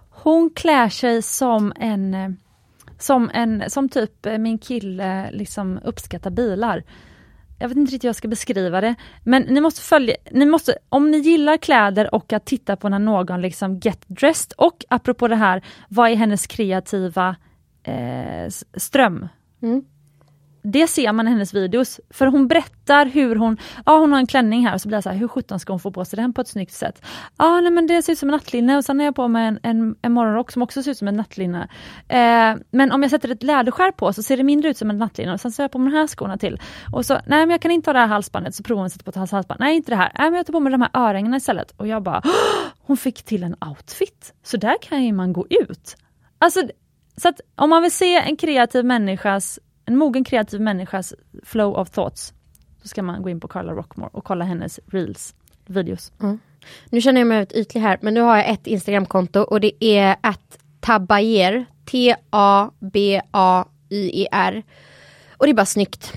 [0.09, 2.29] hon klär sig som en, eh,
[2.99, 6.83] som en, som typ eh, min kille liksom uppskattar bilar.
[7.59, 8.95] Jag vet inte riktigt hur jag ska beskriva det.
[9.23, 12.99] Men ni måste följa, ni måste, om ni gillar kläder och att titta på när
[12.99, 17.35] någon liksom get dressed och apropå det här, vad är hennes kreativa
[17.83, 19.27] eh, ström?
[19.61, 19.83] Mm.
[20.65, 24.27] Det ser man i hennes videos, för hon berättar hur hon, ja hon har en
[24.27, 26.17] klänning här och så blir jag så här, hur sjutton ska hon få på sig
[26.17, 27.05] den på ett snyggt sätt?
[27.37, 29.47] Ja nej men det ser ut som en nattlinne och sen har jag på mig
[29.47, 31.67] en, en, en morgonrock som också ser ut som en nattlinne.
[32.07, 34.97] Eh, men om jag sätter ett läderskär på så ser det mindre ut som en
[34.97, 36.61] nattlinne och sen så har jag på mig de här skorna till.
[36.93, 38.91] Och så, nej men jag kan inte ha det här halsbandet, så provar hon att
[38.91, 39.59] sätta på ett halsband.
[39.59, 41.71] Nej inte det här, nej men jag tar på mig de här örhängena istället.
[41.77, 42.31] Och jag bara, "Åh,
[42.81, 44.33] hon fick till en outfit.
[44.43, 45.97] Så där kan ju man gå ut.
[46.37, 46.61] Alltså,
[47.17, 51.13] så att om man vill se en kreativ människas, en mogen kreativ människas
[51.43, 52.33] flow of thoughts,
[52.81, 55.35] så ska man gå in på Carla Rockmore och kolla hennes reels,
[55.65, 56.11] videos.
[56.21, 56.39] Mm.
[56.89, 59.83] Nu känner jag mig väldigt ytlig här, men nu har jag ett Instagramkonto och det
[59.83, 62.63] är att tabayer, T-A-B-A-Y-E-R.
[65.37, 66.13] Och det är bara snyggt.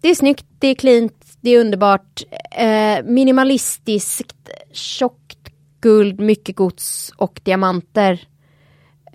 [0.00, 5.38] Det är snyggt, det är cleant, det är underbart, eh, minimalistiskt, tjockt
[5.80, 8.28] guld, mycket gods och diamanter.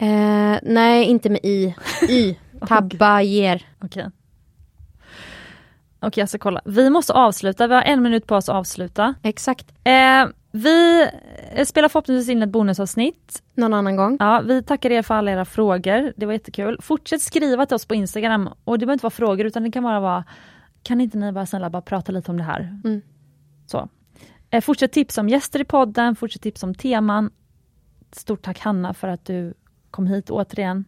[0.01, 1.75] Eh, nej, inte med i.
[2.09, 2.35] Y.
[2.67, 3.65] Tabayer.
[3.79, 4.09] Okej.
[5.99, 6.61] Okej, jag ska kolla.
[6.65, 9.15] Vi måste avsluta, vi har en minut på oss att avsluta.
[9.23, 9.71] Exakt.
[9.83, 11.07] Eh, vi
[11.51, 13.43] eh, spelar förhoppningsvis in ett bonusavsnitt.
[13.53, 14.17] Någon annan gång.
[14.19, 16.77] Ja, vi tackar er för alla era frågor, det var jättekul.
[16.81, 19.83] Fortsätt skriva till oss på Instagram och det behöver inte vara frågor utan det kan
[19.83, 20.23] bara vara
[20.83, 22.79] Kan inte ni bara snälla bara prata lite om det här?
[22.83, 23.01] Mm.
[23.65, 23.89] Så.
[24.49, 27.31] Eh, fortsätt tipsa om gäster i podden, fortsätt tipsa om teman.
[28.11, 29.53] Stort tack Hanna för att du
[29.91, 30.85] kom hit återigen.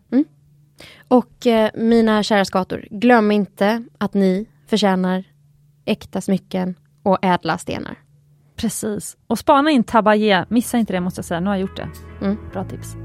[1.07, 5.23] Och eh, mina kära skator, glöm inte att ni förtjänar
[5.85, 7.99] äkta smycken och ädla stenar.
[8.55, 9.17] Precis.
[9.27, 11.89] Och spana in Tabaye, missa inte det måste jag säga, nu har jag gjort det.
[12.21, 12.37] Mm.
[12.53, 12.95] Bra tips.